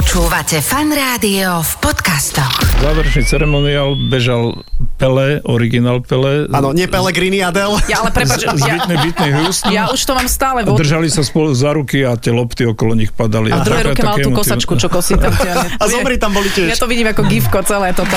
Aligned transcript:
Počúvate 0.00 0.64
fan 0.64 0.88
rádio 0.96 1.60
v 1.60 1.72
podcastoch. 1.76 2.80
Záverečný 2.80 3.20
ceremoniál 3.20 3.92
bežal 4.08 4.64
Pele, 4.96 5.44
originál 5.44 6.00
Pele. 6.00 6.48
Áno, 6.48 6.72
nie 6.72 6.88
Pellegrini 6.88 7.44
Adel. 7.44 7.76
Ja 7.84 8.00
ale 8.00 8.08
prepáč, 8.08 8.48
Z 8.48 8.64
ja, 8.64 8.80
Whitney, 8.80 8.96
Whitney 8.96 9.28
Houston. 9.36 9.68
ja 9.68 9.92
už 9.92 10.00
to 10.00 10.16
mám 10.16 10.24
stále 10.24 10.64
vo... 10.64 10.72
Držali 10.72 11.12
sa 11.12 11.20
spolu 11.20 11.52
za 11.52 11.76
ruky 11.76 12.00
a 12.00 12.16
tie 12.16 12.32
lopty 12.32 12.64
okolo 12.64 12.96
nich 12.96 13.12
padali. 13.12 13.52
A 13.52 13.60
druhej 13.60 13.92
Taká- 13.92 13.92
ruke 13.92 14.02
mal 14.08 14.16
tú 14.24 14.30
kosačku, 14.32 14.72
čo 14.80 14.88
kosí 14.88 15.20
tam. 15.20 15.36
A 15.84 15.84
zomri 15.84 16.16
tam 16.16 16.32
boli 16.32 16.48
tiež. 16.48 16.72
Ja 16.72 16.80
to 16.80 16.88
vidím 16.88 17.12
ako 17.12 17.28
gifko 17.28 17.60
celé 17.60 17.92
toto. 17.92 18.16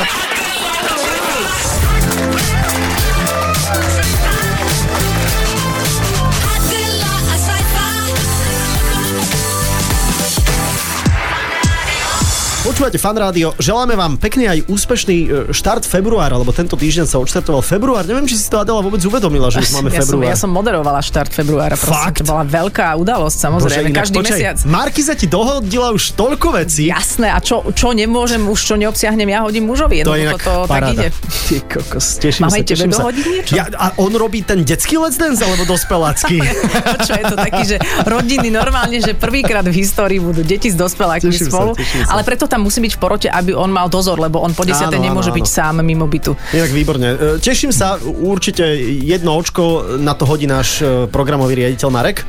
Počúvate 12.74 12.98
fan 12.98 13.14
rádio, 13.14 13.54
želáme 13.61 13.93
vám 13.93 14.18
pekný 14.18 14.50
aj 14.50 14.66
úspešný 14.66 15.18
e, 15.21 15.28
štart 15.54 15.86
februára, 15.86 16.42
lebo 16.42 16.50
tento 16.50 16.74
týždeň 16.74 17.06
sa 17.06 17.21
odštartoval 17.21 17.61
február. 17.61 18.02
Neviem, 18.02 18.25
či 18.25 18.34
si 18.34 18.50
to 18.50 18.57
Adela 18.57 18.82
vôbec 18.82 18.97
uvedomila, 19.06 19.54
že 19.54 19.61
už 19.61 19.78
máme 19.78 19.93
Ja 19.93 20.02
som, 20.02 20.18
február. 20.18 20.34
ja 20.34 20.38
som 20.42 20.50
moderovala 20.50 20.97
štart 21.06 21.30
februára. 21.38 21.78
Fakt? 21.78 22.25
Prosím, 22.25 22.25
to 22.25 22.33
bola 22.33 22.42
veľká 22.42 22.97
udalosť, 22.97 23.38
Bože, 23.38 23.46
samozrejme. 23.46 23.88
inak 23.94 24.00
každý 24.02 24.18
počkaj, 24.18 24.33
mesiac. 24.33 24.57
Markiza 24.66 25.14
ti 25.14 25.30
dohodila 25.30 25.94
už 25.94 26.18
toľko 26.18 26.47
vecí. 26.66 26.89
Jasné, 26.89 27.30
a 27.30 27.38
čo, 27.46 27.61
čo 27.78 27.94
nemôžem, 27.94 28.42
už 28.42 28.57
čo 28.57 28.74
neobsiahnem, 28.74 29.30
ja 29.30 29.46
hodím 29.46 29.69
mužovi. 29.69 30.02
To 30.02 30.18
inak 30.18 30.42
to 30.42 30.66
tak 30.66 30.97
ide. 30.97 31.14
Ty 31.54 31.58
kokos, 31.69 32.17
teším 32.17 32.50
Mám 32.50 32.58
sa, 32.58 32.66
teším 32.66 32.89
sa. 32.89 33.03
niečo? 33.14 33.53
Ja, 33.53 33.69
a 33.69 33.94
on 34.02 34.17
robí 34.17 34.42
ten 34.42 34.66
detský 34.66 34.97
let's 34.97 35.22
dance, 35.22 35.45
alebo 35.45 35.61
dospelácky? 35.69 36.42
čo 37.05 37.14
je 37.22 37.23
to 37.30 37.38
taký, 37.38 37.61
že 37.69 37.78
rodiny 38.09 38.50
normálne, 38.50 38.97
že 38.97 39.14
prvýkrát 39.14 39.61
v 39.61 39.78
histórii 39.78 40.17
budú 40.17 40.42
deti 40.42 40.73
s 40.73 40.78
dospelákmi 40.80 41.38
spolu. 41.38 41.78
sa. 41.78 42.17
Ale 42.17 42.25
preto 42.25 42.50
tam 42.50 42.62
musí 42.64 42.80
byť 42.80 42.94
v 42.95 43.00
porote, 43.00 43.28
aby 43.28 43.52
on 43.52 43.70
mal 43.70 43.92
dozor, 43.92 44.17
lebo 44.17 44.40
on 44.40 44.56
po 44.56 44.64
desiatej 44.64 44.98
Áno, 44.98 45.08
nemôže 45.12 45.30
áno, 45.30 45.38
byť 45.38 45.47
áno. 45.47 45.56
sám 45.59 45.75
mimo 45.83 46.08
bytu. 46.08 46.31
Inak 46.56 46.72
výborne. 46.72 47.08
E, 47.11 47.44
Teším 47.44 47.75
sa, 47.75 48.00
určite 48.02 48.64
jedno 49.03 49.36
očko 49.36 50.00
na 50.00 50.16
to 50.16 50.23
hodí 50.23 50.47
náš 50.47 50.80
e, 50.80 51.05
programový 51.11 51.59
riaditeľ 51.59 51.89
Marek. 51.92 52.23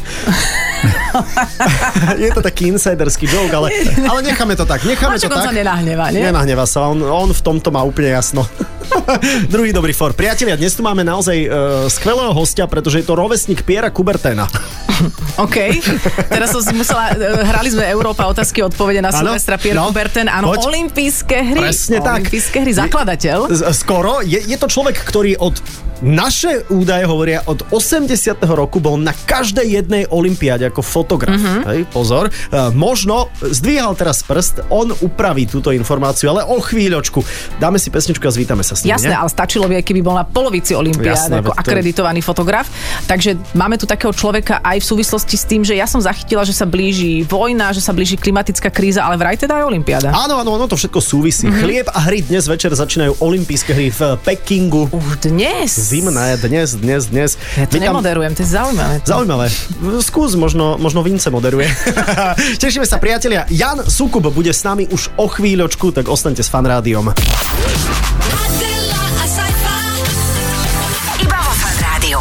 je 2.24 2.30
to 2.34 2.42
taký 2.42 2.74
insiderský 2.74 3.30
joke, 3.30 3.54
ale, 3.54 3.70
ale 4.04 4.20
necháme 4.26 4.58
to 4.58 4.66
tak. 4.66 4.82
Necháme 4.82 5.16
to 5.16 5.24
Maček, 5.24 5.32
on 5.32 5.40
tak. 5.40 5.48
sa 5.48 5.54
nenahnevá, 5.54 6.10
nie? 6.10 6.26
Nenahneva 6.26 6.66
sa, 6.66 6.90
on, 6.90 7.00
on 7.00 7.30
v 7.30 7.40
tomto 7.40 7.70
má 7.70 7.80
úplne 7.86 8.12
jasno. 8.12 8.44
Druhý 9.52 9.72
dobrý 9.72 9.96
for. 9.96 10.12
Priatelia, 10.12 10.58
dnes 10.58 10.76
tu 10.76 10.84
máme 10.84 11.06
naozaj 11.06 11.36
uh, 11.46 11.50
skvelého 11.88 12.34
hostia, 12.34 12.68
pretože 12.68 13.00
je 13.00 13.06
to 13.06 13.16
rovesník 13.16 13.64
Piera 13.64 13.88
Kuberténa. 13.88 14.44
OK. 15.44 15.56
Teraz 16.30 16.54
som 16.54 16.62
si 16.62 16.70
musela, 16.76 17.10
e, 17.14 17.42
hrali 17.42 17.68
sme 17.72 17.82
Európa 17.90 18.28
otázky 18.30 18.62
odpovede 18.62 19.02
na 19.02 19.10
Silvestra 19.10 19.58
Pierre 19.58 19.82
no, 19.82 19.90
Kuberten. 20.24 20.28
Áno, 20.32 20.46
poď. 20.52 20.64
olympijské 20.72 21.38
hry. 21.54 21.60
Presne 21.60 21.98
tak. 22.00 22.20
Olympijské 22.24 22.58
hry, 22.64 22.72
zakladateľ. 22.72 23.38
Skoro. 23.76 24.24
Je, 24.24 24.40
je 24.40 24.56
to 24.56 24.66
človek, 24.68 24.96
ktorý 24.96 25.36
od 25.38 25.60
naše 26.04 26.68
údaje 26.68 27.08
hovoria, 27.08 27.40
od 27.48 27.64
80. 27.72 28.12
roku 28.44 28.76
bol 28.76 29.00
na 29.00 29.16
každej 29.16 29.64
jednej 29.64 30.04
olympiáde 30.06 30.68
ako 30.68 30.84
fotograf. 30.84 31.40
Mhm. 31.40 31.60
Hej, 31.64 31.80
pozor. 31.88 32.28
E, 32.28 32.32
možno 32.76 33.32
zdvíhal 33.40 33.96
teraz 33.96 34.20
prst, 34.20 34.68
on 34.68 34.92
upraví 35.00 35.48
túto 35.48 35.72
informáciu, 35.72 36.28
ale 36.28 36.44
o 36.44 36.60
chvíľočku. 36.60 37.24
Dáme 37.56 37.80
si 37.80 37.88
pesničku 37.88 38.20
a 38.28 38.30
zvítame 38.30 38.60
sa 38.60 38.76
s 38.76 38.84
ním. 38.84 38.92
Jasné, 38.92 39.16
nie? 39.16 39.18
ale 39.18 39.30
stačilo 39.32 39.64
by, 39.64 39.80
keby 39.80 40.04
bol 40.04 40.14
na 40.14 40.28
polovici 40.28 40.76
olympiád 40.76 41.32
ako 41.32 41.40
veď 41.40 41.44
to- 41.48 41.56
akreditovaný 41.56 42.20
fotograf. 42.20 42.68
Takže 43.08 43.56
máme 43.56 43.80
tu 43.80 43.88
takého 43.88 44.12
človeka 44.12 44.60
aj 44.60 44.84
v 44.84 44.86
súvislosti 44.86 45.36
s 45.40 45.44
tým, 45.48 45.64
že 45.64 45.72
ja 45.72 45.88
som 45.88 46.04
zachytila, 46.04 46.44
že 46.44 46.52
sa 46.52 46.68
blíži 46.68 47.24
vojna, 47.24 47.72
že 47.72 47.80
sa 47.80 47.96
blíži 47.96 48.20
klimatická 48.20 48.68
kríza, 48.68 49.00
ale 49.00 49.16
vraj 49.16 49.40
teda 49.40 49.56
aj 49.56 49.64
olympiáda. 49.72 50.12
Áno, 50.12 50.36
áno, 50.36 50.52
ono 50.52 50.68
to 50.68 50.76
všetko 50.76 51.00
súvisí. 51.00 51.48
Mhm. 51.48 51.54
Mm-hmm. 51.54 51.62
Chlieb 51.64 51.86
a 51.88 51.98
hry 52.04 52.18
dnes 52.20 52.44
večer 52.44 52.74
začínajú 52.74 53.22
olympijské 53.22 53.70
hry 53.72 53.88
v 53.88 54.00
Pekingu. 54.20 54.90
Už 54.90 55.22
dnes. 55.22 55.93
Zimné, 55.94 56.34
dnes, 56.42 56.74
dnes, 56.74 57.06
dnes. 57.06 57.38
Ja 57.54 57.70
to 57.70 57.78
My 57.78 57.86
tam- 57.86 58.02
nemoderujem, 58.02 58.34
to 58.34 58.42
je 58.42 58.50
zaujímavé. 58.50 58.98
Zaujímavé. 59.06 59.46
Skús, 60.02 60.34
možno, 60.34 60.74
možno 60.74 61.06
Vince 61.06 61.30
moderuje. 61.30 61.70
Tešíme 62.62 62.82
sa, 62.82 62.98
priatelia. 62.98 63.46
Jan 63.46 63.86
Sukub 63.86 64.26
bude 64.34 64.50
s 64.50 64.66
nami 64.66 64.90
už 64.90 65.14
o 65.14 65.30
chvíľočku, 65.30 65.94
tak 65.94 66.10
ostaňte 66.10 66.42
s 66.42 66.50
fan 66.50 66.66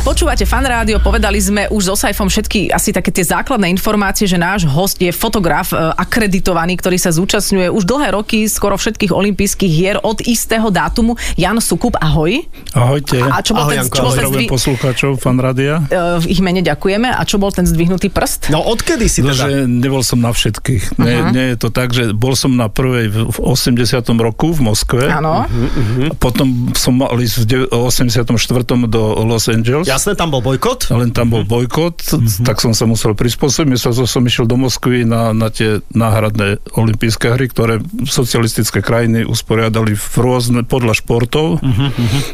Počúvate 0.04 0.44
fan 0.44 0.60
rádio, 0.62 1.00
povedali 1.00 1.40
sme 1.40 1.64
už 1.72 1.88
so 1.88 1.96
Saifom 1.96 2.28
všetky 2.28 2.68
asi 2.68 2.92
také 2.92 3.08
tie 3.08 3.24
základné 3.24 3.72
informácie, 3.72 4.28
že 4.28 4.36
náš 4.36 4.68
host 4.68 5.00
je 5.00 5.08
fotograf 5.10 5.72
e, 5.72 5.80
akreditovaný, 5.80 6.76
ktorý 6.76 7.00
sa 7.00 7.08
zúčastňuje 7.10 7.72
už 7.72 7.88
dlhé 7.88 8.12
roky 8.12 8.44
skoro 8.46 8.76
všetkých 8.76 9.10
olympijských 9.10 9.72
hier 9.72 9.96
od 9.98 10.20
istého 10.22 10.68
dátumu. 10.68 11.16
Jan 11.34 11.56
Sukup, 11.56 11.96
ahoj. 11.96 12.36
Ahojte. 12.76 13.16
A 13.24 13.40
čo 13.40 13.56
bol 13.56 13.64
Ahoj, 13.64 13.72
ten, 13.72 13.80
Janko, 13.80 13.96
čo 13.96 14.04
bol 14.04 14.12
ten 14.12 14.28
zdvi- 14.28 14.50
poslucháčov 14.52 15.12
fan 15.16 15.40
rádia. 15.40 15.88
e, 15.88 16.20
v 16.20 16.26
ich 16.28 16.44
mene 16.44 16.60
ďakujeme. 16.60 17.08
A 17.08 17.24
čo 17.24 17.40
bol 17.40 17.50
ten 17.50 17.64
zdvihnutý 17.64 18.12
prst? 18.12 18.52
No 18.52 18.60
odkedy 18.60 19.08
si 19.08 19.24
No, 19.24 19.32
teda? 19.32 19.40
že 19.42 19.72
nebol 19.72 20.04
som 20.04 20.20
na 20.20 20.36
všetkých. 20.36 21.00
Nie, 21.00 21.32
nie 21.32 21.56
je 21.56 21.58
to 21.58 21.72
tak, 21.72 21.96
že 21.96 22.12
bol 22.12 22.36
som 22.36 22.52
na 22.52 22.68
prvej 22.68 23.08
v 23.08 23.18
v 23.26 23.38
80. 23.40 23.80
roku 24.20 24.52
v 24.52 24.68
Moskve. 24.68 25.08
Áno. 25.08 25.48
Mhm. 25.48 26.12
A 26.12 26.14
potom 26.14 26.76
som 26.76 26.92
mal 26.92 27.16
ísť 27.16 27.36
v 27.40 27.46
dev- 27.48 27.70
84. 27.72 28.36
do 28.84 29.00
Los 29.24 29.48
Angeles. 29.48 29.93
Jasné, 29.94 30.18
tam 30.18 30.34
bol 30.34 30.42
bojkot. 30.42 30.90
Len 30.90 31.14
tam 31.14 31.30
bol 31.30 31.46
bojkot, 31.46 32.02
tak 32.42 32.58
som 32.58 32.74
sa 32.74 32.90
musel 32.90 33.14
prispôsobiť. 33.14 33.70
Myslel 33.70 33.94
som, 33.94 34.06
som 34.10 34.24
išiel 34.26 34.50
do 34.50 34.58
Moskvy 34.58 35.06
na, 35.06 35.38
na 35.38 35.54
tie 35.54 35.86
náhradné 35.94 36.58
olympijské 36.74 37.30
hry, 37.30 37.46
ktoré 37.46 37.78
socialistické 38.10 38.82
krajiny 38.82 39.22
usporiadali 39.22 39.94
v 39.94 40.16
rôzne, 40.18 40.66
podľa 40.66 40.98
športov. 40.98 41.62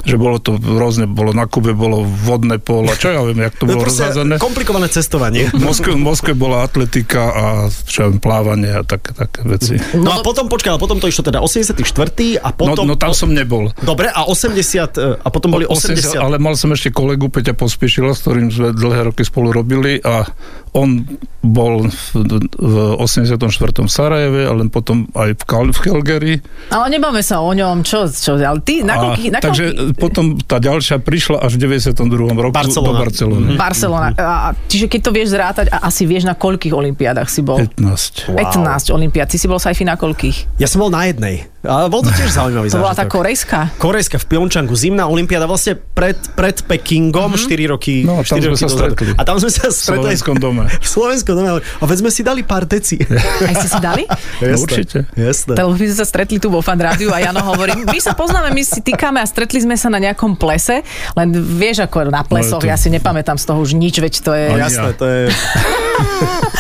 Že 0.08 0.16
bolo 0.16 0.40
to 0.40 0.56
rôzne, 0.56 1.04
bolo 1.06 1.36
na 1.36 1.46
Kube, 1.46 1.76
bolo 1.76 2.08
vodné 2.08 2.64
polo, 2.64 2.96
čo 2.96 3.12
ja 3.12 3.20
viem, 3.28 3.44
jak 3.44 3.60
to 3.60 3.68
je 3.68 3.76
bolo 3.76 3.84
rozházané. 3.84 4.40
komplikované 4.40 4.88
cestovanie. 4.88 5.52
V 5.52 5.60
Moskve, 5.60 5.92
v 5.92 6.02
Moskve 6.02 6.32
bola 6.32 6.64
atletika 6.64 7.28
a 7.28 7.46
čo 7.68 8.08
viem, 8.08 8.24
plávanie 8.24 8.72
a 8.72 8.88
také, 8.88 9.12
také 9.12 9.44
veci. 9.44 9.76
No 10.00 10.16
a 10.16 10.24
potom, 10.24 10.48
počkaj, 10.48 10.78
ale 10.78 10.80
potom 10.80 11.02
to 11.02 11.12
išlo 11.12 11.28
teda 11.28 11.44
84. 11.44 11.76
a 12.40 12.50
No, 12.70 12.76
potom... 12.76 12.86
no 12.86 12.96
tam 12.96 13.12
som 13.12 13.34
nebol. 13.34 13.72
Dobre, 13.82 14.08
a 14.14 14.24
80, 14.24 14.96
e, 14.96 15.18
a 15.18 15.28
potom 15.28 15.50
boli 15.50 15.66
80. 15.66 16.14
80, 16.14 16.22
ale 16.22 16.38
mal 16.38 16.54
som 16.54 16.70
ešte 16.70 16.94
kolegu 16.94 17.28
Peťa 17.28 17.49
Pospiešila, 17.54 18.14
s 18.14 18.24
ktorým 18.26 18.50
sme 18.50 18.70
dlhé 18.74 19.12
roky 19.12 19.24
spolu 19.24 19.54
robili 19.54 20.02
a 20.02 20.26
on 20.72 21.04
bol 21.40 21.88
v, 21.88 22.04
v 22.52 22.76
84. 22.98 23.40
v 23.80 23.88
Sarajeve, 23.88 24.42
ale 24.44 24.68
potom 24.68 25.08
aj 25.14 25.34
v, 25.34 25.44
Kal- 25.44 25.70
v 25.70 25.80
Calgary. 25.80 26.34
Ale 26.68 26.90
nebáme 26.90 27.20
sa 27.20 27.40
o 27.40 27.50
ňom, 27.50 27.82
čo, 27.82 28.06
čo 28.06 28.36
ale 28.36 28.60
ty, 28.60 28.82
na 28.82 28.94
A, 28.94 29.02
koľkých, 29.08 29.30
na 29.30 29.40
takže 29.40 29.66
koľkých... 29.70 29.96
potom 29.96 30.26
tá 30.38 30.58
ďalšia 30.58 31.00
prišla 31.00 31.40
až 31.40 31.56
v 31.56 31.80
92. 31.80 31.96
roku 32.36 32.52
Barcelona. 32.52 32.92
do 32.92 33.02
Barcelony. 33.02 33.52
Barcelona. 33.56 34.08
A, 34.14 34.28
čiže 34.66 34.86
keď 34.86 35.00
to 35.00 35.12
vieš 35.12 35.28
zrátať, 35.32 35.66
a 35.70 35.86
asi 35.86 36.04
vieš 36.04 36.24
na 36.24 36.34
koľkých 36.34 36.72
olympiádach 36.72 37.26
si 37.26 37.40
bol? 37.40 37.56
15. 37.56 38.30
15 38.30 38.92
olympiád. 38.92 39.26
Ty 39.26 39.38
si 39.38 39.48
bol 39.48 39.58
sa 39.58 39.72
aj 39.72 39.82
na 39.82 39.96
koľkých? 39.96 40.58
Ja 40.58 40.68
som 40.68 40.80
bol 40.80 40.90
na 40.90 41.06
jednej. 41.06 41.48
Ale 41.62 41.88
bol 41.88 42.00
to 42.00 42.10
tiež 42.10 42.32
zaujímavý 42.38 42.68
To 42.68 42.80
bola 42.80 42.94
tá 42.94 43.04
korejská? 43.06 43.76
Korejská 43.78 44.16
v 44.18 44.26
Pyeongchangu, 44.28 44.72
zimná 44.74 45.06
olympiáda 45.06 45.44
vlastne 45.44 45.76
pred, 45.76 46.16
pred 46.32 46.56
Pekingom, 46.62 47.32
Mhm. 47.32 47.40
4 47.42 47.68
roky. 47.70 47.96
No, 48.02 48.20
tam 48.22 48.40
4 48.40 48.42
sme 48.42 48.50
roky 48.50 48.58
sa 48.58 48.68
dozadu. 48.68 48.80
stretli. 48.92 49.12
A 49.14 49.22
tam 49.24 49.36
sme 49.38 49.50
sa 49.50 49.62
V 49.62 49.72
stretli. 49.72 50.00
slovenskom 50.16 50.36
dome. 50.38 50.59
V 50.66 50.88
slovenskom 50.90 51.34
dome. 51.34 51.50
ale- 51.50 51.64
A 51.78 51.86
veď 51.86 51.98
sme 52.00 52.10
si 52.10 52.22
dali 52.22 52.42
pár 52.42 52.66
deci. 52.66 53.00
Aj 53.40 53.54
ste 53.54 53.68
si 53.68 53.80
dali? 53.80 54.04
No, 54.42 54.56
určite. 54.58 55.04
Jasné. 55.14 55.54
Lebo 55.54 55.72
my 55.72 55.86
sme 55.86 55.96
sa 55.96 56.04
stretli 56.04 56.36
tu 56.36 56.48
vo 56.48 56.60
fan 56.60 56.76
rádiu 56.76 57.10
a 57.10 57.20
Jano 57.20 57.44
hovorí, 57.46 57.76
my 57.78 58.00
sa 58.00 58.12
poznáme, 58.12 58.50
my 58.50 58.62
si 58.62 58.80
týkame 58.80 59.20
a 59.20 59.26
stretli 59.26 59.60
sme 59.60 59.76
sa 59.76 59.88
na 59.88 60.00
nejakom 60.00 60.34
plese, 60.34 60.82
len 61.14 61.28
vieš 61.32 61.82
ako 61.82 62.08
na 62.08 62.24
plesoch, 62.24 62.58
to- 62.58 62.66
ja 62.66 62.74
si 62.74 62.88
nepamätám 62.90 63.36
z 63.36 63.46
toho 63.46 63.60
už 63.60 63.74
nič, 63.74 63.96
veď 63.96 64.14
to 64.18 64.32
je... 64.32 64.46
Ani 64.50 64.64
Jasné, 64.64 64.90
ja. 64.90 64.96
to 64.96 65.06
je... 65.06 65.20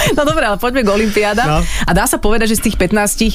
No 0.09 0.23
dobre, 0.23 0.43
ale 0.43 0.57
poďme 0.57 0.83
k 0.83 0.89
Olympiáda. 0.89 1.43
No. 1.45 1.59
A 1.61 1.91
dá 1.91 2.03
sa 2.03 2.17
povedať, 2.17 2.51
že 2.51 2.59
z 2.59 2.63
tých 2.65 2.77
15, 2.77 2.91
eh, 2.91 3.31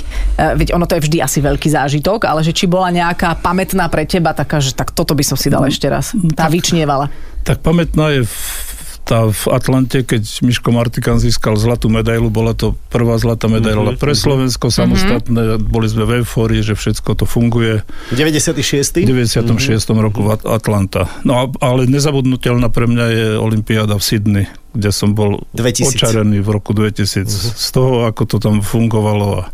veď 0.54 0.72
ono 0.72 0.84
to 0.84 0.94
je 0.94 1.02
vždy 1.02 1.18
asi 1.18 1.38
veľký 1.40 1.68
zážitok, 1.70 2.24
ale 2.24 2.40
že 2.40 2.52
či 2.52 2.66
bola 2.66 2.88
nejaká 2.90 3.36
pamätná 3.36 3.88
pre 3.88 4.04
teba 4.04 4.32
taká, 4.32 4.58
že 4.58 4.72
tak 4.72 4.90
toto 4.90 5.12
by 5.12 5.22
som 5.22 5.34
si 5.34 5.48
dal 5.48 5.64
ešte 5.64 5.86
raz. 5.86 6.12
Tá 6.32 6.46
vyčnievala. 6.46 7.08
Tak 7.40 7.60
pamätná 7.60 8.12
je 8.12 8.20
v- 8.22 8.73
tá 9.04 9.28
v 9.28 9.44
Atlante, 9.48 10.00
keď 10.00 10.24
Miško 10.40 10.72
Martikan 10.72 11.20
získal 11.20 11.54
zlatú 11.54 11.86
medailu, 11.86 12.32
bola 12.32 12.52
to 12.52 12.72
prvá 12.88 13.14
zlatá 13.14 13.46
medaila 13.46 13.92
Mhm, 13.92 14.00
pre 14.00 14.16
Slovensko 14.16 14.72
samostatné, 14.72 15.60
boli 15.60 15.86
sme 15.86 16.04
v 16.04 16.24
eufórii, 16.24 16.64
že 16.64 16.72
všetko 16.72 17.12
to 17.12 17.24
funguje. 17.24 17.84
96. 18.10 19.04
V 19.04 19.12
96. 19.12 20.00
roku 20.00 20.24
v 20.24 20.32
At- 20.32 20.48
Atlanta. 20.48 21.12
No 21.20 21.36
a- 21.36 21.52
ale 21.60 21.84
nezabudnutelná 21.84 22.72
pre 22.72 22.88
mňa 22.88 23.06
je 23.06 23.26
Olympiáda 23.36 23.94
v 23.94 24.02
Sydney, 24.02 24.44
kde 24.72 24.88
som 24.88 25.12
bol 25.12 25.44
2000. 25.52 26.00
očarený 26.00 26.40
v 26.40 26.48
roku 26.50 26.72
2000 26.72 27.28
z 27.54 27.68
toho, 27.70 28.08
ako 28.08 28.24
to 28.24 28.36
tam 28.40 28.64
fungovalo. 28.64 29.44
A 29.44 29.52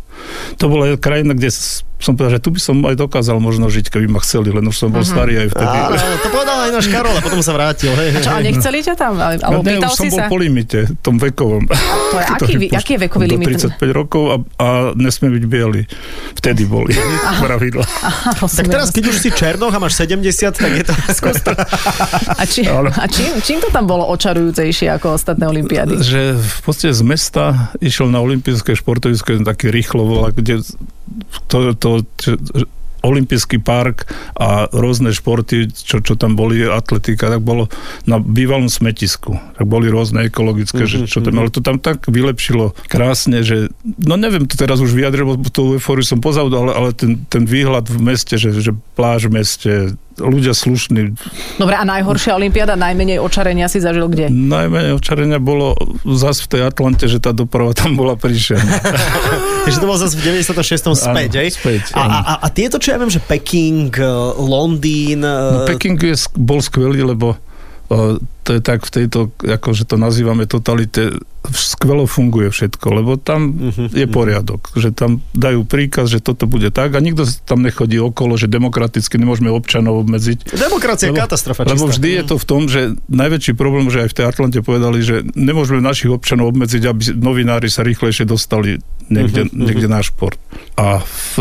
to 0.55 0.71
bola 0.71 0.95
krajina, 0.95 1.35
kde 1.35 1.51
som 2.01 2.13
povedal, 2.13 2.35
že 2.35 2.41
tu 2.41 2.49
by 2.49 2.59
som 2.59 2.75
aj 2.81 2.95
dokázal 2.95 3.37
možno 3.37 3.65
žiť, 3.65 3.87
keby 3.87 4.07
ma 4.07 4.19
chceli, 4.19 4.49
len 4.49 4.61
už 4.61 4.75
som 4.75 4.89
bol 4.89 5.01
starý 5.01 5.37
aj 5.39 5.47
vtedy. 5.49 5.77
Áno, 5.77 5.95
to 6.17 6.29
povedal 6.29 6.57
aj 6.59 6.71
náš 6.71 6.87
Karol 6.87 7.13
a 7.13 7.21
potom 7.21 7.39
sa 7.39 7.51
vrátil. 7.51 7.91
Hej, 7.91 8.09
hej, 8.11 8.21
Čo, 8.21 8.29
a 8.29 8.39
nechceli 8.39 8.79
ťa 8.81 8.93
tam? 8.95 9.13
Ale- 9.15 9.37
Ja, 9.37 9.47
Alebo 9.47 9.63
ne, 9.63 9.77
už 9.79 9.93
som 9.93 10.07
bol 10.07 10.17
sa? 10.17 10.25
po 10.25 10.35
limite, 10.35 10.79
tom 10.99 11.15
vekovom. 11.15 11.63
To 11.65 12.15
je 12.15 12.25
aký, 12.35 12.53
vi- 12.57 12.71
aký 12.71 12.91
je 12.91 12.99
vekový 13.01 13.25
do 13.27 13.35
limit? 13.35 13.61
35 13.77 13.79
rokov 13.91 14.23
a, 14.23 14.35
a 14.57 14.67
nesmie 14.93 15.29
byť 15.31 15.43
biely. 15.45 15.81
Vtedy 16.35 16.63
boli 16.63 16.93
pravidla. 17.45 17.85
Tak 18.41 18.65
teraz, 18.65 18.89
keď 18.89 19.03
už 19.05 19.17
si 19.17 19.29
černoch 19.29 19.69
a 19.69 19.77
máš 19.77 19.95
70, 19.95 20.25
tak 20.51 20.71
je 20.71 20.83
to... 20.89 20.93
A, 22.31 22.43
či, 22.43 22.65
Ale- 22.65 22.91
a 22.91 23.05
čím, 23.05 23.37
čím 23.39 23.57
to 23.57 23.69
tam 23.69 23.85
bolo 23.85 24.07
očarujúcejšie 24.09 24.89
ako 24.91 25.15
ostatné 25.15 25.45
olympiády? 25.45 25.97
Že 25.97 26.21
v 26.35 26.59
podstate 26.61 26.91
z 26.91 27.03
mesta 27.03 27.43
išiel 27.77 28.07
na 28.07 28.19
olympijské 28.19 28.73
športovisko 28.73 29.41
taký 29.41 29.69
rýchlo 29.69 30.03
volá, 30.03 30.29
kde 30.29 30.61
to, 31.47 31.73
to, 31.75 31.89
čo, 32.17 32.31
olympijský 33.01 33.59
park 33.61 34.05
a 34.37 34.69
rôzne 34.69 35.09
športy, 35.09 35.73
čo, 35.73 35.99
čo 36.05 36.13
tam 36.13 36.37
boli, 36.37 36.61
atletika, 36.61 37.33
tak 37.33 37.41
bolo 37.41 37.67
na 38.05 38.21
bývalom 38.21 38.69
smetisku. 38.69 39.41
Tak 39.57 39.65
boli 39.65 39.89
rôzne 39.89 40.29
ekologické, 40.29 40.85
mm-hmm. 40.85 41.05
že 41.05 41.11
čo 41.11 41.19
tam, 41.25 41.41
ale 41.41 41.49
to 41.49 41.65
tam 41.65 41.81
tak 41.81 42.05
vylepšilo 42.05 42.77
krásne, 42.85 43.41
že 43.41 43.73
no 43.83 44.15
neviem 44.15 44.45
to 44.45 44.55
teraz 44.55 44.79
už 44.79 44.93
vyjadriť, 44.93 45.25
lebo 45.25 45.49
tú 45.49 45.77
eufóriu 45.77 46.05
som 46.05 46.21
pozavudol, 46.21 46.69
ale, 46.69 46.73
ale 46.77 46.89
ten, 46.93 47.25
ten 47.25 47.43
výhľad 47.43 47.89
v 47.89 47.99
meste, 47.99 48.37
že, 48.37 48.53
že 48.53 48.71
pláž 48.93 49.27
v 49.27 49.41
meste, 49.41 49.71
ľudia 50.19 50.51
slušní, 50.51 51.15
Dobre, 51.55 51.75
a 51.77 51.83
najhoršia 51.87 52.35
olympiáda, 52.35 52.75
najmenej 52.75 53.21
očarenia 53.21 53.69
si 53.71 53.79
zažil 53.79 54.09
kde? 54.09 54.27
Najmenej 54.27 54.97
očarenia 54.97 55.39
bolo 55.39 55.77
zas 56.03 56.41
v 56.43 56.57
tej 56.57 56.61
Atlante, 56.67 57.05
že 57.07 57.21
tá 57.21 57.31
doprava 57.31 57.71
tam 57.71 57.95
bola 57.95 58.17
príšerná. 58.19 58.81
Takže 59.67 59.77
to 59.83 59.85
bol 59.87 59.97
zase 59.99 60.17
v 60.17 60.41
96. 60.43 60.97
späť, 60.97 61.29
Áno, 61.37 61.51
späť, 61.53 61.81
a, 61.95 62.01
a, 62.01 62.33
a, 62.43 62.47
tieto, 62.51 62.81
čo 62.81 62.95
ja 62.95 62.97
viem, 62.99 63.11
že 63.11 63.21
Peking, 63.21 63.91
eh, 63.93 64.07
Londýn... 64.41 65.21
No, 65.23 65.63
eh, 65.63 65.75
Peking 65.75 65.99
je, 66.01 66.15
bol 66.35 66.59
skvelý, 66.59 67.05
lebo 67.05 67.37
to 68.41 68.51
je 68.51 68.61
tak 68.61 68.81
v 68.81 68.91
tejto, 68.93 69.19
akože 69.37 69.83
to 69.83 69.95
nazývame 69.95 70.45
totalite, 70.45 71.13
skvelo 71.45 72.05
funguje 72.05 72.47
všetko, 72.47 72.87
lebo 72.93 73.11
tam 73.15 73.53
Mhm, 73.53 73.91
je 73.91 74.05
poriadok, 74.07 74.71
že 74.73 74.89
tam 74.89 75.21
dajú 75.31 75.61
príkaz, 75.63 76.07
že 76.07 76.19
toto 76.19 76.45
bude 76.45 76.69
tak 76.69 76.91
a 76.91 76.99
nikto 76.99 77.21
tam 77.41 77.61
nechodí 77.61 77.97
okolo, 77.97 78.33
že 78.35 78.47
demokraticky 78.47 79.15
nemôžeme 79.15 79.47
občanov 79.47 80.01
obmedziť. 80.01 80.53
Demokracia 80.53 81.09
je 81.09 81.17
katastrofa 81.17 81.61
Lebo 81.63 81.85
čistá. 81.85 81.93
vždy 81.93 82.09
je 82.11 82.23
to 82.23 82.35
v 82.35 82.45
tom, 82.45 82.61
že 82.65 82.81
najväčší 83.07 83.53
problém, 83.53 83.85
že 83.87 84.01
aj 84.01 84.09
v 84.09 84.15
tej 84.15 84.25
Atlante 84.25 84.59
povedali, 84.59 84.99
že 85.01 85.15
nemôžeme 85.31 85.79
našich 85.79 86.09
občanov 86.09 86.49
obmedziť, 86.49 86.83
aby 86.83 87.01
novinári 87.13 87.67
sa 87.67 87.83
rýchlejšie 87.83 88.23
dostali 88.23 88.79
niekde, 89.05 89.45
Mhm, 89.45 89.57
niekde 89.59 89.87
na 89.87 89.99
šport. 89.99 90.39
A 90.73 91.01
v 91.01 91.33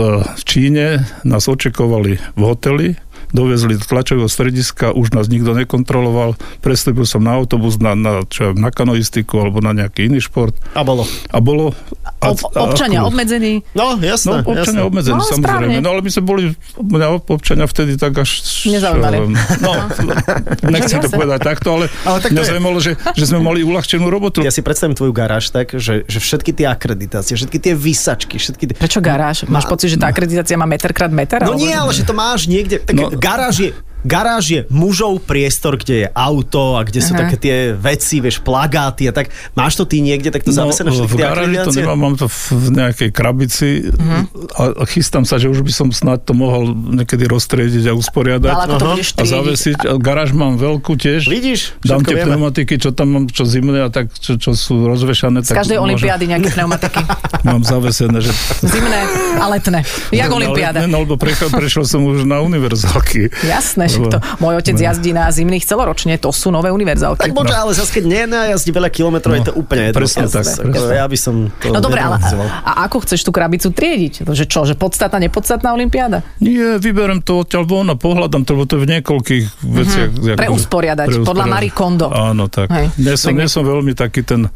Číne 0.43 0.87
nás 1.23 1.47
očakovali 1.47 2.19
v 2.35 2.43
hoteli, 2.43 2.89
dovezli 3.31 3.75
do 3.75 3.83
tlačového 3.83 4.27
strediska, 4.27 4.91
už 4.91 5.11
nás 5.11 5.27
nikto 5.27 5.53
nekontroloval, 5.53 6.35
prestúpil 6.59 7.03
som 7.03 7.21
na 7.21 7.33
autobus 7.33 7.77
na, 7.77 7.93
na, 7.93 8.23
čo, 8.25 8.53
na 8.53 8.69
kanoistiku 8.69 9.39
alebo 9.39 9.59
na 9.59 9.73
nejaký 9.73 10.07
iný 10.07 10.21
šport 10.21 10.53
A 10.73 10.83
bolo. 10.83 11.03
a 11.27 11.39
bolo... 11.39 11.73
A, 12.19 12.31
Ob, 12.31 12.37
občania 12.51 13.01
ako- 13.01 13.09
obmedzení. 13.09 13.65
No, 13.73 13.97
jasné, 13.97 14.31
No, 14.37 14.45
občania 14.47 14.61
jasné. 14.77 14.81
obmedzení, 14.83 15.17
No, 15.17 15.25
samozrejme. 15.25 15.41
správne. 15.41 15.79
No, 15.81 15.89
ale 15.91 16.01
my 16.01 16.11
sme 16.11 16.23
boli, 16.23 16.43
mňa 16.77 17.07
občania 17.27 17.65
vtedy 17.65 17.97
tak 17.97 18.13
až... 18.15 18.45
Nezaujímali. 18.67 19.17
No, 19.59 19.73
nechcem 20.69 20.99
to 20.99 21.09
povedať 21.09 21.41
takto, 21.41 21.69
ale, 21.73 21.85
Ale 22.03 22.19
tak 22.19 22.29
to 22.29 22.35
mňa 22.35 22.45
zaujímalo, 22.47 22.79
že, 22.79 22.93
že 23.11 23.25
sme 23.25 23.41
mali 23.41 23.63
uľahčenú 23.63 24.05
robotu. 24.07 24.41
Ja 24.41 24.51
si 24.51 24.61
predstavím 24.61 24.93
tvoju 24.93 25.11
garáž 25.11 25.49
tak, 25.49 25.73
že, 25.73 26.05
že 26.05 26.19
všetky 26.19 26.53
tie 26.53 26.67
akreditácie, 26.67 27.35
všetky 27.35 27.59
tie 27.59 27.73
vysačky, 27.73 28.37
všetky 28.37 28.65
tie... 28.67 28.75
Prečo 28.75 29.01
garáž? 29.01 29.47
Máš 29.47 29.65
pocit, 29.65 29.89
že 29.89 29.97
tá 29.97 30.07
akreditácia 30.07 30.55
má 30.55 30.67
meter 30.67 30.91
krát 30.91 31.09
meter? 31.09 31.41
No 31.41 31.55
alebo- 31.55 31.63
nie, 31.63 31.73
ale 31.73 31.91
že 31.91 32.03
to 32.03 32.13
máš 32.13 32.45
niekde... 32.47 32.81
Tak 32.81 32.93
No. 32.93 33.09
Garáž 33.21 33.59
je 33.59 33.73
Garáž 34.03 34.45
je 34.49 34.61
mužov 34.69 35.21
priestor, 35.21 35.77
kde 35.77 35.95
je 35.95 36.09
auto 36.11 36.75
a 36.75 36.83
kde 36.83 37.01
sú 37.01 37.13
Aha. 37.13 37.21
také 37.25 37.37
tie 37.37 37.57
veci, 37.71 38.19
vieš, 38.19 38.41
plagáty 38.41 39.05
a 39.05 39.13
tak. 39.13 39.29
Máš 39.53 39.77
to 39.77 39.85
ty 39.85 40.01
niekde 40.01 40.31
takto 40.31 40.51
No, 40.51 40.67
zavesené 40.67 40.89
v 40.91 41.15
garáži 41.15 41.57
to 41.61 41.73
nemám, 41.75 41.99
mám 42.01 42.15
to 42.15 42.27
v, 42.27 42.39
nejakej 42.73 43.11
krabici 43.11 43.69
Mhm. 43.91 44.21
a, 44.55 44.63
a 44.73 44.85
chystám 44.85 45.23
sa, 45.23 45.37
že 45.37 45.47
už 45.47 45.61
by 45.61 45.71
som 45.71 45.89
snad 45.91 46.25
to 46.25 46.33
mohol 46.33 46.73
niekedy 46.73 47.27
roztriediť 47.27 47.85
a 47.87 47.93
usporiadať. 47.93 48.55
Budeš 48.81 49.09
a 49.15 49.23
zavesiť. 49.23 49.79
A 49.85 49.93
garáž 49.97 50.33
mám 50.33 50.57
veľkú 50.57 50.97
tiež. 50.97 51.27
Vidíš? 51.27 51.77
Dám 51.83 52.01
tie 52.01 52.17
vieme. 52.17 52.33
pneumatiky, 52.33 52.75
čo 52.77 52.91
tam 52.91 53.13
mám, 53.13 53.25
čo 53.27 53.45
zimné 53.45 53.85
a 53.85 53.91
tak, 53.91 54.09
čo, 54.15 54.41
čo 54.41 54.57
sú 54.57 54.87
rozvešané. 54.87 55.43
Z 55.43 55.53
každej 55.53 55.77
olympiády 55.77 56.25
nejaké 56.27 56.49
pneumatiky. 56.57 57.03
Mám 57.43 57.63
zavesené, 57.63 58.21
že... 58.21 58.33
Zimné 58.61 59.01
a 59.37 59.45
letné. 59.47 59.85
Jak 60.11 60.31
olympiáda. 60.31 60.87
No, 60.87 61.03
lebo 61.03 61.15
prešiel, 61.15 61.51
prešiel 61.51 61.85
som 61.85 62.01
už 62.03 62.25
na 62.25 62.41
univerzálky. 62.41 63.29
Jasné, 63.43 63.90
však 63.91 64.05
to. 64.09 64.19
Môj 64.39 64.55
otec 64.57 64.75
No. 64.75 64.83
jazdí 64.87 65.11
na 65.11 65.27
zimných 65.29 65.63
celoročne, 65.63 66.15
to 66.17 66.31
sú 66.31 66.49
nové 66.49 66.71
univerzálky. 66.71 67.21
Tak 67.21 67.35
bože, 67.35 67.53
ale 67.53 67.73
zase 67.73 67.91
keď 67.93 68.05
nenajazdí 68.07 68.71
veľa 68.71 68.89
kilometrov, 68.89 69.33
je 69.33 69.45
to 69.45 69.55
úplne 69.55 69.83
jedno. 69.85 69.95
No, 69.95 70.01
presne 70.01 70.25
tak, 70.25 70.45
presne. 70.47 70.95
Ja 70.95 71.05
by 71.05 71.19
som 71.19 71.35
to 71.53 71.69
No 71.69 71.81
dobre, 71.81 71.99
ale 71.99 72.17
a 72.61 72.85
ako 72.85 73.03
chceš 73.03 73.21
tú 73.23 73.31
krabicu 73.31 73.69
triediť? 73.69 74.25
Že 74.25 74.45
čo, 74.47 74.61
že 74.63 74.75
podstatná, 74.75 75.19
nepodstatná 75.19 75.71
olympiáda? 75.71 76.23
Nie, 76.39 76.79
vyberem 76.79 77.19
to 77.19 77.43
odtiaľ 77.43 77.65
von 77.65 77.87
a 77.87 77.97
pohľadám 77.97 78.43
to, 78.43 78.55
lebo 78.55 78.65
to 78.65 78.77
je 78.77 78.83
v 78.83 78.89
niekoľkých 78.91 79.45
veciach. 79.61 80.09
Mhm. 80.13 80.37
Preusporiadať, 80.37 81.07
podľa 81.21 81.45
Marie 81.47 81.71
Kondo. 81.71 82.07
Áno, 82.09 82.47
tak. 82.47 82.71
Hej. 82.71 82.87
Nie 82.97 83.17
som, 83.17 83.33
Tak- 83.33 83.39
nie 83.39 83.49
som 83.49 83.63
veľmi 83.63 83.93
taký 83.93 84.23
ten 84.23 84.47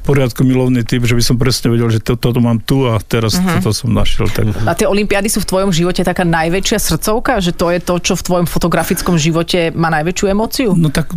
poriadku 0.00 0.42
milovný 0.42 0.82
typ, 0.82 1.02
že 1.02 1.12
by 1.12 1.22
som 1.22 1.36
presne 1.36 1.68
vedel, 1.68 1.88
že 1.88 2.00
to, 2.00 2.14
toto 2.14 2.38
mám 2.38 2.58
tu 2.58 2.86
a 2.86 2.96
teraz 2.98 3.36
Mhm. 3.36 3.60
toto 3.60 3.70
som 3.72 3.90
našiel. 3.90 4.26
Tak. 4.26 4.46
A 4.64 4.72
tie 4.72 4.86
olympiády 4.86 5.26
sú 5.26 5.40
v 5.40 5.48
tvojom 5.48 5.70
živote 5.70 6.00
taká 6.00 6.22
najväčšia 6.22 6.78
srdcovka? 6.78 7.38
Že 7.38 7.52
to 7.52 7.66
je 7.68 7.78
to, 7.80 7.94
čo 8.00 8.12
v 8.14 8.22
tvojom 8.22 8.46
fotografickom 8.70 9.18
živote 9.18 9.74
má 9.74 9.90
najväčšiu 9.90 10.26
emóciu? 10.30 10.70
No 10.78 10.94
tak 10.94 11.10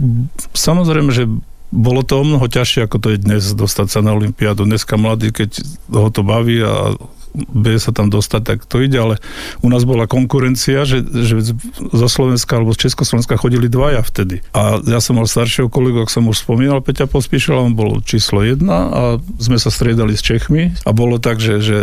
samozrejme, 0.57 1.13
že 1.13 1.29
bolo 1.69 2.01
to 2.01 2.17
o 2.17 2.25
mnoho 2.25 2.49
ťažšie, 2.49 2.89
ako 2.89 2.97
to 2.97 3.07
je 3.13 3.21
dnes, 3.21 3.45
dostať 3.53 3.93
sa 3.93 3.99
na 4.01 4.17
Olympiádu. 4.17 4.65
Dneska 4.65 4.97
mladý, 4.97 5.29
keď 5.29 5.61
ho 5.93 6.09
to 6.09 6.25
baví 6.25 6.65
a 6.65 6.97
bude 7.33 7.77
sa 7.77 7.93
tam 7.93 8.09
dostať, 8.09 8.41
tak 8.41 8.57
to 8.65 8.81
ide, 8.81 8.97
ale 8.97 9.21
u 9.61 9.69
nás 9.69 9.85
bola 9.85 10.09
konkurencia, 10.09 10.85
že, 10.85 11.05
že 11.05 11.53
zo 11.77 12.07
Slovenska 12.09 12.57
alebo 12.57 12.73
z 12.73 12.89
Československa 12.89 13.37
chodili 13.37 13.69
dvaja 13.69 14.01
vtedy. 14.01 14.41
A 14.53 14.81
ja 14.81 14.97
som 14.97 15.21
mal 15.21 15.29
staršieho 15.29 15.69
kolegu, 15.69 16.01
ak 16.01 16.13
som 16.13 16.25
už 16.25 16.41
spomínal, 16.41 16.81
Peťa 16.81 17.05
Pospíšil, 17.05 17.53
on 17.53 17.77
bol 17.77 18.01
číslo 18.01 18.41
jedna 18.41 18.89
a 18.89 19.01
sme 19.37 19.61
sa 19.61 19.69
striedali 19.69 20.17
s 20.17 20.25
Čechmi 20.25 20.73
a 20.85 20.89
bolo 20.93 21.21
tak, 21.21 21.37
že, 21.37 21.61
že 21.61 21.77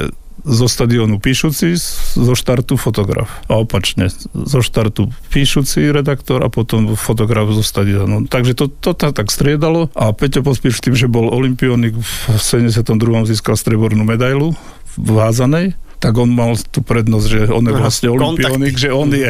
zo 0.44 0.66
stadionu 0.68 1.20
píšuci, 1.20 1.76
zo 2.16 2.34
štartu 2.34 2.76
fotograf. 2.76 3.28
A 3.46 3.60
opačne, 3.60 4.08
zo 4.32 4.60
štartu 4.60 5.12
píšuci 5.32 5.92
redaktor 5.92 6.40
a 6.44 6.48
potom 6.48 6.94
fotograf 6.94 7.50
zo 7.52 7.64
stadionu. 7.64 8.26
Takže 8.26 8.52
to, 8.56 8.66
to 8.68 8.92
tak, 8.96 9.16
tak 9.16 9.28
striedalo 9.28 9.92
a 9.92 10.12
Peťo 10.16 10.44
Pospíš 10.44 10.80
tým, 10.80 10.96
že 10.96 11.10
bol 11.10 11.28
olimpionik 11.28 11.96
v 11.96 12.36
72. 12.36 12.96
získal 13.28 13.56
strebornú 13.56 14.02
medailu 14.02 14.56
v 14.98 15.10
házanej, 15.16 15.66
tak 16.00 16.16
on 16.16 16.32
mal 16.32 16.56
tú 16.56 16.80
prednosť, 16.80 17.26
že 17.28 17.40
on 17.52 17.60
je 17.68 17.74
Aha, 17.76 17.80
vlastne 17.84 18.08
olimpionik, 18.08 18.72
že 18.80 18.88
on 18.88 19.12
je. 19.12 19.28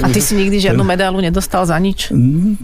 A 0.00 0.08
ty 0.08 0.24
si 0.24 0.32
nikdy 0.32 0.56
žiadnu 0.56 0.80
medailu 0.96 1.20
nedostal 1.20 1.68
za 1.68 1.76
nič? 1.76 2.08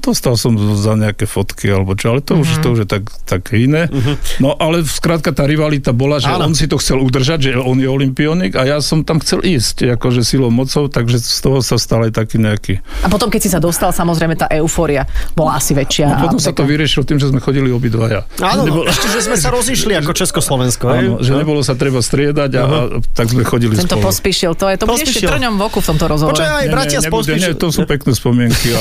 Dostal 0.01 0.41
som 0.41 0.57
za 0.57 0.97
nejaké 0.97 1.29
fotky 1.29 1.69
alebo 1.69 1.93
čo, 1.93 2.17
ale 2.17 2.25
to, 2.25 2.41
už, 2.41 2.65
to 2.65 2.73
už 2.73 2.79
je 2.83 2.89
tak, 2.89 3.05
tak 3.29 3.53
iné. 3.53 3.93
No 4.41 4.57
ale 4.57 4.81
skrátka 4.89 5.37
tá 5.37 5.45
rivalita 5.45 5.93
bola, 5.93 6.17
že 6.25 6.33
Áno. 6.33 6.49
on 6.49 6.57
si 6.57 6.65
to 6.65 6.81
chcel 6.81 7.05
udržať, 7.05 7.53
že 7.53 7.61
on 7.61 7.77
je 7.77 7.85
olimpionik 7.85 8.57
a 8.57 8.65
ja 8.65 8.79
som 8.81 9.05
tam 9.05 9.21
chcel 9.21 9.45
ísť, 9.45 9.93
akože 10.01 10.25
silou 10.25 10.49
mocou, 10.49 10.89
takže 10.89 11.21
z 11.21 11.39
toho 11.45 11.61
sa 11.61 11.77
stal 11.77 12.09
aj 12.09 12.17
taký 12.17 12.41
nejaký. 12.41 12.81
A 13.05 13.13
potom, 13.13 13.29
keď 13.29 13.41
si 13.45 13.51
sa 13.53 13.61
dostal, 13.61 13.93
samozrejme 13.93 14.41
tá 14.41 14.49
eufória 14.49 15.05
bola 15.37 15.61
asi 15.61 15.77
väčšia. 15.77 16.17
No, 16.17 16.33
potom 16.33 16.41
a 16.41 16.45
sa 16.49 16.57
to 16.57 16.65
vyriešilo 16.65 17.05
tým, 17.05 17.21
že 17.21 17.29
sme 17.29 17.45
chodili 17.45 17.69
obidvaja. 17.69 18.25
Áno, 18.41 18.65
Nebolo- 18.65 18.89
ešte, 18.89 19.13
že 19.13 19.21
sme 19.21 19.37
sa 19.37 19.53
rozišli 19.57 19.93
ako 20.01 20.17
Československo. 20.17 20.85
Áno, 20.89 21.13
že 21.21 21.37
nebolo 21.37 21.61
sa 21.61 21.77
treba 21.77 22.01
striedať 22.01 22.51
a, 22.57 22.63
a 22.65 22.79
tak 23.13 23.34
sme 23.35 23.43
chodili 23.43 23.75
Tento 23.75 23.99
spolu. 23.99 24.07
pospíšil, 24.07 24.51
to 24.55 24.71
je 24.71 24.77
to 24.79 24.85
bude 24.87 25.03
ešte 25.03 25.19
Pospíšil. 25.19 25.29
trňom 25.35 25.55
v 25.59 25.63
oku 25.67 25.79
v 25.83 25.87
tomto 25.91 26.05
rozhovore. 26.07 26.39
Počkaj, 26.39 26.55
aj 26.55 26.69
bratia 26.71 26.99
nie, 26.99 27.03
z 27.03 27.07
nebude, 27.11 27.33
nie, 27.35 27.53
to 27.59 27.69
sú 27.69 27.81
pekné 27.83 28.13
spomienky. 28.15 28.69
A, 28.73 28.81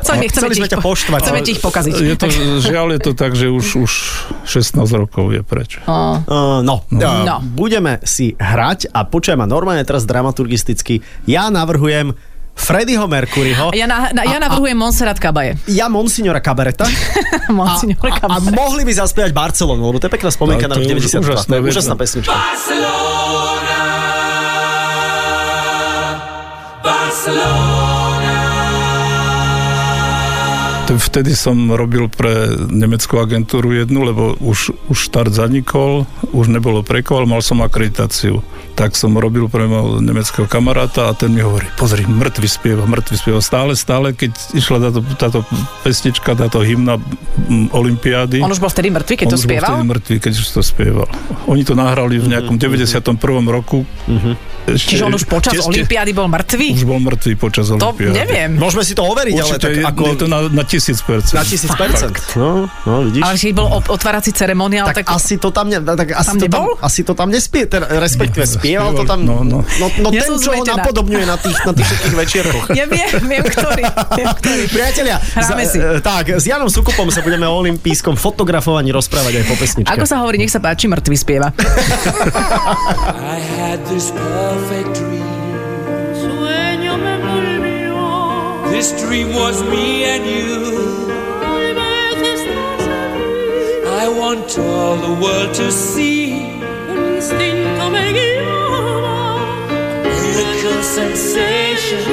Chceli, 0.00 0.16
nechceme 0.24 0.48
Chceli 0.48 0.54
sme 0.56 0.66
ich 0.66 0.72
ťa 0.72 0.78
po- 0.80 0.86
poštvať. 0.88 1.20
Chceme 1.20 1.40
ti 1.44 1.50
ich 1.52 1.62
pokaziť. 1.62 1.92
je 1.94 2.16
to, 2.16 2.26
žiaľ 2.64 2.86
je 2.96 3.00
to 3.04 3.12
tak, 3.12 3.32
že 3.36 3.46
už, 3.52 3.66
už 3.84 3.92
16 4.48 4.80
rokov 4.96 5.30
je 5.30 5.42
preč. 5.44 5.76
Uh, 5.84 6.24
no, 6.64 6.88
no. 6.88 7.10
No. 7.28 7.36
Budeme 7.44 8.00
si 8.02 8.32
hrať 8.34 8.88
a 8.90 9.04
počujem 9.04 9.36
ma 9.36 9.44
normálne 9.44 9.84
teraz 9.84 10.08
dramaturgisticky. 10.08 11.04
Ja 11.28 11.52
navrhujem 11.52 12.16
Freddyho 12.58 13.06
Mercuryho, 13.06 13.70
Ja, 13.72 13.86
na, 13.86 14.10
na, 14.10 14.22
ja 14.24 14.38
navrhujem 14.38 14.74
Monserrat 14.74 15.16
Kabaje. 15.16 15.56
ja 15.66 15.86
Monsignora 15.86 16.38
Kabareta 16.38 16.84
a, 16.84 16.90
Monsignor 17.54 17.96
a, 18.04 18.08
a 18.08 18.18
Kabaje. 18.18 18.50
mohli 18.50 18.82
by 18.82 18.92
zaspievať 18.94 19.32
Barcelonu, 19.32 19.80
lebo 19.84 19.96
to 19.96 20.06
je 20.06 20.12
pekná 20.12 20.28
spomienka 20.28 20.66
No, 20.66 20.68
na 20.68 20.76
rok 20.76 20.84
je 20.84 20.92
už 20.92 21.04
92. 21.08 21.22
úžasná 21.22 21.46
To 21.46 21.54
je 21.54 21.62
úžasná 21.64 21.94
no. 21.94 21.98
pesnička. 21.98 22.34
Barcelona, 22.34 23.80
Barcelona. 26.82 27.87
Vtedy 30.96 31.36
som 31.36 31.68
robil 31.68 32.08
pre 32.08 32.32
nemeckú 32.56 33.20
agentúru 33.20 33.76
jednu, 33.76 34.00
lebo 34.00 34.32
už, 34.40 34.72
už 34.88 34.96
štart 34.96 35.28
zanikol, 35.28 36.08
už 36.32 36.48
nebolo 36.48 36.80
prekoval, 36.80 37.28
mal 37.28 37.44
som 37.44 37.60
akreditáciu. 37.60 38.40
Tak 38.72 38.94
som 38.94 39.12
robil 39.12 39.50
pre 39.50 39.66
môjho 39.66 39.98
nemeckého 39.98 40.46
kamaráta 40.46 41.10
a 41.10 41.12
ten 41.12 41.34
mi 41.34 41.42
hovorí, 41.42 41.66
pozri, 41.74 42.06
mŕtvy 42.06 42.48
spieva, 42.48 42.86
mŕtvy 42.86 43.16
spieva. 43.18 43.42
Stále, 43.42 43.74
stále, 43.74 44.14
keď 44.14 44.32
išla 44.54 44.78
táto, 44.78 45.00
táto 45.18 45.38
pesnička, 45.82 46.32
táto 46.32 46.62
hymna 46.62 46.94
Olympiády. 47.74 48.38
On 48.38 48.48
už 48.48 48.62
bol 48.62 48.70
vtedy 48.70 48.88
mŕtvy, 48.88 49.14
keď 49.18 49.26
on 49.26 49.32
to 49.34 49.36
už 49.36 49.42
bol 49.42 49.50
spieval? 49.50 49.68
vtedy 49.74 49.88
mŕtvy, 49.90 50.16
keď 50.22 50.32
už 50.32 50.46
to 50.48 50.60
spieval. 50.62 51.06
Oni 51.44 51.62
to 51.62 51.74
nahrali 51.74 52.16
v 52.16 52.30
nejakom 52.30 52.54
91. 52.54 53.18
roku. 53.50 53.82
Ešte, 54.68 54.94
Čiže 54.94 55.08
on 55.08 55.16
už 55.16 55.24
počas 55.24 55.56
ešte- 55.56 55.64
Olympiády 55.66 56.12
bol 56.12 56.28
mŕtvy? 56.28 56.76
Už 56.76 56.84
bol 56.84 57.00
mŕtvý 57.00 57.34
počas 57.34 57.72
To 57.72 57.74
Olympiády. 57.74 58.14
neviem. 58.14 58.50
Môžeme 58.54 58.84
si 58.84 58.92
to 58.92 59.02
overiť, 59.02 59.34
ale 59.34 59.48
Určite 59.48 59.64
tak 59.64 59.72
je, 59.74 59.82
ako... 59.82 60.02
je 60.04 60.16
to 60.20 60.26
na, 60.28 60.38
na 60.46 60.64
tisíc 60.78 61.02
percent. 61.02 61.34
Na 61.34 61.42
tisíc 61.42 61.72
percent. 61.74 62.14
No, 62.38 62.70
no, 62.86 62.94
vidíš? 63.02 63.22
Ale 63.26 63.34
keď 63.34 63.52
bol 63.52 63.66
otvárací 63.90 64.30
ceremoniál, 64.30 64.86
tak, 64.86 65.02
tak, 65.02 65.10
asi 65.10 65.34
to 65.34 65.50
tam, 65.50 65.66
ne, 65.66 65.82
tak 65.82 66.14
asi 66.14 66.30
Tam 66.30 66.36
to 66.38 66.46
tam, 66.46 66.62
asi 66.78 67.00
to 67.02 67.12
tam 67.18 67.28
nespie, 67.34 67.66
teda, 67.66 67.90
respektíve 67.98 68.46
spieval 68.46 68.94
to 68.94 69.02
tam, 69.02 69.26
No, 69.26 69.42
no. 69.42 69.66
no, 69.66 69.86
no 69.98 70.08
Ja 70.14 70.22
ten, 70.22 70.38
som 70.38 70.38
čo 70.38 70.54
ho 70.54 70.62
napodobňuje 70.62 71.26
na 71.26 71.34
tých, 71.34 71.58
na 71.66 71.74
tých 71.74 71.86
všetkých 71.90 72.14
večierkoch. 72.14 72.64
Ja 72.78 72.86
viem, 72.86 73.10
viem, 73.26 73.42
ktorý. 73.42 73.82
Viem, 74.14 74.28
ktorý. 74.38 74.62
Priatelia, 74.70 75.16
Hráme 75.18 75.64
si. 75.66 75.82
e, 75.82 75.98
tak, 75.98 76.38
s 76.38 76.46
Janom 76.46 76.70
Sukupom 76.70 77.10
sa 77.10 77.18
budeme 77.20 77.42
o 77.50 77.58
olympijskom 77.58 78.14
fotografovaní 78.14 78.94
rozprávať 78.94 79.42
aj 79.42 79.44
po 79.50 79.54
pesničke. 79.58 79.90
Ako 79.90 80.06
sa 80.06 80.22
hovorí, 80.22 80.38
nech 80.38 80.52
sa 80.52 80.62
páči, 80.62 80.86
mŕtvy 80.86 81.16
spieva. 81.18 81.50
I 83.18 83.42
had 83.58 83.82
this 83.90 84.14
perfect 84.14 84.94
dream. 84.94 85.17
This 88.78 88.92
dream 89.02 89.30
was 89.34 89.60
me 89.64 90.04
and 90.04 90.24
you. 90.24 90.54
I 94.02 94.06
want 94.08 94.56
all 94.56 94.96
the 94.96 95.14
world 95.20 95.52
to 95.54 95.72
see. 95.72 96.46
Miracle 100.04 100.82
sensation, 100.84 102.04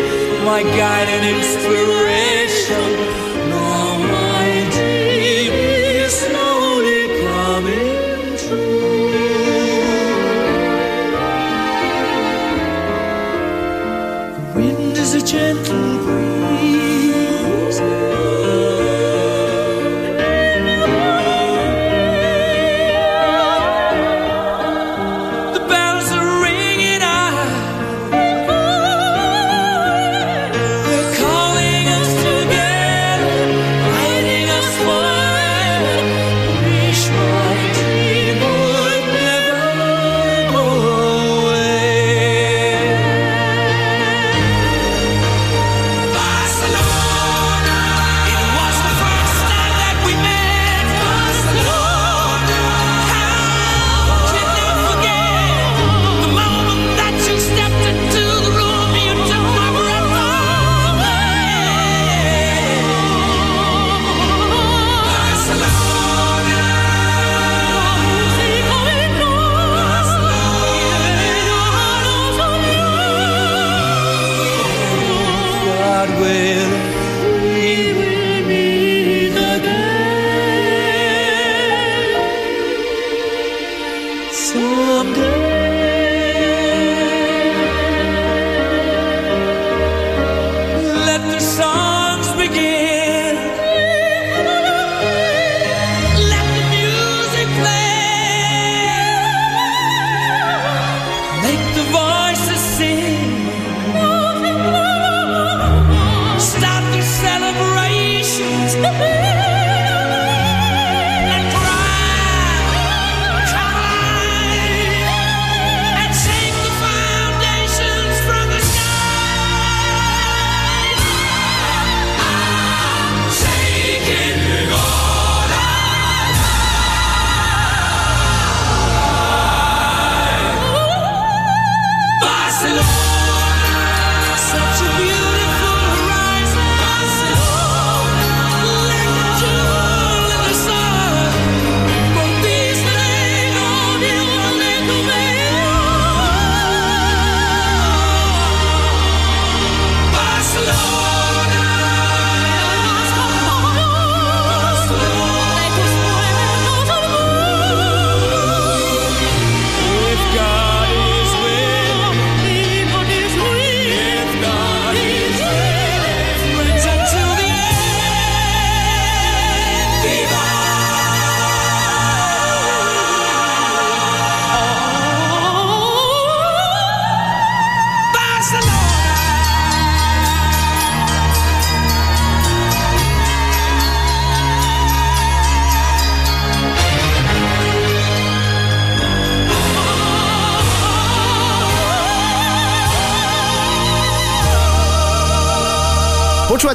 my 0.43 0.63
guide 0.63 1.09
and 1.15 1.23
inspiration. 1.37 2.87
Now 3.51 3.97
my 4.17 4.47
dream 4.73 5.53
is 5.53 6.13
slowly 6.25 7.01
coming 7.27 8.37
true. 8.41 9.13
The 14.33 14.43
wind 14.55 14.97
is 14.97 15.11
a 15.13 15.21
gentle 15.21 15.64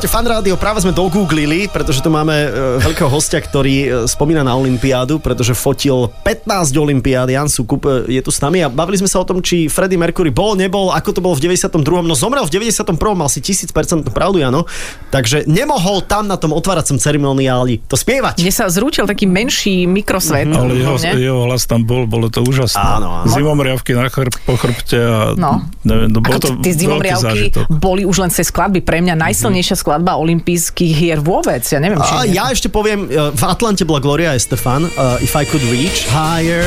Počúvate 0.01 0.17
fan 0.17 0.33
rádio, 0.33 0.57
práve 0.57 0.81
sme 0.81 0.97
dogooglili, 0.97 1.69
pretože 1.69 2.01
tu 2.01 2.09
máme 2.09 2.33
e, 2.33 2.49
veľkého 2.81 3.13
hostia, 3.13 3.37
ktorý 3.37 3.77
e, 3.85 3.89
spomína 4.09 4.41
na 4.41 4.57
Olympiádu, 4.57 5.21
pretože 5.21 5.53
fotil 5.53 6.09
15 6.25 6.73
Olympiád. 6.73 7.29
Jan 7.29 7.53
Sukup 7.53 7.85
e, 7.85 8.17
je 8.17 8.25
tu 8.25 8.33
s 8.33 8.41
nami 8.41 8.65
a 8.65 8.73
bavili 8.73 8.97
sme 8.97 9.13
sa 9.13 9.21
o 9.21 9.29
tom, 9.29 9.45
či 9.45 9.69
Freddie 9.69 10.01
Mercury 10.01 10.33
bol, 10.33 10.57
nebol, 10.57 10.89
ako 10.89 11.11
to 11.13 11.21
bolo 11.21 11.37
v 11.37 11.53
92. 11.53 11.85
No 12.01 12.17
zomrel 12.17 12.49
v 12.49 12.53
91. 12.73 12.97
mal 13.13 13.29
si 13.29 13.45
1000% 13.45 14.09
pravdu, 14.09 14.41
Jano. 14.41 14.65
Takže 15.13 15.45
nemohol 15.45 16.01
tam 16.09 16.25
na 16.33 16.41
tom 16.41 16.57
otváracom 16.57 16.97
ceremoniáli 16.97 17.85
to 17.85 17.93
spievať. 17.93 18.41
Mne 18.41 18.57
sa 18.57 18.73
zrútil 18.73 19.05
taký 19.05 19.29
menší 19.29 19.85
mikrosvet. 19.85 20.49
Ale 20.49 20.81
jeho, 20.81 20.97
jeho 20.97 21.45
hlas 21.45 21.69
tam 21.69 21.85
bol, 21.85 22.09
bolo 22.09 22.33
to 22.33 22.41
úžasné. 22.41 22.81
Áno, 22.81 23.21
áno. 23.21 23.29
Zimomriavky 23.29 23.93
na 23.93 24.09
chrb, 24.09 24.33
po 24.49 24.57
chrbte 24.57 24.97
a 24.97 25.37
No. 25.37 25.69
neviem, 25.85 26.09
no, 26.09 26.25
bol 26.25 26.41
Ako 26.41 26.41
to 26.41 26.49
tie 26.65 26.73
zimomriavky 26.73 27.53
boli 27.69 28.09
už 28.09 28.25
len 28.25 28.33
cez 28.33 28.49
skladby 28.49 28.81
pre 28.81 29.05
mňa 29.05 29.13
najsilnejšie 29.13 29.51
najkrásnejšia 29.51 29.77
skladba 29.91 30.23
olympijských 30.23 30.95
hier 30.95 31.19
vôbec. 31.19 31.67
Ja 31.67 31.83
neviem, 31.83 31.99
či... 31.99 32.15
A 32.15 32.23
ja 32.23 32.47
ešte 32.55 32.71
poviem, 32.71 33.11
e, 33.11 33.35
v 33.35 33.43
Atlante 33.43 33.83
bola 33.83 33.99
Gloria 33.99 34.39
Estefan, 34.39 34.87
uh, 34.87 35.19
If 35.19 35.35
I 35.35 35.43
Could 35.43 35.67
Reach 35.67 36.07
Higher. 36.07 36.63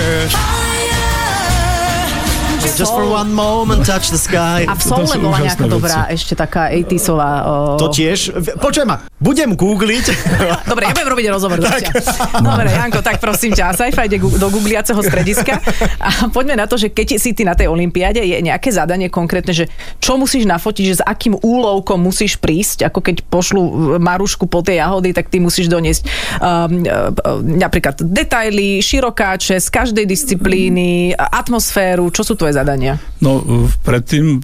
Just 2.63 2.95
for 2.95 3.03
one 3.03 3.35
moment, 3.35 3.83
touch 3.83 4.07
the 4.07 4.15
sky. 4.15 4.63
A 4.63 4.79
v 4.79 4.81
Soule 4.81 5.19
bola 5.19 5.43
nejaká 5.43 5.67
veci. 5.67 5.75
dobrá, 5.75 5.99
ešte 6.07 6.31
taká 6.31 6.71
80-ová. 6.71 7.31
O... 7.43 7.53
To 7.75 7.91
tiež. 7.91 8.31
Počujem 8.55 8.87
ma, 8.87 9.03
budem 9.19 9.51
googliť. 9.51 10.05
Dobre, 10.71 10.87
ja 10.87 10.95
budem 10.95 11.09
robiť 11.11 11.27
rozhovor 11.27 11.59
tak. 11.59 11.91
Dobre, 12.39 12.71
Janko, 12.71 13.03
tak 13.03 13.19
prosím 13.19 13.51
ťa, 13.51 13.75
sci-fi 13.75 14.07
ide 14.07 14.15
do 14.15 14.47
googliaceho 14.47 14.95
strediska 15.03 15.59
a 15.99 16.31
poďme 16.31 16.63
na 16.63 16.65
to, 16.65 16.79
že 16.79 16.95
keď 16.95 17.19
si 17.19 17.35
ty 17.35 17.43
na 17.43 17.51
tej 17.51 17.67
olympiáde, 17.67 18.23
je 18.23 18.39
nejaké 18.39 18.71
zadanie 18.71 19.11
konkrétne, 19.11 19.51
že 19.51 19.67
čo 19.99 20.15
musíš 20.15 20.47
nafotiť, 20.47 20.85
že 20.87 20.95
s 20.99 21.03
akým 21.03 21.35
úlovkom 21.43 21.99
musíš 21.99 22.39
prísť, 22.39 22.87
ako 22.87 22.99
keď 23.03 23.27
pošlu 23.27 23.99
Marušku 23.99 24.47
po 24.47 24.63
tej 24.63 24.79
jahody, 24.79 25.11
tak 25.11 25.27
ty 25.27 25.43
musíš 25.43 25.67
doniesť 25.67 26.07
um, 26.39 26.79
uh, 26.87 27.11
napríklad 27.43 27.99
detaily, 27.99 28.79
širokáče 28.79 29.59
z 29.59 29.67
každej 29.67 30.07
disciplíny, 30.07 31.11
atmosféru, 31.11 32.07
čo 32.07 32.23
sú 32.23 32.39
tvoje 32.39 32.52
zadania? 32.53 33.01
No 33.17 33.41
predtým 33.79 34.39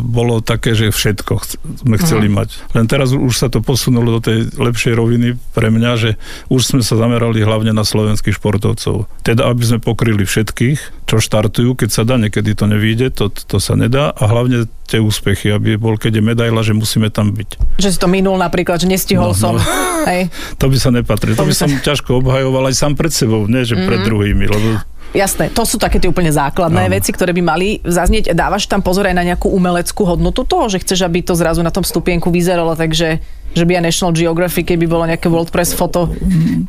bolo 0.00 0.38
také, 0.38 0.72
že 0.72 0.88
všetko 0.88 1.32
sme 1.80 1.96
chceli 1.96 2.26
Mhm. 2.26 2.34
mať. 2.34 2.48
Len 2.72 2.84
teraz 2.84 3.10
už 3.10 3.32
sa 3.32 3.48
to 3.48 3.58
posunulo 3.58 4.12
do 4.12 4.20
tej 4.20 4.52
lepšej 4.52 4.92
roviny 4.92 5.28
pre 5.50 5.68
mňa, 5.68 5.90
že 5.94 6.10
už 6.46 6.60
sme 6.66 6.80
sa 6.80 6.94
zamerali 6.94 7.40
hlavne 7.40 7.70
na 7.70 7.82
slovenských 7.82 8.34
športovcov. 8.34 9.08
Teda, 9.22 9.46
aby 9.46 9.64
sme 9.64 9.78
pokryli 9.78 10.22
všetkých, 10.22 10.78
čo 11.04 11.16
štartujú, 11.16 11.74
keď 11.74 11.88
sa 11.90 12.02
dá, 12.02 12.16
niekedy 12.16 12.52
to 12.52 12.64
nevíde, 12.64 13.08
to, 13.10 13.28
to 13.28 13.56
sa 13.56 13.74
nedá 13.74 14.10
a 14.10 14.24
hlavne 14.24 14.64
tie 14.84 14.98
úspechy, 14.98 15.48
aby 15.48 15.74
bol, 15.74 15.94
keď 15.94 16.12
je 16.14 16.24
medaila, 16.24 16.60
že 16.60 16.72
musíme 16.72 17.08
tam 17.08 17.32
byť. 17.32 17.78
Že 17.78 17.88
si 17.88 17.98
to 17.98 18.06
minul 18.06 18.36
napríklad, 18.36 18.76
že 18.76 18.86
nestihol 18.86 19.32
No, 19.32 19.34
som. 19.34 19.54
no. 19.54 19.64
Hej. 20.04 20.28
To 20.58 20.68
by 20.68 20.76
sa 20.76 20.90
nepatrilo. 20.90 21.32
To 21.34 21.42
To 21.42 21.48
by 21.48 21.54
som 21.54 21.68
sa- 21.68 21.72
Mhm. 21.72 21.80
ťažko 21.82 22.10
obhajoval 22.20 22.68
aj 22.68 22.74
sám 22.74 22.92
pred 22.92 23.08
sebou, 23.10 23.46
nie 23.46 23.62
že 23.62 23.78
pred 23.78 24.02
druhými, 24.02 24.44
lebo 24.44 24.68
Jasné, 25.14 25.46
to 25.48 25.62
sú 25.62 25.78
také 25.78 25.96
tie 25.96 26.10
úplne 26.10 26.28
základné 26.28 26.86
Áno. 26.86 26.92
veci, 26.92 27.14
ktoré 27.14 27.30
by 27.30 27.40
mali 27.40 27.68
zaznieť. 27.80 28.34
Dávaš 28.34 28.66
tam 28.66 28.82
pozor 28.82 29.06
aj 29.06 29.14
na 29.14 29.22
nejakú 29.22 29.46
umeleckú 29.46 30.02
hodnotu 30.02 30.42
toho, 30.42 30.66
že 30.66 30.82
chceš, 30.82 31.06
aby 31.06 31.22
to 31.22 31.32
zrazu 31.32 31.62
na 31.62 31.70
tom 31.70 31.80
stupienku 31.80 32.28
vyzeralo, 32.28 32.74
takže 32.74 33.22
že 33.54 33.62
by 33.62 33.78
aj 33.78 33.86
National 33.86 34.10
Geographic, 34.10 34.66
keby 34.66 34.90
bolo 34.90 35.06
nejaké 35.06 35.30
World 35.30 35.54
Press 35.54 35.70
foto, 35.70 36.10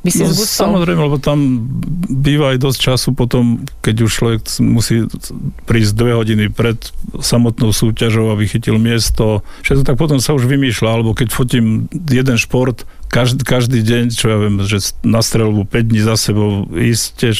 by 0.06 0.10
si 0.14 0.22
No, 0.22 0.30
zgustal. 0.30 0.70
samozrejme, 0.70 1.02
lebo 1.02 1.18
tam 1.18 1.66
býva 2.06 2.54
aj 2.54 2.62
dosť 2.62 2.80
času 2.80 3.10
potom, 3.12 3.44
keď 3.82 3.96
už 4.06 4.12
človek 4.14 4.42
musí 4.62 5.10
prísť 5.66 5.98
dve 5.98 6.14
hodiny 6.14 6.54
pred 6.54 6.78
samotnou 7.18 7.74
súťažou, 7.74 8.30
aby 8.30 8.46
chytil 8.46 8.78
miesto. 8.78 9.42
Všetko 9.66 9.82
tak 9.84 9.98
potom 9.98 10.22
sa 10.22 10.38
už 10.38 10.46
vymýšľa, 10.46 10.90
alebo 10.92 11.18
keď 11.18 11.34
fotím 11.34 11.90
jeden 11.90 12.38
šport, 12.38 12.86
každý, 13.10 13.42
každý 13.42 13.82
deň, 13.82 14.04
čo 14.14 14.30
ja 14.30 14.38
viem, 14.38 14.62
že 14.62 14.78
na 15.02 15.25
streľbu 15.25 15.66
5 15.66 15.90
dní 15.90 16.06
za 16.06 16.14
sebou 16.14 16.70
ísť 16.70 17.06
tiež 17.18 17.36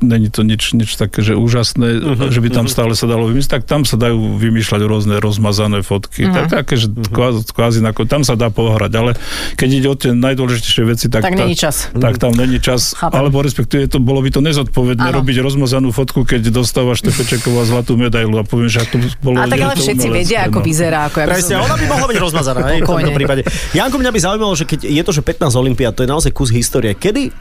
není 0.00 0.28
to 0.32 0.42
nič, 0.42 0.72
nič 0.72 0.96
také, 0.96 1.20
že 1.20 1.36
úžasné, 1.36 2.00
uh-huh, 2.00 2.32
že 2.32 2.40
by 2.40 2.48
tam 2.50 2.66
stále 2.66 2.96
sa 2.96 3.06
dalo 3.06 3.28
vymyslieť, 3.28 3.60
tak 3.60 3.64
tam 3.68 3.84
sa 3.84 4.00
dajú 4.00 4.36
vymýšľať 4.40 4.80
rôzne 4.84 5.16
rozmazané 5.20 5.84
fotky. 5.84 6.26
Uh-huh. 6.26 6.34
Tak, 6.34 6.64
také, 6.64 6.74
že 6.80 6.88
kvázi, 6.90 7.40
kvázi 7.52 7.78
na, 7.84 7.92
tam 7.92 8.24
sa 8.24 8.34
dá 8.34 8.48
pohrať, 8.48 8.92
ale 8.96 9.10
keď 9.54 9.68
ide 9.68 9.88
o 9.88 9.96
tie 9.96 10.10
najdôležitejšie 10.16 10.84
veci, 10.88 11.06
tak, 11.12 11.28
Tak 11.28 11.36
není 11.36 11.54
čas. 11.54 11.92
tak 11.92 12.16
tam 12.16 12.32
není 12.34 12.58
čas, 12.58 12.96
Chápem. 12.96 13.16
alebo 13.20 13.44
respektíve 13.44 13.86
to 13.86 14.00
bolo 14.00 14.24
by 14.24 14.30
to 14.32 14.40
nezodpovedné 14.40 15.08
Áno. 15.12 15.20
robiť 15.20 15.36
rozmazanú 15.44 15.92
fotku, 15.92 16.24
keď 16.24 16.48
dostávaš 16.48 17.04
Tepečeková 17.04 17.68
zlatú 17.68 18.00
medailu 18.00 18.40
a 18.40 18.44
poviem, 18.44 18.72
že 18.72 18.88
to 18.88 18.96
bolo... 19.20 19.40
A 19.40 19.46
tak 19.46 19.60
ale 19.60 19.76
to 19.76 19.84
všetci 19.84 20.08
umelecké, 20.08 20.24
vedia, 20.24 20.38
ako 20.48 20.58
no. 20.60 20.64
vyzerá. 20.64 20.98
Ako 21.12 21.16
ja 21.20 21.26
by 21.26 21.32
Presne, 21.36 21.54
som- 21.58 21.66
ona 21.68 21.76
by 21.76 21.86
mohla 21.86 22.06
byť 22.08 22.18
rozmazaná 22.18 22.60
hej, 22.72 22.80
v 22.80 22.88
tomto 22.88 23.12
prípade. 23.12 23.42
Janko, 23.76 23.96
mňa 24.00 24.10
by 24.10 24.20
zaujímalo, 24.20 24.54
že 24.56 24.64
keď 24.64 24.80
je 24.88 25.02
to, 25.04 25.12
že 25.12 25.22
15 25.22 25.60
olimpiád, 25.60 25.92
to 25.92 26.02
je 26.06 26.08
naozaj 26.08 26.30
kus 26.32 26.50
histórie. 26.54 26.96
Kedy, 26.96 27.22
e, 27.28 27.32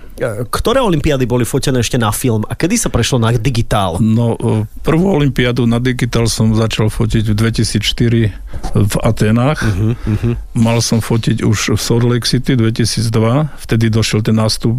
ktoré 0.50 0.82
olimpiády 0.84 1.24
boli 1.30 1.46
fotené 1.46 1.80
ešte 1.80 1.96
na 2.02 2.10
film 2.10 2.44
a 2.50 2.58
kedy 2.58 2.82
sa 2.82 2.90
prešlo 2.90 3.22
na 3.22 3.30
digitál? 3.38 4.02
No, 4.02 4.34
e, 4.34 4.66
prvú 4.82 5.14
olympiádu 5.14 5.70
na 5.70 5.78
digital 5.78 6.26
som 6.26 6.50
začal 6.58 6.90
fotiť 6.90 7.30
v 7.30 7.34
2004 7.38 8.34
v 8.74 8.94
Atenách. 9.06 9.62
Uh-huh, 9.62 9.94
uh-huh. 9.94 10.34
Mal 10.58 10.82
som 10.82 10.98
fotiť 10.98 11.46
už 11.46 11.78
v 11.78 11.80
Salt 11.80 12.10
Lake 12.10 12.26
City 12.26 12.58
2002. 12.58 13.54
Vtedy 13.70 13.94
došiel 13.94 14.26
ten 14.26 14.34
nástup. 14.42 14.74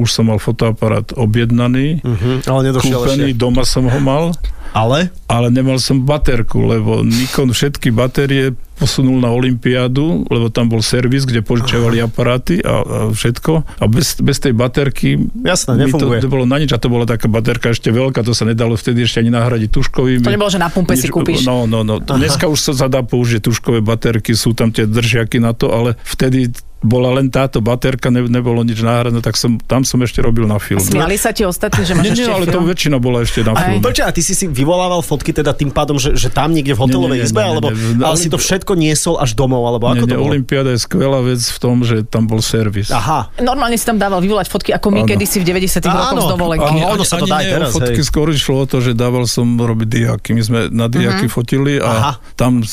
Už 0.00 0.08
som 0.08 0.32
mal 0.32 0.40
fotoaparát 0.40 1.12
objednaný, 1.12 2.00
Uh-huh. 2.00 2.40
Ale 2.48 2.72
nedošiel 2.72 3.02
kúpený, 3.02 3.34
ešte. 3.34 3.40
doma 3.40 3.62
som 3.66 3.84
ho 3.84 4.00
mal. 4.00 4.32
Ale? 4.70 5.10
ale 5.30 5.46
nemal 5.54 5.78
som 5.78 6.02
baterku, 6.02 6.58
lebo 6.66 7.06
Nikon 7.06 7.54
všetky 7.54 7.94
batérie 7.94 8.50
posunul 8.82 9.22
na 9.22 9.30
Olympiádu, 9.30 10.26
lebo 10.26 10.50
tam 10.50 10.66
bol 10.66 10.82
servis, 10.82 11.22
kde 11.22 11.44
požičiavali 11.44 12.02
aparáty 12.02 12.58
a, 12.64 12.82
a 12.82 12.98
všetko. 13.14 13.78
A 13.78 13.84
bez, 13.86 14.18
bez 14.18 14.42
tej 14.42 14.56
baterky 14.56 15.20
Jasné, 15.44 15.78
by 15.78 15.78
to, 15.78 15.84
nefunguje. 15.86 16.18
to 16.24 16.32
bolo 16.32 16.50
na 16.50 16.58
nič. 16.58 16.74
A 16.74 16.82
to 16.82 16.90
bola 16.90 17.06
taká 17.06 17.30
baterka 17.30 17.70
ešte 17.70 17.94
veľká, 17.94 18.26
to 18.26 18.34
sa 18.34 18.42
nedalo 18.42 18.74
vtedy 18.74 19.06
ešte 19.06 19.22
ani 19.22 19.30
nahradiť 19.30 19.70
tuškovými. 19.70 20.26
To 20.26 20.34
nebolo, 20.34 20.50
že 20.50 20.58
na 20.58 20.72
pumpe 20.72 20.98
si 20.98 21.06
kúpiš. 21.06 21.46
No, 21.46 21.70
no, 21.70 21.86
no. 21.86 22.02
Dneska 22.02 22.50
už 22.50 22.74
sa 22.74 22.90
dá 22.90 23.06
použiť 23.06 23.46
tuškové 23.46 23.84
baterky, 23.84 24.34
sú 24.34 24.56
tam 24.56 24.74
tie 24.74 24.88
držiaky 24.88 25.38
na 25.38 25.54
to, 25.54 25.70
ale 25.70 25.94
vtedy 26.02 26.50
bola 26.80 27.12
len 27.12 27.28
táto 27.28 27.60
baterka, 27.60 28.08
ne, 28.08 28.24
nebolo 28.24 28.60
nič 28.60 28.78
náhradné, 28.78 29.20
tak 29.20 29.34
som, 29.34 29.60
tam 29.60 29.82
som 29.82 30.00
ešte 30.00 30.18
robil 30.18 30.44
na 30.44 30.56
film. 30.56 30.80
Smiali 30.80 31.14
sa 31.14 31.28
ti 31.28 31.42
ostatní, 31.42 31.82
že 31.82 31.92
máš 31.92 32.04
Nie, 32.06 32.12
nie, 32.16 32.26
ale 32.26 32.44
to 32.44 32.56
film? 32.56 32.66
väčšina 32.66 32.96
bola 32.96 33.20
ešte 33.20 33.40
na 33.42 33.52
film. 33.52 33.80
Počkaj, 33.80 34.02
a 34.02 34.10
ty 34.10 34.20
si 34.20 34.32
si 34.32 34.44
vyvolával 34.44 35.00
fotky 35.00 35.30
teda 35.30 35.52
tým 35.52 35.68
pádom, 35.68 35.94
že, 35.94 36.12
že 36.14 36.28
tam 36.28 36.50
niekde 36.50 36.72
v 36.72 36.80
hotelovej 36.80 37.08
Nie, 37.14 37.16
nie, 37.18 37.20
nie, 37.20 37.28
izbe, 37.28 37.36
nie, 37.36 37.44
nie, 37.44 37.52
alebo 37.52 37.68
nie. 37.68 38.00
ale 38.00 38.16
si 38.16 38.26
to 38.26 38.36
všetko 38.36 38.72
niesol 38.74 39.14
až 39.16 39.32
domov, 39.34 39.60
alebo 39.62 39.86
ako 39.86 39.94
Nie, 39.94 40.00
to 40.00 40.06
nie, 40.06 40.16
bolo? 40.16 40.28
Olympiáda 40.30 40.70
je 40.70 40.80
skvelá 40.80 41.20
vec 41.20 41.40
v 41.42 41.58
tom, 41.58 41.76
že 41.80 41.96
tam 42.02 42.24
bol 42.24 42.40
servis. 42.40 42.88
Aha. 42.90 43.28
Normálne 43.38 43.74
si 43.74 43.84
tam 43.84 43.94
dával 43.94 44.18
vyvolať 44.18 44.46
fotky, 44.46 44.72
ako 44.72 44.88
my 44.90 45.00
Áno. 45.00 45.08
kedysi 45.10 45.36
v 45.36 45.44
90 45.46 45.84
Áno. 45.84 45.92
rokoch 45.92 46.18
z 46.18 46.32
dovolenky. 46.32 46.72
Áno. 46.74 46.88
ono 46.90 47.04
sa 47.04 47.16
to 47.16 47.24
dá 47.24 47.36
aj 47.36 47.44
nie 47.44 47.52
teraz, 47.52 47.70
fotky, 47.70 47.92
hej. 47.94 48.06
skôr 48.06 48.26
išlo 48.30 48.56
o 48.56 48.66
to, 48.66 48.78
že 48.78 48.90
dával 48.92 49.24
som 49.24 49.46
robiť 49.54 49.86
diaky. 49.86 50.30
My 50.32 50.42
sme 50.42 50.58
na 50.70 50.86
diaky 50.86 51.28
Mhm. 51.28 51.30
fotili 51.30 51.76
Aha. 51.76 52.16
a 52.16 52.34
tam 52.34 52.64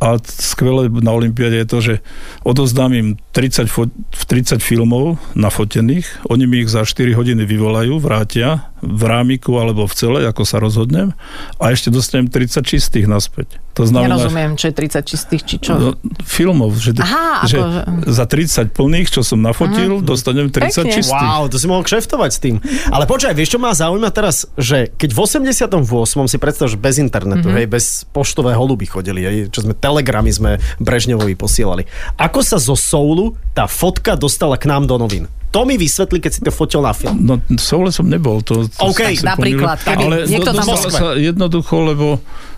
a 0.00 0.08
skvelé 0.24 0.90
na 0.90 1.12
Olympiade 1.14 1.56
je 1.62 1.68
to, 1.68 1.78
že 1.80 1.94
odozdám 2.42 2.92
im 2.92 3.08
30, 3.32 3.70
fo, 3.70 3.86
30 4.10 4.58
filmov 4.58 5.16
nafotených, 5.38 6.26
oni 6.26 6.44
mi 6.50 6.66
ich 6.66 6.70
za 6.72 6.82
4 6.82 7.14
hodiny 7.14 7.46
vyvolajú, 7.46 8.02
vrátia 8.02 8.73
v 8.84 9.02
rámiku 9.08 9.56
alebo 9.56 9.88
v 9.88 9.94
celé, 9.96 10.20
ako 10.28 10.42
sa 10.44 10.60
rozhodnem 10.60 11.16
a 11.58 11.64
ešte 11.72 11.88
dostanem 11.88 12.28
30 12.28 12.60
čistých 12.62 13.08
naspäť. 13.08 13.58
To 13.74 13.82
znamená, 13.82 14.14
Nerozumiem, 14.14 14.54
čo 14.54 14.70
je 14.70 14.74
30 14.78 15.02
čistých, 15.02 15.42
či 15.42 15.56
čo. 15.58 15.74
No, 15.74 15.88
filmov, 16.22 16.78
že, 16.78 16.94
Aha, 16.94 17.42
že 17.42 17.58
akože- 17.58 18.06
za 18.06 18.24
30 18.30 18.70
plných, 18.70 19.08
čo 19.10 19.26
som 19.26 19.42
nafotil, 19.42 19.98
dostanem 19.98 20.46
30 20.46 20.86
Pekne. 20.86 20.94
čistých. 20.94 21.30
Wow, 21.34 21.50
to 21.50 21.58
si 21.58 21.66
mohol 21.66 21.82
kšeftovať 21.82 22.30
s 22.30 22.38
tým. 22.38 22.62
Ale 22.94 23.10
počkaj, 23.10 23.34
vieš, 23.34 23.58
čo 23.58 23.58
ma 23.58 23.74
zaujíma 23.74 24.14
teraz, 24.14 24.46
že 24.54 24.94
keď 24.94 25.10
v 25.10 25.18
88. 25.18 26.30
si 26.30 26.38
predstav, 26.38 26.70
že 26.70 26.78
bez 26.78 27.02
internetu, 27.02 27.50
mm-hmm. 27.50 27.58
hej, 27.58 27.66
bez 27.66 28.06
poštové 28.14 28.54
holuby 28.54 28.86
chodili, 28.86 29.26
hej, 29.26 29.50
čo 29.50 29.66
sme 29.66 29.74
telegramy 29.74 30.30
sme 30.30 30.62
Brežnevovi 30.78 31.34
posielali. 31.34 31.82
Ako 32.14 32.46
sa 32.46 32.62
zo 32.62 32.78
Soulu 32.78 33.34
tá 33.58 33.66
fotka 33.66 34.14
dostala 34.14 34.54
k 34.54 34.70
nám 34.70 34.86
do 34.86 34.94
novín? 35.02 35.26
To 35.54 35.62
mi 35.62 35.78
vysvetli, 35.78 36.18
keď 36.18 36.30
si 36.34 36.40
to 36.42 36.50
fotil 36.50 36.82
na 36.82 36.90
film. 36.90 37.22
No, 37.22 37.38
v 37.38 37.62
Soule 37.62 37.94
som 37.94 38.10
nebol. 38.10 38.42
To, 38.42 38.66
to 38.66 38.90
OK, 38.90 39.14
sa 39.14 39.38
napríklad, 39.38 39.78
pomýlil. 39.86 40.02
ale 40.02 40.16
niekto 40.26 40.50
tam 40.50 40.66
bol. 40.66 40.90
sa 40.90 41.14
jednoducho, 41.14 41.94
lebo 41.94 42.06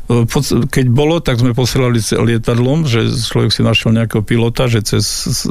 e, 0.08 0.24
keď 0.64 0.86
bolo, 0.88 1.20
tak 1.20 1.36
sme 1.36 1.52
posielali 1.52 2.00
lietadlom, 2.00 2.88
že 2.88 3.04
človek 3.12 3.52
si 3.52 3.60
našiel 3.60 3.92
nejakého 3.92 4.24
pilota, 4.24 4.64
že 4.64 4.80
cez, 4.80 5.04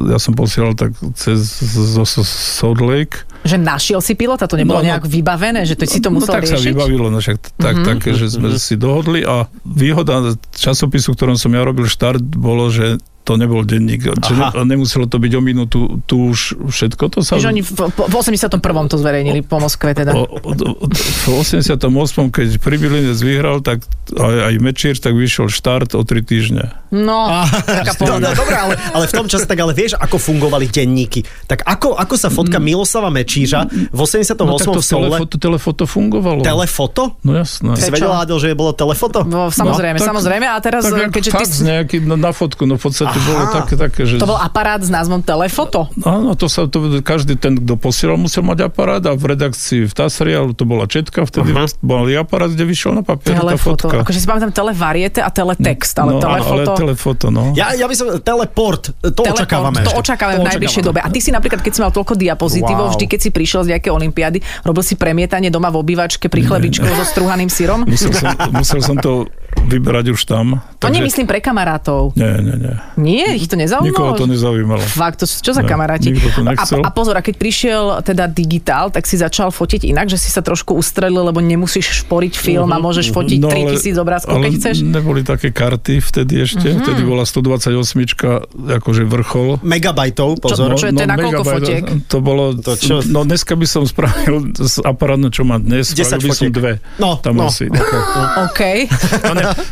ja 0.10 0.18
som 0.18 0.34
posielal 0.34 0.74
tak 0.74 0.98
cez 1.14 1.46
zo, 1.62 2.02
zo 2.02 2.24
Salt 2.26 2.82
Lake. 2.82 3.22
Že 3.46 3.62
našiel 3.62 4.02
si 4.02 4.18
pilota, 4.18 4.50
to 4.50 4.58
nebolo 4.58 4.82
No, 4.82 4.82
no. 4.82 4.90
nejak 4.90 5.06
vybavené, 5.06 5.70
že 5.70 5.78
to 5.78 5.86
si 5.86 6.02
to 6.02 6.10
no 6.10 6.18
musel 6.18 6.42
tak 6.42 6.50
sa 6.50 6.58
riešiť? 6.58 6.74
vybavilo, 6.74 7.14
no 7.14 7.22
však 7.22 7.38
tak, 7.62 7.78
mm-hmm. 7.78 7.90
také, 7.94 8.10
že 8.18 8.26
sme 8.34 8.58
si 8.58 8.74
dohodli 8.74 9.22
a 9.22 9.46
výhoda 9.62 10.34
časopisu, 10.58 11.14
ktorom 11.14 11.38
som 11.38 11.54
ja 11.54 11.62
robil 11.62 11.86
štart, 11.86 12.26
bolo, 12.26 12.74
že 12.74 12.98
to 13.26 13.42
nebol 13.42 13.66
denník. 13.66 14.06
Ne, 14.06 14.46
nemuselo 14.70 15.10
to 15.10 15.18
byť 15.18 15.34
o 15.34 15.42
minútu, 15.42 15.80
tu 16.06 16.30
už 16.30 16.62
všetko 16.70 17.10
to 17.10 17.20
sa... 17.26 17.42
Čiže 17.42 17.50
oni 17.50 17.62
v, 17.66 17.74
v 17.90 18.14
81. 18.14 18.62
to 18.62 18.96
zverejnili 19.02 19.42
po 19.42 19.58
Moskve 19.58 19.98
teda. 19.98 20.14
O, 20.14 20.30
o, 20.30 20.52
o, 20.54 20.86
v 20.86 21.26
88. 21.34 21.82
keď 22.30 22.48
Pribilinec 22.62 23.18
vyhral, 23.18 23.66
tak 23.66 23.82
aj, 24.14 24.54
aj 24.54 24.56
Mečír, 24.62 24.96
tak 25.02 25.18
vyšiel 25.18 25.50
štart 25.50 25.98
o 25.98 26.06
3 26.06 26.22
týždne. 26.22 26.70
No, 26.94 27.26
taká 27.66 27.98
No, 28.06 28.22
no, 28.22 28.30
dobré, 28.38 28.54
ale, 28.56 28.74
ale 28.94 29.06
v 29.10 29.14
tom 29.18 29.26
čase 29.26 29.50
tak 29.50 29.58
ale 29.58 29.74
vieš, 29.74 29.98
ako 29.98 30.22
fungovali 30.22 30.70
denníky. 30.70 31.26
Tak 31.50 31.66
ako, 31.66 31.98
ako 31.98 32.14
sa 32.16 32.30
fotka 32.30 32.62
Miloslava 32.62 33.10
Mečíža 33.10 33.66
v 33.90 34.00
88. 34.00 34.38
No 34.46 34.56
tak 34.56 34.70
to 34.70 34.80
v 34.80 34.86
Soule... 34.86 35.10
telefoto, 35.10 35.36
telefoto 35.42 35.84
fungovalo. 35.90 36.46
Telefoto? 36.46 37.18
No 37.26 37.34
jasné. 37.34 37.74
Ty 37.74 37.82
si 37.82 37.90
Prečo? 37.90 38.06
vedel, 38.06 38.14
Adel, 38.14 38.38
že 38.38 38.48
bolo 38.54 38.72
telefoto? 38.78 39.26
No, 39.26 39.50
samozrejme, 39.50 39.98
No, 39.98 40.04
tak- 40.06 40.10
samozrejme. 40.14 40.46
A 40.46 40.58
teraz, 40.62 40.86
tak, 40.86 41.10
keďže 41.10 41.32
jak 41.34 41.42
ty... 41.42 41.42
fax 41.42 41.50
nejaký 41.66 41.96
na, 42.06 42.16
na 42.16 42.32
fotku, 42.32 42.70
no 42.70 42.78
v 42.78 42.84
podstate 42.86 43.15
Aha. 43.18 43.28
bolo 43.28 43.44
také, 43.52 43.74
také, 43.80 44.02
že... 44.04 44.16
To 44.20 44.28
bol 44.28 44.40
aparát 44.40 44.84
s 44.84 44.92
názvom 44.92 45.24
Telefoto. 45.24 45.88
Áno, 46.04 46.36
to 46.36 46.52
sa, 46.52 46.68
to, 46.68 47.00
každý 47.02 47.40
ten, 47.40 47.58
kto 47.62 47.80
posielal, 47.80 48.20
musel 48.20 48.44
mať 48.44 48.68
aparát 48.68 49.02
a 49.08 49.16
v 49.16 49.36
redakcii 49.36 49.88
v 49.88 49.94
Tasrial 49.96 50.52
to 50.54 50.68
bola 50.68 50.86
četka, 50.86 51.24
vtedy 51.24 51.56
Aha. 51.56 51.72
bol 51.80 52.06
aparát, 52.16 52.52
kde 52.52 52.64
vyšiel 52.68 52.94
na 52.96 53.04
papier 53.04 53.40
tá 53.40 53.48
Telefoto. 53.48 53.88
fotka. 53.90 54.04
Akože 54.06 54.20
si 54.22 54.28
pamätám 54.28 54.52
televariete 54.52 55.20
a 55.24 55.30
teletext, 55.32 55.96
ale 55.98 56.18
no, 56.18 56.20
telefoto... 56.22 56.72
ale 56.72 56.80
telefoto, 56.80 57.26
no. 57.34 57.44
Ja, 57.58 57.74
ja 57.74 57.88
by 57.88 57.96
som, 57.96 58.08
teleport, 58.22 58.92
to 59.02 59.24
Teleport, 59.24 59.40
očakávame 59.42 59.80
to 59.86 59.94
očakávame 59.96 60.38
v 60.42 60.48
najbližšej 60.54 60.84
dobe. 60.84 61.00
A 61.02 61.08
ty 61.10 61.20
si 61.22 61.30
napríklad, 61.32 61.62
keď 61.62 61.72
si 61.74 61.80
mal 61.82 61.92
toľko 61.94 62.14
diapozitívov, 62.18 62.86
Wow. 62.86 62.94
vždy, 62.98 63.06
keď 63.08 63.20
si 63.22 63.30
prišiel 63.32 63.62
z 63.66 63.70
nejakej 63.78 63.92
olympiády, 63.94 64.38
robil 64.62 64.84
si 64.84 65.00
premietanie 65.00 65.48
doma 65.50 65.72
v 65.72 65.80
obývačke 65.80 66.28
pri 66.28 66.44
chlebičku 66.44 66.84
so 66.86 67.06
struhaným 67.08 67.48
syrom? 67.50 67.88
Musel 67.88 68.12
som, 68.14 68.30
musel 68.52 68.80
som 68.84 68.98
to 69.00 69.26
vybrať 69.66 70.12
už 70.14 70.22
tam. 70.28 70.60
To 70.78 70.92
nemyslím 70.92 71.26
pre 71.26 71.40
kamarátov. 71.42 72.14
Nie, 72.14 72.38
nie, 72.44 72.56
nie. 72.60 72.76
Nie, 73.06 73.38
ich 73.38 73.46
to 73.46 73.54
nezaujímalo? 73.54 73.86
Nikoho 73.88 74.12
to 74.16 74.26
nezaujímalo. 74.26 74.82
Fakt, 74.82 75.22
to, 75.22 75.26
čo 75.26 75.52
za 75.52 75.62
Ne, 75.62 75.70
kamaráti? 75.70 76.10
nikto 76.10 76.30
to 76.32 76.42
a, 76.42 76.46
nechcel. 76.50 76.82
a 76.82 76.90
pozor, 76.90 77.14
a 77.14 77.22
keď 77.22 77.36
prišiel 77.36 77.84
teda 78.02 78.26
digitál, 78.26 78.90
tak 78.90 79.06
si 79.06 79.16
začal 79.16 79.50
fotiť 79.50 79.86
inak, 79.86 80.08
že 80.08 80.18
si 80.18 80.28
sa 80.28 80.42
trošku 80.42 80.74
ustrelil, 80.74 81.22
lebo 81.24 81.38
nemusíš 81.38 82.02
šporiť 82.02 82.34
film 82.34 82.68
a 82.68 82.78
môžeš 82.78 83.12
fotiť 83.12 83.38
No, 83.38 83.48
3000 83.48 83.94
obrázkov, 83.96 84.34
keď 84.36 84.42
ale 84.44 84.58
chceš. 84.58 84.76
neboli 84.82 85.22
také 85.22 85.50
karty 85.50 86.02
vtedy 86.02 86.42
ešte. 86.42 86.68
Mhm. 86.68 86.82
Vtedy 86.82 87.02
bola 87.04 87.24
128, 87.24 88.42
akože 88.74 89.04
vrchol. 89.06 89.62
Megabajtov, 89.62 90.40
pozor. 90.40 90.74
Čo- 90.74 90.80
čo 90.80 90.88
je 90.88 90.94
to 90.94 91.06
na 91.06 91.16
koľko 91.16 91.44
fotiek? 91.46 91.84
To 92.08 92.18
bolo, 92.20 92.58
To 92.58 92.74
čo? 92.74 93.06
no 93.06 93.22
dneska 93.22 93.54
by 93.54 93.66
som 93.66 93.84
spravil 93.84 94.50
z 94.56 94.82
aparátne, 94.82 95.30
čo 95.30 95.44
mám 95.44 95.62
dnes, 95.62 95.92
10 95.92 96.18
spravil 96.18 96.26
by 96.26 96.32
som 96.32 96.50
dve. 96.50 96.74
No, 96.98 97.18
tam 97.18 97.38
no. 97.38 97.48
asi. 97.48 97.70
OK. 98.48 98.62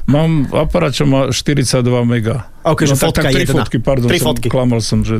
Mám 0.05 0.51
aparát, 0.51 0.91
čo 0.91 1.05
má 1.05 1.27
42 1.27 1.81
mega. 2.03 2.52
OK, 2.63 2.80
že 2.82 2.91
no, 2.91 2.95
tak, 2.95 3.06
fotka 3.06 3.21
tak 3.21 3.34
tri 3.34 3.43
jedna. 3.43 3.56
fotky, 3.60 3.78
pardon, 3.78 4.08
Tri 4.08 4.17
som, 4.17 4.28
fotky. 4.30 4.47
klamal 4.47 4.80
som, 4.80 5.04
že... 5.04 5.19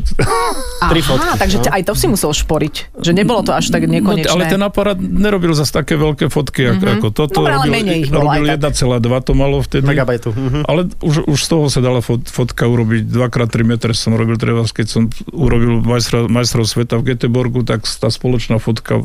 Tri 0.84 1.00
Aha, 1.00 1.06
fotky, 1.06 1.28
takže 1.38 1.58
no. 1.60 1.70
aj 1.70 1.82
to 1.84 1.94
si 1.94 2.08
musel 2.08 2.32
šporiť. 2.32 2.76
Že 2.98 3.12
nebolo 3.14 3.40
to 3.40 3.52
až 3.52 3.68
tak 3.68 3.84
No, 3.84 3.92
nekonečné. 3.92 4.28
ale 4.28 4.44
ten 4.48 4.60
aparát 4.60 4.96
nerobil 4.96 5.52
zase 5.52 5.72
také 5.74 5.96
veľké 5.96 6.28
fotky, 6.28 6.72
ako, 6.72 6.84
ako 6.90 7.08
toto. 7.10 7.40
Dobre, 7.42 7.52
ale 7.54 7.68
robil, 7.68 7.74
menej 7.78 7.98
ich 8.00 8.10
bolo 8.10 8.28
robil 8.28 8.48
aj 8.50 8.60
1,2 8.80 8.88
to 9.22 9.32
malo 9.34 9.56
vtedy. 9.60 9.84
Megabajtu. 9.84 10.30
Mhm. 10.32 10.60
Ale 10.64 10.82
už, 10.98 11.16
už 11.26 11.40
z 11.40 11.48
toho 11.50 11.66
sa 11.68 11.80
dala 11.80 12.00
fot, 12.00 12.24
fotka 12.26 12.64
urobiť 12.64 13.04
2x3 13.06 13.54
metre 13.62 13.92
som 13.92 14.12
robil 14.14 14.36
treba, 14.36 14.64
keď 14.64 14.88
som 14.90 15.02
urobil 15.30 15.80
majstra, 15.80 16.26
majstrov 16.26 16.64
sveta 16.64 16.96
v 16.96 17.12
Göteborgu, 17.12 17.62
tak 17.62 17.84
tá 17.84 18.08
spoločná 18.08 18.56
fotka 18.56 19.04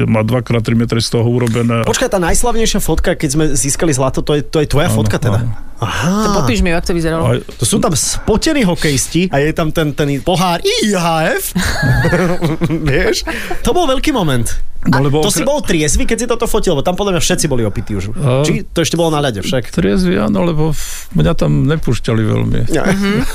má 0.00 0.22
2x3 0.22 0.70
metre 0.72 0.98
z 0.98 1.10
toho 1.10 1.26
urobené. 1.26 1.82
Počkaj, 1.82 2.08
tá 2.08 2.18
najslavnejšia 2.20 2.78
fotka, 2.78 3.12
keď 3.12 3.28
sme 3.28 3.44
získali 3.48 3.90
zlato, 3.90 4.20
to 4.20 4.34
je, 4.34 4.42
to 4.42 4.58
je 4.58 4.66
tvoja 4.66 4.86
Áno, 4.86 4.96
fotka 4.96 5.18
teda? 5.18 5.42
áno. 5.42 5.69
Aha. 5.80 6.44
Popíš 6.44 6.60
mi, 6.60 6.70
ako 6.76 6.92
to 6.92 6.94
vyzeralo. 6.94 7.22
Aj, 7.24 7.40
To 7.40 7.64
sú 7.64 7.80
tam 7.80 7.96
spotení 7.96 8.68
hokejisti 8.68 9.32
a 9.32 9.40
je 9.40 9.52
tam 9.56 9.72
ten, 9.72 9.96
ten 9.96 10.20
pohár 10.20 10.60
IHF. 10.60 11.56
Vieš? 12.88 13.24
To 13.64 13.72
bol 13.72 13.88
veľký 13.88 14.12
moment. 14.12 14.44
No, 14.82 14.96
lebo 14.98 15.20
To 15.20 15.28
si 15.28 15.42
bol 15.42 15.60
triezvy, 15.60 16.04
keď 16.04 16.16
si 16.16 16.26
toto 16.26 16.44
fotil, 16.44 16.72
lebo 16.72 16.80
tam 16.80 16.94
podľa 16.94 17.14
mňa 17.14 17.22
všetci 17.22 17.46
boli 17.46 17.62
opití 17.62 17.92
už. 17.92 18.12
A- 18.12 18.40
Či 18.40 18.64
to 18.64 18.80
ešte 18.80 18.94
bolo 18.94 19.10
na 19.10 19.20
ľade 19.20 19.40
však? 19.40 19.68
Triezvy, 19.68 20.16
áno, 20.16 20.40
lebo 20.42 20.62
v- 20.70 20.80
mňa 21.14 21.32
tam 21.34 21.66
nepúšťali 21.66 22.22
veľmi. 22.22 22.58
Ja. 22.70 22.88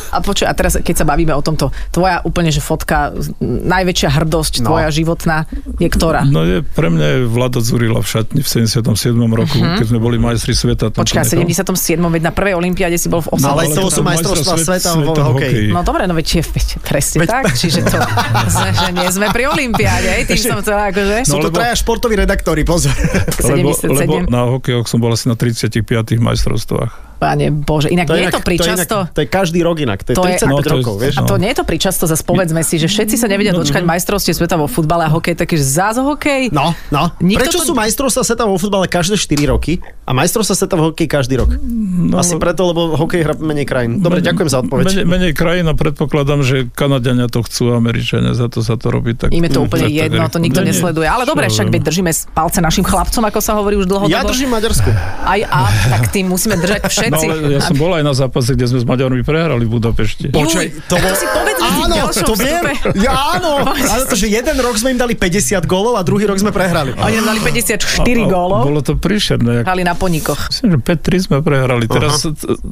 A 0.10 0.18
počuj, 0.20 0.44
a 0.44 0.54
teraz, 0.54 0.76
keď 0.76 0.96
sa 0.96 1.06
bavíme 1.06 1.32
o 1.32 1.40
tomto, 1.40 1.70
tvoja 1.90 2.22
úplne, 2.22 2.50
že 2.50 2.60
fotka, 2.60 3.14
najväčšia 3.42 4.10
hrdosť 4.12 4.54
No. 4.58 4.68
tvoja 4.68 4.90
životná 4.90 5.46
je 5.76 5.88
ktorá? 5.88 6.24
No 6.24 6.42
je, 6.42 6.64
pre 6.64 6.88
mňa 6.88 7.06
je 7.06 7.20
Vlado 7.26 7.60
Zurila 7.60 8.00
v 8.00 8.08
šatni 8.08 8.40
v 8.40 8.48
77. 8.48 8.96
roku, 9.28 9.58
keď 9.58 9.86
sme 9.86 9.98
boli 9.98 10.18
majstri 10.18 10.54
sveta. 10.54 10.88
tam. 10.88 11.02
Počkaj, 11.02 11.22
v 11.22 11.46
nechal. 11.46 11.68
77. 11.68 11.76
veď 12.08 12.22
na 12.24 12.32
prvej 12.32 12.56
olympiáde 12.56 12.96
si 12.96 13.06
bol 13.06 13.20
v 13.20 13.30
8. 13.32 13.40
No, 13.40 13.48
ale 13.52 13.70
to 13.70 13.88
sú 13.88 14.02
majstrovstvá 14.02 14.56
sveta 14.56 14.90
v 14.94 15.04
hokeji. 15.04 15.26
hokeji. 15.28 15.68
No 15.70 15.82
dobre, 15.82 16.04
no 16.04 16.14
veď, 16.14 16.28
je, 16.32 16.44
veď 16.44 16.68
presne 16.80 17.18
Veď- 17.20 17.32
tak, 17.32 17.44
čiže 17.54 17.80
to, 17.84 17.98
že 18.78 18.90
nie 18.92 19.10
sme 19.10 19.28
pri 19.30 19.44
olympiáde, 19.48 20.08
hej, 20.12 20.24
tým 20.26 20.40
som 20.40 20.58
chcela 20.60 20.88
akože... 20.88 21.28
Sú 21.36 21.44
to 21.44 21.50
lebo- 21.52 21.58
traja 21.60 21.76
športoví 21.76 22.16
redaktori, 22.16 22.64
pozor. 22.64 22.96
Lebo, 23.44 23.76
77. 23.84 23.92
lebo 23.92 24.14
na 24.32 24.48
hokejoch 24.48 24.88
som 24.88 25.04
bol 25.04 25.12
asi 25.12 25.28
na 25.28 25.36
35 25.36 25.84
majstrovstvách. 26.18 27.15
Pane 27.16 27.48
Bože, 27.50 27.88
inak 27.88 28.06
nie 28.08 28.22
je 28.22 28.28
to 28.28 28.32
to, 28.32 28.38
je 28.38 28.46
pričasto. 28.46 28.98
inak, 29.02 29.12
to 29.12 29.20
je 29.20 29.28
každý 29.28 29.60
rok 29.60 29.78
inak, 29.78 30.00
to 30.02 30.12
je 30.12 30.16
To 30.16 30.24
je- 30.24 30.36
35 30.38 30.46
No, 30.46 30.56
to 30.58 30.70
rokov, 30.76 30.96
vieš. 30.98 31.14
A 31.16 31.22
to 31.24 31.34
No. 31.34 31.40
nie 31.40 31.50
je 31.50 31.58
to 31.58 31.66
pričasto, 31.66 32.04
zase 32.04 32.22
povedzme 32.22 32.60
si, 32.60 32.76
že 32.76 32.86
všetci 32.86 33.16
sa 33.16 33.26
nevedia 33.26 33.52
dočkať 33.52 33.82
majstrovstie 33.82 34.32
sveta 34.32 34.56
vo 34.56 34.66
futbale 34.66 35.04
a 35.04 35.10
hokej, 35.10 35.34
taký, 35.34 35.56
zás 35.56 35.96
hokej. 35.96 36.52
No, 36.52 36.76
no. 36.90 37.12
Nikto 37.18 37.40
Prečo 37.42 37.60
to- 37.60 37.66
sú 37.66 37.74
majstrovstvá 37.74 38.22
sveta 38.22 38.44
vo 38.44 38.56
futbale 38.56 38.86
každé 38.86 39.16
4 39.16 39.48
roky 39.48 39.78
a 40.02 40.12
majstrovstvá 40.12 40.56
sveta 40.58 40.76
v 40.76 40.84
hokeji 40.86 41.08
každý 41.08 41.36
rok? 41.36 41.50
No, 41.56 42.18
Asi 42.18 42.36
preto, 42.36 42.66
lebo 42.66 42.94
hokej 42.94 43.22
hrá 43.22 43.34
menej 43.34 43.64
krajín. 43.64 43.98
Dobre, 43.98 44.20
menej- 44.20 44.28
ďakujem 44.30 44.50
za 44.50 44.58
odpoveď. 44.60 44.86
Menej, 44.86 45.06
menej 45.06 45.32
krajín 45.32 45.66
a 45.66 45.74
predpokladám, 45.74 46.40
že 46.42 46.68
Kanadiania 46.70 47.26
to 47.26 47.42
chcú, 47.42 47.72
Američania, 47.72 48.32
za 48.32 48.46
to 48.46 48.60
sa 48.60 48.76
to 48.76 48.90
robí 48.90 49.14
tak. 49.14 49.32
Im 49.32 49.42
je 49.42 49.52
to 49.52 49.64
úplne 49.64 49.88
jedno, 49.88 50.28
to 50.28 50.38
nikto 50.38 50.62
nesleduje. 50.62 51.06
Ale 51.06 51.24
dobre, 51.24 51.48
však 51.48 51.70
veď 51.70 51.82
držíme 51.82 52.12
palce 52.34 52.60
našim 52.60 52.84
chlapcom, 52.84 53.24
ako 53.24 53.40
sa 53.40 53.56
hovorí 53.56 53.76
už 53.76 53.86
dlhodobo. 53.86 54.12
Ja 54.12 54.22
držím 54.22 54.52
Maďarsku. 54.52 54.90
Aj 55.24 55.40
a, 55.42 55.62
tak 55.90 56.12
tým 56.12 56.28
musíme 56.28 56.56
držať 56.56 56.82
No 56.86 56.90
všetci. 57.14 57.26
ale 57.28 57.54
ja 57.54 57.62
som 57.62 57.76
bol 57.78 57.92
aj 57.94 58.04
na 58.04 58.14
zápase, 58.18 58.58
kde 58.58 58.66
sme 58.66 58.80
s 58.82 58.86
Maďarmi 58.86 59.22
prehrali 59.22 59.64
v 59.68 59.72
Budapešti. 59.78 60.34
Počkaj, 60.34 60.68
to 60.90 60.96
bol... 60.98 61.14
si 61.14 61.28
povedz 61.30 61.60
Áno, 61.66 61.96
to 62.14 62.34
viem. 62.38 62.64
Ja 63.02 63.38
áno. 63.38 63.66
Ale 63.94 64.06
to, 64.06 64.14
že 64.14 64.30
jeden 64.30 64.56
rok 64.62 64.78
sme 64.78 64.94
im 64.94 65.00
dali 65.02 65.18
50 65.18 65.66
gólov 65.66 65.98
a 65.98 66.06
druhý 66.06 66.30
rok 66.30 66.38
sme 66.38 66.54
prehrali. 66.54 66.94
Oni 66.94 67.16
nám 67.22 67.34
dali 67.34 67.42
54 67.42 67.82
A- 67.82 68.06
a- 68.06 68.30
gólov, 68.30 68.62
Bolo 68.66 68.82
to 68.86 68.94
príšerné. 68.98 69.66
Hrali 69.66 69.82
na 69.82 69.98
ponikoch. 69.98 70.38
myslím, 70.54 70.78
že 70.78 70.80
5-3 70.82 71.26
sme 71.26 71.38
prehrali. 71.42 71.86
Teraz, 71.90 72.26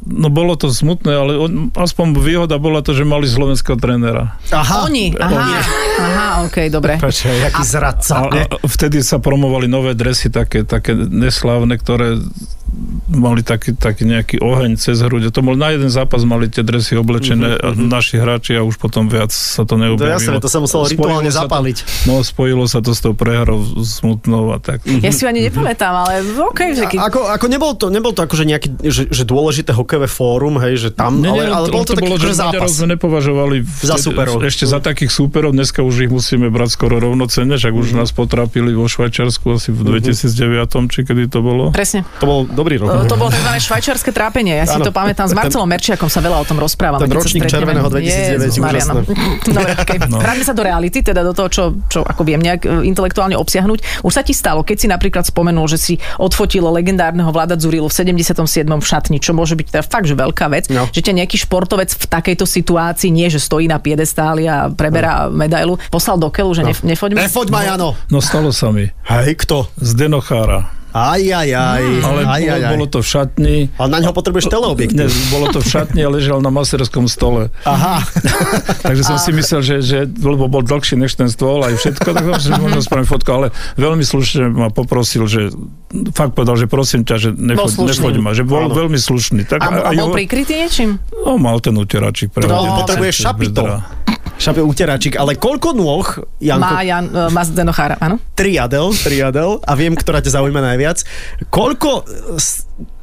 no 0.06 0.28
bolo 0.30 0.54
to 0.54 0.70
smutné, 0.70 1.12
ale 1.14 1.32
on, 1.38 1.52
aspoň 1.74 2.06
výhoda 2.22 2.56
bola 2.62 2.86
to, 2.86 2.94
že 2.94 3.02
mali 3.04 3.26
slovenského 3.26 3.78
trénera. 3.78 4.38
Aha. 4.54 4.86
Oni, 4.86 5.14
aha, 5.18 5.62
aha, 6.00 6.28
okej, 6.50 6.68
dobre. 6.70 7.02
Počkaj, 7.02 7.50
jaký 7.50 7.64
zradca. 7.66 8.14
A, 8.20 8.46
a 8.46 8.68
vtedy 8.70 9.02
sa 9.02 9.18
promovali 9.18 9.66
nové 9.66 9.98
dresy, 9.98 10.30
také, 10.30 10.62
také 10.66 10.94
neslávne, 10.94 11.78
ktoré 11.78 12.22
mali 13.06 13.42
taký, 13.42 13.74
taký 13.74 14.04
nejaký 14.04 14.40
oheň 14.40 14.76
cez 14.76 15.00
hrude. 15.00 15.28
To 15.28 15.40
bol 15.40 15.54
na 15.54 15.70
jeden 15.70 15.88
zápas, 15.88 16.24
mali 16.24 16.48
tie 16.48 16.62
dresy 16.62 16.96
oblečené 16.96 17.56
uh-huh, 17.56 17.76
naši 17.76 18.16
hráči 18.16 18.54
a 18.54 18.62
už 18.62 18.76
potom 18.76 19.06
viac 19.06 19.30
sa 19.30 19.62
to 19.62 19.74
To 19.74 19.76
je 19.76 19.82
neobjavilo. 19.84 20.14
jasné, 20.14 20.38
to 20.38 20.48
sa 20.48 20.60
muselo 20.60 20.86
rituálne 20.86 21.28
sa 21.28 21.44
zapáliť. 21.44 21.78
To, 21.80 21.86
no, 22.08 22.14
spojilo 22.20 22.64
sa 22.64 22.80
to 22.80 22.92
s 22.92 23.00
tou 23.00 23.12
prehrou 23.12 23.60
smutnou 23.78 24.50
a 24.50 24.58
tak. 24.58 24.82
Ja 24.86 25.10
si 25.10 25.22
ju 25.22 25.28
ani 25.28 25.44
nepamätám, 25.44 25.94
ale 25.98 26.14
okej, 26.24 26.70
že 26.74 26.84
keď... 26.86 26.98
Ako, 27.04 27.20
ako 27.30 27.46
nebol 27.48 27.72
to, 27.74 27.88
nebol 27.88 28.12
to 28.12 28.22
akože 28.22 28.44
nejaký, 28.44 28.68
že, 28.84 29.04
že 29.08 29.24
dôležité 29.24 29.72
hokejové 29.72 30.06
fórum, 30.06 30.56
hej, 30.60 30.78
že 30.78 30.90
tam, 30.90 31.18
Nie, 31.18 31.30
ale, 31.30 31.42
nie, 31.42 31.52
ale 31.52 31.68
bol 31.68 31.84
to, 31.84 31.94
taký 31.94 32.08
bolo, 32.08 32.16
akože 32.16 32.28
že 32.28 32.36
zápas. 32.36 32.52
Maďarov 32.54 32.72
sme 32.72 32.88
nepovažovali 32.94 33.56
Za 33.62 33.68
vtedy- 33.92 34.04
súperov. 34.04 34.36
ešte 34.42 34.66
za 34.66 34.80
takých 34.80 35.12
súperov, 35.12 35.52
dneska 35.52 35.82
už 35.82 35.96
ich 36.00 36.12
musíme 36.12 36.48
brať 36.48 36.70
skoro 36.72 36.98
rovnocenne, 36.98 37.56
však 37.56 37.74
Mhm. 37.74 37.82
už 37.82 37.88
nás 37.96 38.10
potrápili 38.10 38.72
vo 38.72 38.86
Švajčiarsku 38.86 39.46
asi 39.52 39.70
v 39.70 39.82
2009, 39.84 40.86
či 40.88 41.02
kedy 41.02 41.28
to 41.28 41.42
bolo. 41.42 41.72
Presne. 41.72 42.06
To 42.20 42.26
bol 42.26 42.40
dobrý 42.46 42.78
rok. 42.78 42.93
To 42.94 43.16
bolo 43.16 43.30
tzv. 43.30 43.50
švajčiarske 43.60 44.10
trápenie. 44.10 44.54
Ja 44.56 44.66
si 44.66 44.78
Áno. 44.78 44.86
to 44.86 44.92
pamätám. 44.92 45.26
S 45.26 45.34
Marcelom 45.34 45.66
Merčiakom 45.66 46.08
sa 46.08 46.22
veľa 46.22 46.38
o 46.38 46.46
tom 46.46 46.58
rozprávame. 46.58 47.02
ten 47.02 47.12
ročník 47.12 47.44
červeného 47.44 47.90
2009, 47.90 48.38
Jezus 48.40 48.62
Maria, 48.62 48.86
no. 48.86 49.02
Dobre, 49.58 49.72
okay. 49.76 49.98
No. 50.06 50.22
Vráťme 50.22 50.46
sa 50.46 50.54
do 50.54 50.62
reality, 50.62 51.02
teda 51.02 51.22
do 51.22 51.34
toho, 51.34 51.50
čo, 51.50 51.64
čo 51.88 52.06
ako 52.06 52.22
viem 52.22 52.38
nejak 52.38 52.62
e, 52.64 52.86
intelektuálne 52.86 53.34
obsiahnuť. 53.34 54.06
Už 54.06 54.12
sa 54.12 54.22
ti 54.22 54.32
stalo, 54.32 54.62
keď 54.62 54.78
si 54.78 54.88
napríklad 54.88 55.26
spomenul, 55.26 55.66
že 55.66 55.78
si 55.78 55.94
odfotil 56.18 56.64
legendárneho 56.64 57.30
vláda 57.30 57.58
Zurilu 57.58 57.90
v 57.90 57.96
77. 57.96 58.46
v 58.64 58.86
šatni, 58.86 59.18
čo 59.18 59.34
môže 59.34 59.56
byť 59.56 59.68
teda 59.70 59.84
fakt, 59.84 60.06
že 60.06 60.14
veľká 60.14 60.46
vec, 60.48 60.70
No. 60.70 60.86
že 60.90 61.02
ťa 61.02 61.18
nejaký 61.18 61.38
športovec 61.40 61.90
v 61.90 62.06
takejto 62.06 62.46
situácii, 62.46 63.10
nie 63.10 63.28
že 63.28 63.40
stojí 63.40 63.66
na 63.66 63.80
piedestáli 63.80 64.46
a 64.46 64.70
preberá 64.70 65.28
medailu, 65.32 65.80
poslal 65.90 66.20
do 66.20 66.30
keľu, 66.30 66.52
že 66.54 66.62
no. 66.62 66.72
nefoďme. 66.84 67.24
Nefoď 67.24 67.48
ma, 67.50 67.62
Jano. 67.64 67.96
No 68.12 68.20
stalo 68.20 68.52
sa 68.52 68.70
mi. 68.70 68.92
Hej, 69.08 69.40
kto? 69.42 69.72
Z 69.80 69.96
Denochára. 69.96 70.83
Aj, 70.94 71.18
aj, 71.18 71.50
aj. 71.50 71.84
Ale 72.00 72.20
aj, 72.22 72.30
aj, 72.30 72.40
bolo, 72.40 72.54
aj. 72.56 72.72
bolo 72.72 72.86
to 72.86 73.00
v 73.00 73.08
šatni. 73.08 73.58
Ale 73.74 73.90
na 73.90 74.00
ňo 74.00 74.12
potrebuješ 74.12 74.46
Ne, 74.46 74.52
teleobjektív. 74.52 75.10
bolo 75.28 75.46
to 75.50 75.58
v 75.58 75.68
šatni 75.68 76.00
a 76.00 76.10
ležal 76.10 76.38
na 76.38 76.50
maserskom 76.50 77.06
stole. 77.06 77.50
Aha. 77.64 78.06
Takže 78.86 79.02
som 79.04 79.18
si 79.18 79.30
myslel, 79.32 79.60
že, 79.60 79.76
že 79.80 79.98
lebo 80.06 80.46
bol 80.46 80.62
dlhší 80.62 80.94
než 80.96 81.14
ten 81.14 81.28
stôl 81.28 81.60
aj 81.60 81.76
všetko, 81.76 82.08
tak 82.08 82.24
som 82.24 82.40
si 82.40 82.52
možno 82.54 82.80
spravím 82.80 83.06
fotku, 83.06 83.30
ale 83.32 83.48
veľmi 83.74 84.02
slušne 84.02 84.48
ma 84.48 84.70
poprosil, 84.70 85.26
že 85.26 85.50
fakt 86.12 86.34
povedal, 86.34 86.56
že 86.56 86.66
prosím 86.66 87.02
ťa, 87.02 87.16
že 87.18 87.30
nechoď, 87.32 87.74
slušný. 87.74 87.90
nechoď 87.90 88.16
ma, 88.20 88.32
že 88.32 88.44
bol 88.44 88.64
Áno. 88.64 88.78
veľmi 88.78 88.96
slušný. 88.96 89.42
Tak 89.44 89.60
A, 89.60 89.68
a 89.84 89.98
bol 89.98 90.14
prikrytý 90.14 90.56
niečím? 90.60 91.02
No, 91.18 91.36
mal 91.36 91.58
ten 91.58 91.74
uteračik. 91.74 92.30
Pre 92.30 92.46
No, 92.46 92.80
potrebuješ 92.80 93.16
šapito. 93.24 93.66
Šape 94.38 94.62
uteráčik. 94.66 95.16
Ale 95.16 95.38
koľko 95.38 95.78
nôh, 95.78 96.06
Janko? 96.42 96.74
Má, 96.74 96.82
Jan, 96.82 97.06
e, 97.10 97.30
má 97.30 97.42
z 97.46 97.52
Denochára, 97.54 97.96
áno? 98.02 98.18
Triadel, 98.34 98.92
triadel. 98.98 99.62
A 99.64 99.72
viem, 99.78 99.94
ktorá 99.94 100.20
ťa 100.20 100.42
zaujíma 100.42 100.62
najviac. 100.74 101.06
Koľko 101.54 101.90
e, 102.02 102.40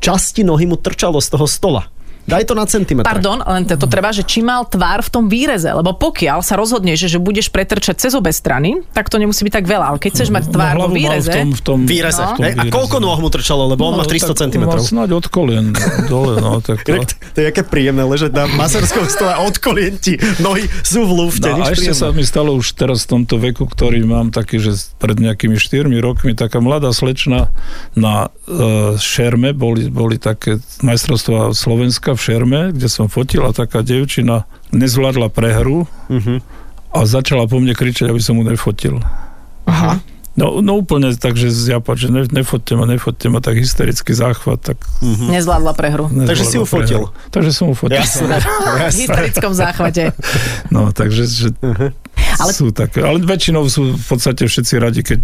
časti 0.03 0.43
nohy 0.43 0.67
mu 0.67 0.77
trčalo 0.77 1.23
z 1.23 1.29
toho 1.31 1.47
stola? 1.47 1.87
Daj 2.31 2.47
to 2.47 2.55
na 2.55 2.65
centimetr. 2.65 3.07
Pardon, 3.11 3.43
len 3.43 3.67
to, 3.67 3.75
to 3.75 3.91
treba, 3.91 4.15
že 4.15 4.23
či 4.23 4.41
mal 4.41 4.63
tvár 4.63 5.03
v 5.03 5.11
tom 5.11 5.25
výreze, 5.27 5.67
lebo 5.67 5.99
pokiaľ 5.99 6.47
sa 6.47 6.55
rozhodneš, 6.55 7.07
že, 7.07 7.09
že 7.15 7.19
budeš 7.19 7.51
pretrčať 7.51 7.99
cez 7.99 8.13
obe 8.15 8.31
strany, 8.31 8.87
tak 8.95 9.11
to 9.11 9.19
nemusí 9.19 9.43
byť 9.43 9.55
tak 9.59 9.67
veľa, 9.67 9.91
ale 9.91 9.99
keď 9.99 10.11
chceš 10.15 10.31
mať 10.31 10.55
tvár 10.55 10.79
vo 10.79 10.89
výreze, 10.89 11.35
V 11.35 11.37
tom, 11.37 11.51
v 11.51 11.63
tom, 11.63 11.79
Výreze. 11.91 12.23
No. 12.23 12.31
v 12.31 12.39
tom 12.39 12.45
Hej, 12.47 12.55
a 12.55 12.63
koľko 12.71 12.97
nôh 13.03 13.19
mu 13.19 13.29
trčalo, 13.29 13.67
lebo 13.67 13.91
on 13.91 13.99
má 13.99 14.07
300 14.07 14.47
cm. 14.47 14.63
Mal 14.63 14.79
snáď 14.79 15.11
od 15.19 15.27
kolien 15.27 15.75
dole, 16.07 16.39
no. 16.39 16.63
Tak 16.63 16.87
to. 16.87 17.03
To 17.35 17.39
je 17.43 17.47
aké 17.51 17.67
príjemné 17.67 18.07
ležať 18.07 18.31
na 18.31 18.47
maserskom 18.55 19.11
stole 19.11 19.35
od 19.43 19.57
kolien 19.59 19.97
ti 19.99 20.21
nohy 20.39 20.69
sú 20.85 21.03
v 21.03 21.13
lúfte. 21.25 21.49
No, 21.51 21.67
a 21.67 21.73
ešte 21.73 21.93
sa 21.97 22.11
príjemné. 22.13 22.23
mi 22.23 22.25
stalo 22.25 22.51
už 22.55 22.77
teraz 22.77 23.05
v 23.05 23.19
tomto 23.19 23.41
veku, 23.41 23.65
ktorý 23.67 24.05
mám 24.07 24.31
taký, 24.31 24.63
že 24.63 24.77
pred 25.01 25.17
nejakými 25.19 25.57
4 25.57 25.89
rokmi 25.99 26.37
taká 26.37 26.63
mladá 26.63 26.93
slečna 26.95 27.51
na 27.97 28.29
uh, 28.31 28.95
Šerme, 29.01 29.57
boli, 29.57 29.89
boli 29.89 30.21
také 30.21 30.61
majstrovstvá 30.85 31.57
Slovenska 31.57 32.15
v 32.15 32.20
v 32.21 32.25
šerme, 32.29 32.61
kde 32.77 32.93
som 32.93 33.09
fotil 33.09 33.41
a 33.49 33.57
taká 33.57 33.81
devčina 33.81 34.45
nezvládla 34.77 35.33
prehru 35.33 35.89
a 36.93 36.99
začala 37.09 37.49
po 37.49 37.57
mne 37.57 37.73
kričať, 37.73 38.13
aby 38.13 38.21
som 38.21 38.37
mu 38.37 38.45
nefotil. 38.45 39.01
Aha. 39.65 39.97
No, 40.41 40.59
no 40.59 40.73
úplne 40.75 41.13
tak, 41.13 41.37
že 41.37 41.47
zjapať, 41.47 41.97
že 41.99 42.09
ne, 42.09 42.23
nefoďte 42.25 42.73
ma, 42.73 42.85
nefoďte 42.85 43.29
ma, 43.29 43.39
tak 43.39 43.55
hysterický 43.55 44.11
záchvat, 44.11 44.59
tak... 44.65 44.81
Nezvládla 45.03 45.73
prehru. 45.73 46.09
Takže 46.09 46.43
si 46.43 46.57
ju 46.57 46.65
nezvládla 46.65 46.67
fotil. 46.67 47.03
Takže 47.29 47.51
som 47.53 47.65
mu 47.67 47.75
fotil. 47.75 47.97
Jasné. 47.97 48.41
V 48.81 48.89
hysterickom 48.89 49.53
záchvate. 49.53 50.17
No, 50.69 50.91
takže 50.91 51.23
že 51.25 51.49
Mhm. 51.61 51.93
Ale- 52.33 52.53
sú 52.53 52.71
také. 52.71 53.01
Ale 53.01 53.19
väčšinou 53.19 53.65
sú 53.67 53.93
v 53.93 54.07
podstate 54.07 54.45
všetci 54.45 54.75
radi, 54.77 55.01
keď 55.03 55.19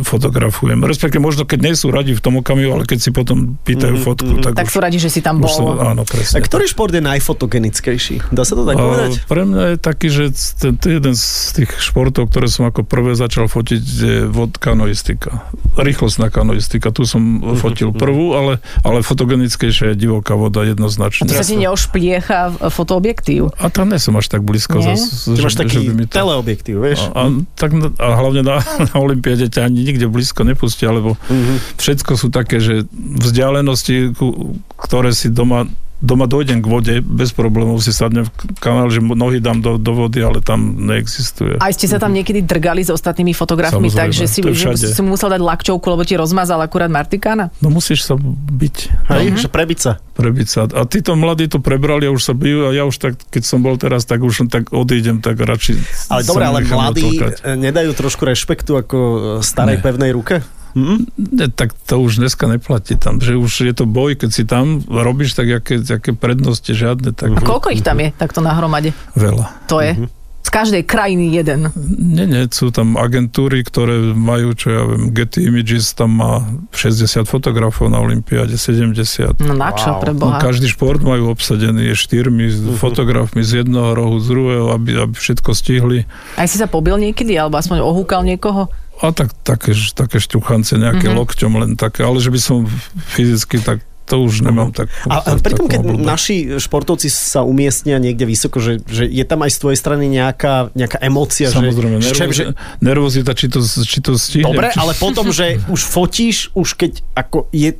fotografujem. 0.00 0.78
Respektive 0.80 1.18
možno, 1.18 1.42
keď 1.42 1.58
nie 1.62 1.74
sú 1.74 1.88
radi 1.88 2.12
v 2.12 2.20
tom 2.20 2.36
okamihu, 2.36 2.70
ale 2.72 2.84
keď 2.84 2.98
si 3.00 3.10
potom 3.10 3.58
pýtajú 3.58 3.96
Mhm, 3.96 4.02
fotku, 4.02 4.32
tak, 4.38 4.52
Tak 4.54 4.66
už, 4.66 4.70
sú 4.70 4.78
radi, 4.78 4.98
že 4.98 5.08
si 5.08 5.20
tam 5.20 5.38
už 5.38 5.50
som, 5.50 5.64
bol. 5.66 5.78
áno, 5.80 6.02
A 6.02 6.06
presne. 6.06 6.38
ktorý 6.38 6.64
šport 6.64 6.90
je 6.90 7.00
najfotogenickejší? 7.00 8.30
Dá 8.30 8.42
sa 8.42 8.54
to 8.54 8.62
tak 8.64 8.76
A 8.76 8.80
povedať? 8.80 9.10
pre 9.24 9.42
mňa 9.42 9.62
je 9.66 9.76
taký, 9.78 10.08
že 10.08 10.24
ten, 10.54 10.72
ten 10.76 10.90
jeden 10.94 11.14
z 11.14 11.24
tých 11.54 11.70
športov, 11.76 12.28
ktoré 12.28 12.46
som 12.46 12.64
ako 12.64 12.82
prvé 12.82 13.14
začal 13.14 13.46
fotiť, 13.46 13.80
je 13.80 14.16
vod 14.26 14.52
kanoistika. 14.60 15.48
Rýchlostná 15.74 16.28
kanoistika. 16.28 16.90
Tu 16.90 17.02
som 17.02 17.18
fotil 17.56 17.90
prvú, 17.96 18.32
ale, 18.32 18.52
ale 18.80 19.00
fotogenickejšia 19.00 19.92
je 19.92 19.98
divoká 19.98 20.36
voda 20.36 20.60
jednoznačne. 20.62 21.24
To 21.24 21.32
sa 21.32 21.42
ti 21.42 21.56
neošpliecha 21.56 22.38
v- 22.50 22.68
fotoobjektív. 22.68 23.56
A 23.56 23.66
tam 23.66 23.88
nie 23.88 23.96
som 23.96 24.12
až 24.14 24.28
tak 24.28 24.42
blízko. 24.42 24.78
Nie? 24.78 24.94
Zas, 24.94 25.24
Ty 25.26 25.40
máš 25.40 25.56
taký 25.56 25.80
by 25.82 25.92
mi 25.94 26.04
to- 26.04 26.14
teleobjektív, 26.14 26.76
vieš? 26.78 27.00
A, 27.08 27.18
a, 27.18 27.22
tak, 27.54 27.72
na- 27.72 27.96
a 27.96 28.08
hlavne 28.14 28.42
na, 28.42 28.60
na 28.86 28.94
Olympiade 28.94 29.48
ťa 29.48 29.64
ani 29.64 29.80
nikde 29.82 30.04
blízko 30.04 30.44
nepustia, 30.44 30.90
lebo 30.90 31.16
Mhm. 31.26 31.80
všetko 31.80 32.12
sú 32.14 32.28
také, 32.28 32.60
že 32.60 32.84
vzdialenosti, 32.94 34.12
ku- 34.14 34.60
ktoré 34.76 35.10
si 35.10 35.28
doma 35.28 35.64
doma 36.00 36.24
dojdem 36.24 36.58
k 36.58 36.66
vode, 36.66 36.94
bez 37.00 37.30
problémov 37.30 37.78
si 37.78 37.92
sadnem 37.92 38.24
v 38.24 38.30
kanále, 38.56 38.88
že 38.88 39.00
nohy 39.00 39.36
dám 39.38 39.60
do, 39.60 39.76
do 39.76 39.92
vody, 39.94 40.20
ale 40.20 40.40
tam 40.40 40.58
neexistuje. 40.80 41.56
Aj 41.56 41.70
ste 41.70 41.84
sa 41.84 41.96
tam 41.96 42.10
niekedy 42.10 42.40
drgali 42.40 42.80
s 42.80 42.88
ostatnými 42.88 43.30
fotografmi, 43.30 43.86
Samozrejme, 43.86 44.00
takže 44.00 44.24
si, 44.24 44.40
že 44.40 44.90
si 44.90 45.00
musel 45.00 45.28
dať 45.30 45.38
lakčovku, 45.38 45.84
lebo 45.86 46.02
ti 46.02 46.16
rozmazal 46.16 46.56
akurát 46.58 46.88
Martikána? 46.88 47.52
No 47.60 47.68
musíš 47.68 48.02
sa 48.02 48.16
byť, 48.16 48.76
Hej, 49.12 49.24
že 49.38 49.48
prebiť 49.48 49.78
sa. 49.78 49.92
prebiť 50.16 50.48
sa. 50.48 50.60
A 50.72 50.88
títo 50.88 51.12
mladí 51.14 51.46
to 51.46 51.60
prebrali 51.60 52.08
a 52.08 52.10
už 52.10 52.22
sa 52.22 52.32
bijú 52.32 52.64
a 52.64 52.72
ja 52.72 52.84
už 52.84 52.96
tak, 52.96 53.14
keď 53.28 53.42
som 53.44 53.60
bol 53.60 53.76
teraz, 53.76 54.08
tak 54.08 54.20
už 54.20 54.48
tak 54.48 54.72
odídem, 54.72 55.20
tak 55.20 55.36
radšej 55.36 56.08
Ale 56.08 56.24
dobre, 56.24 56.44
ale 56.44 56.58
mladí 56.64 57.04
otlkať. 57.04 57.44
e, 57.44 57.60
nedajú 57.60 57.92
trošku 57.92 58.24
rešpektu 58.24 58.72
ako 58.74 58.98
e, 58.98 59.18
starej 59.44 59.76
Ne. 59.76 59.84
pevnej 59.84 60.10
ruke? 60.10 60.40
Hm? 60.72 60.98
Ne, 61.32 61.46
tak 61.48 61.74
to 61.74 61.98
už 61.98 62.18
dneska 62.18 62.46
neplatí 62.46 62.94
tam, 62.94 63.18
že 63.18 63.34
už 63.34 63.50
je 63.62 63.72
to 63.72 63.84
boj, 63.84 64.14
keď 64.14 64.30
si 64.30 64.42
tam 64.42 64.78
robíš, 64.80 65.34
tak 65.34 65.50
aké, 65.52 65.78
aké 65.80 66.10
prednosti 66.12 66.68
žiadne, 66.68 67.10
tak 67.10 67.32
A 67.32 67.40
koľko 67.40 67.70
ich 67.70 67.80
tam 67.80 67.98
je 67.98 68.10
takto 68.12 68.38
na 68.38 68.52
hromade? 68.52 68.94
veľa. 69.12 69.66
To 69.66 69.78
je. 69.78 70.06
Z 70.40 70.48
každej 70.48 70.82
krajiny 70.82 71.36
jeden. 71.36 71.68
Nie, 71.92 72.24
nie, 72.24 72.48
sú 72.48 72.70
tam 72.70 72.96
agentúry, 72.96 73.60
ktoré 73.60 73.92
majú, 74.10 74.50
čo 74.52 74.66
ja 74.68 74.82
viem, 74.84 75.12
Getty 75.12 75.44
Images 75.44 75.92
tam 75.92 76.16
má 76.16 76.40
60 76.72 77.22
fotografov 77.24 77.86
na 77.86 78.00
Olympiáde, 78.00 78.56
70. 78.56 79.36
No 79.38 79.52
na 79.52 79.68
čo, 79.70 79.92
Wow. 79.92 80.00
pre 80.00 80.10
No, 80.10 80.18
Boha. 80.26 80.40
každý 80.40 80.66
šport 80.66 80.98
majú 80.98 81.28
obsadený 81.28 81.92
je 81.92 81.94
štyrmi 81.94 82.46
Mhm. 82.48 82.72
fotografmi 82.74 83.42
z 83.42 83.62
jedného 83.62 83.92
rohu, 83.92 84.16
z 84.16 84.26
druhého, 84.28 84.66
aby, 84.72 84.90
aby 84.98 85.14
všetko 85.14 85.50
stihli. 85.52 86.08
Aj 86.34 86.48
si 86.48 86.56
sa 86.56 86.64
pobil 86.64 86.96
niekedy, 86.96 87.36
alebo 87.36 87.54
aspoň 87.54 87.84
ohúkal 87.84 88.24
niekoho? 88.24 88.72
A 89.00 89.16
tak, 89.16 89.32
také, 89.40 89.72
také 89.96 90.20
šťuchance, 90.20 90.76
nejaké 90.76 91.08
Mhm. 91.08 91.16
mm-hmm. 91.16 91.20
lokťom 91.24 91.52
len 91.56 91.70
také, 91.76 92.04
ale 92.04 92.20
že 92.20 92.28
by 92.28 92.40
som 92.40 92.68
fyzicky 93.16 93.64
tak 93.64 93.80
to 94.10 94.26
už 94.26 94.42
nemám 94.42 94.74
tak. 94.74 94.90
Mhm. 94.90 95.10
A, 95.10 95.14
a 95.22 95.30
pritom, 95.38 95.70
keď 95.70 95.86
obľúbu. 95.86 96.02
naši 96.02 96.58
športovci 96.58 97.06
sa 97.06 97.46
umiestnia 97.46 98.02
niekde 98.02 98.26
vysoko, 98.26 98.58
že, 98.58 98.82
že 98.82 99.06
je 99.06 99.22
tam 99.22 99.46
aj 99.46 99.54
z 99.54 99.58
tvojej 99.62 99.78
strany 99.78 100.10
nejaká, 100.10 100.74
nejaká 100.74 100.98
emócia, 100.98 101.46
Samozrejme, 101.46 102.02
že, 102.02 102.18
že, 102.18 102.26
že, 102.34 102.44
nervozita, 102.82 103.38
či 103.38 103.46
to, 103.46 103.62
či 103.62 104.02
to 104.02 104.18
stihnem. 104.18 104.50
Dobre, 104.50 104.74
či... 104.74 104.82
ale 104.82 104.98
potom, 104.98 105.30
že 105.30 105.62
už 105.70 105.80
fotíš, 105.86 106.50
už 106.58 106.74
keď 106.74 107.06
ako 107.14 107.46
je, 107.54 107.78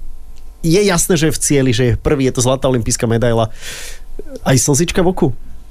je 0.63 0.81
jasné, 0.87 1.19
že 1.19 1.29
je 1.29 1.35
v 1.35 1.41
cieli, 1.43 1.71
že 1.75 1.85
je 1.85 1.95
prvý, 1.99 2.31
je 2.31 2.39
to 2.39 2.47
zlatá 2.47 2.71
olimpijská 2.71 3.11
medaila. 3.11 3.51
Aj 4.47 4.55
slzička 4.55 5.03
v 5.03 5.11
oku? 5.11 5.29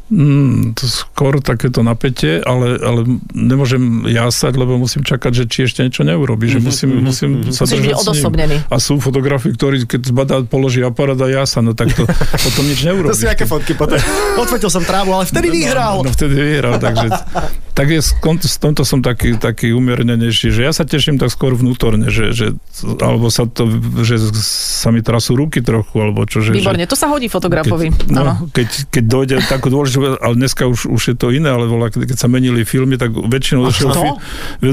Mm, 0.09 0.73
to 0.73 0.89
skôr 0.89 1.37
takéto 1.37 1.85
napätie, 1.85 2.41
ale, 2.41 2.81
ale 2.81 3.05
nemôžem 3.29 4.09
jásať, 4.09 4.57
lebo 4.57 4.81
musím 4.81 5.05
čakať, 5.05 5.31
že 5.31 5.43
či 5.45 5.59
ešte 5.69 5.85
niečo 5.85 6.01
neurobi, 6.01 6.49
že 6.49 6.57
musím, 6.57 7.05
musím 7.05 7.53
sa 7.53 7.69
Musíš 7.69 7.81
byť 7.85 7.93
držať 7.93 8.17
s 8.17 8.25
ním. 8.25 8.57
A 8.73 8.75
sú 8.81 8.97
fotografi, 8.97 9.53
ktorí 9.53 9.85
keď 9.85 10.01
zbadá, 10.09 10.35
položí 10.41 10.81
aparát 10.81 11.17
a 11.21 11.29
jása, 11.29 11.61
no 11.61 11.77
tak 11.77 11.93
to 11.93 12.09
potom 12.49 12.65
nič 12.65 12.81
To 12.81 12.89
neurobi. 12.89 13.13
sú 13.13 13.29
aké 13.29 13.45
fotky 13.45 13.77
potom. 13.77 14.01
Odfotil 14.41 14.73
som 14.73 14.81
trávu, 14.81 15.13
ale 15.13 15.29
vtedy 15.29 15.53
vyhral. 15.53 16.01
No, 16.01 16.09
no 16.09 16.11
vtedy 16.17 16.35
vyhral, 16.41 16.81
takže 16.81 17.07
tak 17.79 17.87
je, 17.93 18.01
s 18.01 18.57
tomto 18.57 18.83
som 18.83 19.05
taký, 19.05 19.39
taký 19.39 19.71
umiernenejší, 19.77 20.51
že 20.51 20.67
ja 20.67 20.73
sa 20.75 20.83
teším 20.89 21.15
tak 21.15 21.31
skôr 21.31 21.53
vnútorne, 21.55 22.11
že, 22.11 22.35
že 22.35 22.57
alebo 22.99 23.31
sa 23.31 23.47
to, 23.47 23.69
že 24.03 24.19
sa 24.43 24.91
mi 24.91 24.99
trasú 24.99 25.39
ruky 25.39 25.63
trochu, 25.63 25.95
alebo 25.95 26.27
čo, 26.27 26.43
že... 26.43 26.51
Výborne, 26.51 26.83
to 26.83 26.99
sa 26.99 27.07
hodí 27.07 27.31
fotografovi. 27.31 27.93
Keď, 27.93 28.11
no, 28.11 28.51
keď, 28.51 28.69
keď 28.91 29.03
dojde 29.07 29.35
takú 29.47 29.71
dôležitú, 29.71 29.98
ale 30.19 30.33
dneska 30.35 30.63
už, 30.65 30.89
už 30.89 31.01
je 31.13 31.15
to 31.15 31.29
iné, 31.29 31.49
ale 31.51 31.67
voľa, 31.67 31.93
keď, 31.93 32.17
sa 32.17 32.27
menili 32.31 32.63
filmy, 32.63 32.95
tak 32.95 33.11
väčšinou 33.13 33.67
došiel, 33.67 33.91
fi, 33.93 34.09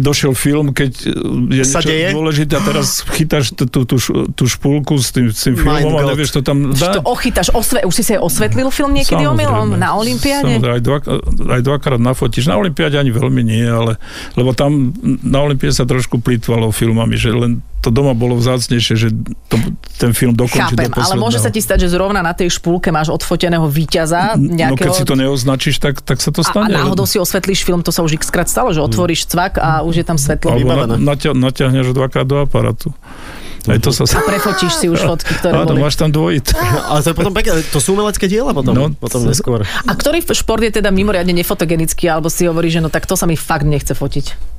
došiel 0.01 0.33
film, 0.33 0.73
keď 0.73 0.93
je 1.51 1.65
Sa 1.67 1.83
niečo 1.83 1.91
deje? 1.91 2.09
dôležité 2.15 2.53
a 2.59 2.63
teraz 2.63 3.03
chytáš 3.15 3.53
tú, 3.55 3.67
tú, 3.67 3.85
tú, 3.85 3.97
tú 4.33 4.45
špulku 4.47 4.97
s 4.99 5.11
tým, 5.11 5.31
s 5.31 5.47
tým 5.47 5.55
filmom 5.59 5.95
a 5.99 6.03
nevieš 6.11 6.39
to 6.39 6.41
tam 6.43 6.73
dať. 6.73 7.01
to 7.01 7.05
ochytáš, 7.05 7.49
osve, 7.53 7.83
už 7.83 7.95
si 7.95 8.15
aj 8.15 8.21
osvetlil 8.23 8.69
film 8.71 8.95
niekedy 8.95 9.25
omylom 9.27 9.77
na 9.77 9.95
Olympiáde? 9.99 10.59
Samozrejme, 10.59 10.77
aj, 10.79 10.83
dva, 10.83 10.99
aj 11.59 11.61
dvakrát 11.63 12.01
nafotíš. 12.01 12.47
Na 12.47 12.57
Olympiáde 12.57 12.97
ani 12.97 13.11
veľmi 13.11 13.43
nie, 13.43 13.67
ale 13.67 13.99
lebo 14.39 14.55
tam 14.55 14.95
na 15.23 15.43
Olympiáde 15.43 15.75
sa 15.75 15.87
trošku 15.89 16.23
plýtvalo 16.23 16.71
filmami, 16.71 17.17
že 17.19 17.31
len 17.35 17.61
to 17.87 17.95
doma 17.95 18.19
bolo 18.19 18.35
vzácnejšie, 18.35 18.95
že 18.99 19.09
to, 19.47 19.57
ten 20.03 20.11
film 20.11 20.35
dokončiť 20.35 20.75
Chápem, 20.75 20.91
do 20.91 20.99
ale 20.99 21.15
môže 21.15 21.39
sa 21.39 21.55
ti 21.55 21.63
stať, 21.63 21.87
že 21.87 21.95
zrovna 21.95 22.19
na 22.19 22.35
tej 22.35 22.51
špulke 22.51 22.91
máš 22.91 23.15
odfoteného 23.15 23.63
víťaza 23.71 24.35
No 24.35 24.75
keď 24.75 24.91
si 24.91 25.05
to 25.07 25.15
neoznačíš, 25.17 25.81
tak, 25.81 25.99
tak 25.99 26.21
sa 26.21 26.29
to 26.29 26.41
a, 26.41 26.45
a 26.45 26.51
stane. 26.53 26.71
náhodou 26.71 27.03
si 27.03 27.17
osvetlíš 27.17 27.65
film, 27.65 27.81
to 27.81 27.89
sa 27.89 28.05
už 28.05 28.21
xkrát 28.21 28.47
stalo, 28.47 28.71
že 28.71 28.79
otvoríš 28.79 29.25
cvak 29.27 29.57
a 29.57 29.81
už 29.81 29.95
je 29.97 30.05
tam 30.05 30.15
svetlo. 30.15 30.53
Alebo 30.53 30.69
vybavené. 30.69 30.95
na, 30.95 31.17
naťa, 31.17 31.33
naťahneš 31.33 31.91
dvakrát 31.91 32.23
do 32.23 32.37
aparatu. 32.39 32.93
Aj 33.67 33.83
to 33.83 33.91
sa... 33.91 34.07
A 34.07 34.23
prefotíš 34.23 34.77
si 34.77 34.87
už 34.87 35.03
fotky, 35.03 35.35
ktoré 35.35 35.59
Áno, 35.59 35.75
boli. 35.75 35.83
máš 35.83 35.99
tam 35.99 36.07
dvojit. 36.07 36.55
Ale 36.87 37.03
to 37.03 37.11
je 37.11 37.17
potom 37.17 37.35
pekné, 37.35 37.67
to 37.67 37.83
sú 37.83 37.99
umelecké 37.99 38.31
diela 38.31 38.55
potom, 38.55 38.71
No, 38.71 38.95
potom 38.95 39.19
to- 39.19 39.27
neskôr. 39.27 39.67
A 39.67 39.91
ktorý 39.91 40.23
šport 40.23 40.63
je 40.63 40.71
teda 40.71 40.95
mimoriadne 40.95 41.35
nefotogenický, 41.35 42.07
alebo 42.07 42.31
si 42.31 42.47
hovorí, 42.47 42.69
že 42.69 42.79
no 42.79 42.87
tak 42.87 43.11
to 43.11 43.19
sa 43.19 43.27
mi 43.27 43.35
fakt 43.35 43.67
nechce 43.67 43.91
fotiť? 43.91 44.55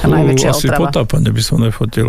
Tá 0.00 0.08
najväčšia 0.08 0.48
Asi 0.48 0.66
otrava. 0.66 0.88
potápanie 0.88 1.28
by 1.28 1.42
som 1.42 1.60
nefotil. 1.60 2.08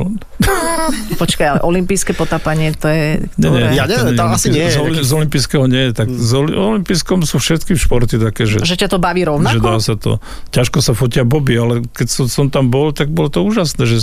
Počkaj, 1.22 1.48
ale 1.48 1.60
olimpijské 1.62 2.12
potápanie, 2.12 2.72
to 2.72 2.88
je... 2.88 3.28
Nie, 3.36 3.44
nie, 3.44 3.50
ktoré? 3.52 3.68
Ja 3.74 3.84
neviem, 3.86 4.16
to 4.16 4.24
asi 4.26 4.48
nie 4.48 4.66
Z, 4.66 4.80
taký- 4.80 5.04
z 5.04 5.12
olympijského 5.12 5.66
nie 5.68 5.82
je. 5.86 5.92
Tak 5.94 6.08
z 6.08 6.32
oli- 6.34 6.56
olympijskom 6.56 7.20
sú 7.22 7.36
všetky 7.38 7.76
športy 7.76 8.16
také, 8.16 8.44
že, 8.46 8.60
Že 8.60 8.76
ťa 8.78 8.90
to 8.90 8.98
baví 8.98 9.22
že 9.22 9.26
dá 9.26 9.30
rovnako? 9.30 9.68
sa 9.78 9.96
to. 9.96 10.12
Ťažko 10.50 10.80
sa 10.80 10.92
fotia 10.94 11.24
boby, 11.24 11.54
ale 11.54 11.74
keď 11.86 12.08
som, 12.08 12.26
som 12.26 12.46
tam 12.48 12.68
bol, 12.68 12.90
tak 12.90 13.10
bolo 13.10 13.28
to 13.28 13.44
úžasné, 13.44 13.84
že 13.84 14.00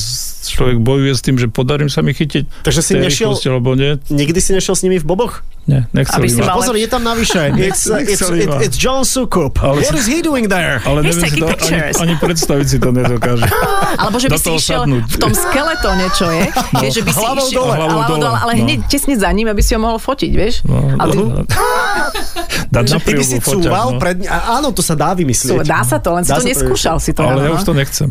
človek 0.46 0.78
bojuje 0.78 1.12
s 1.12 1.22
tým, 1.24 1.36
že 1.36 1.48
podarím 1.48 1.88
sa 1.88 2.00
mi 2.00 2.12
chytiť 2.12 2.62
Takže 2.62 2.80
si 2.80 2.92
nešiel- 2.94 3.34
alebo 3.48 3.72
nie. 3.72 3.96
Nikdy 4.08 4.38
si 4.38 4.52
nešiel 4.52 4.74
s 4.74 4.82
nimi 4.82 4.96
v 4.96 5.06
boboch? 5.06 5.40
Nie, 5.68 5.84
nechceli 5.92 6.16
Aby 6.16 6.28
si 6.32 6.40
ma. 6.40 6.46
mal- 6.48 6.56
Pozor, 6.58 6.74
je 6.74 6.88
tam 6.88 7.02
navyše. 7.04 7.40
It's, 7.68 7.84
it's, 7.84 8.08
Nechceli 8.08 8.38
it, 8.40 8.48
ma. 8.48 8.56
it's 8.64 8.74
John 8.74 9.04
Sukup. 9.04 9.60
Ale- 9.60 9.84
What 9.84 9.94
is 9.94 10.08
he 10.08 10.24
doing 10.24 10.48
there? 10.48 10.80
Ale 10.82 11.04
He's 11.04 11.12
neviem 11.12 11.20
si 11.20 11.24
taking 11.28 11.40
to, 11.40 11.46
ani, 11.46 11.56
pictures. 11.60 11.94
ani 12.00 12.14
predstaviť 12.16 12.66
si 12.66 12.76
to 12.78 12.88
nedokáže. 12.88 13.44
Alebo 14.00 14.16
že 14.16 14.26
by 14.26 14.38
si 14.38 14.50
išiel 14.56 14.82
sadnúť. 14.82 15.04
v 15.04 15.16
tom 15.20 15.32
skeletóne, 15.36 16.06
čo 16.10 16.26
je. 16.26 16.42
Vieš, 16.80 16.92
že 16.94 17.02
by 17.04 17.10
si 17.12 17.20
hlavou 17.20 17.44
išiel, 17.44 17.60
dole. 17.60 17.74
Hlavou 17.76 18.00
dole, 18.08 18.38
ale 18.40 18.52
no. 18.56 18.60
hneď 18.64 18.78
tesne 18.88 19.14
za 19.14 19.28
ním, 19.28 19.46
aby 19.46 19.60
si 19.60 19.76
ho 19.76 19.80
mohol 19.80 20.00
fotiť, 20.00 20.30
vieš? 20.32 20.54
No, 20.64 20.96
Ale 20.96 21.12
ty- 21.12 21.20
no, 21.20 21.44
Dať 22.68 22.84
na 22.92 22.98
ty 23.00 23.12
by 23.16 23.24
si 23.24 23.38
cúval 23.40 23.96
no. 23.96 24.00
pred... 24.00 24.20
a- 24.28 24.60
Áno, 24.60 24.72
to 24.76 24.84
sa 24.84 24.92
dá 24.92 25.16
vymyslieť. 25.16 25.64
Dá 25.64 25.80
sa 25.84 25.96
to, 25.96 26.12
len 26.12 26.22
si 26.24 26.30
Dá 26.30 26.36
to 26.36 26.44
sa 26.44 26.46
to 26.46 26.52
neskúšal 26.52 26.96
si 27.00 27.16
to. 27.16 27.24
Ale 27.24 27.48
ja 27.48 27.50
no. 27.52 27.56
už 27.56 27.64
to 27.64 27.72
nechcem. 27.72 28.10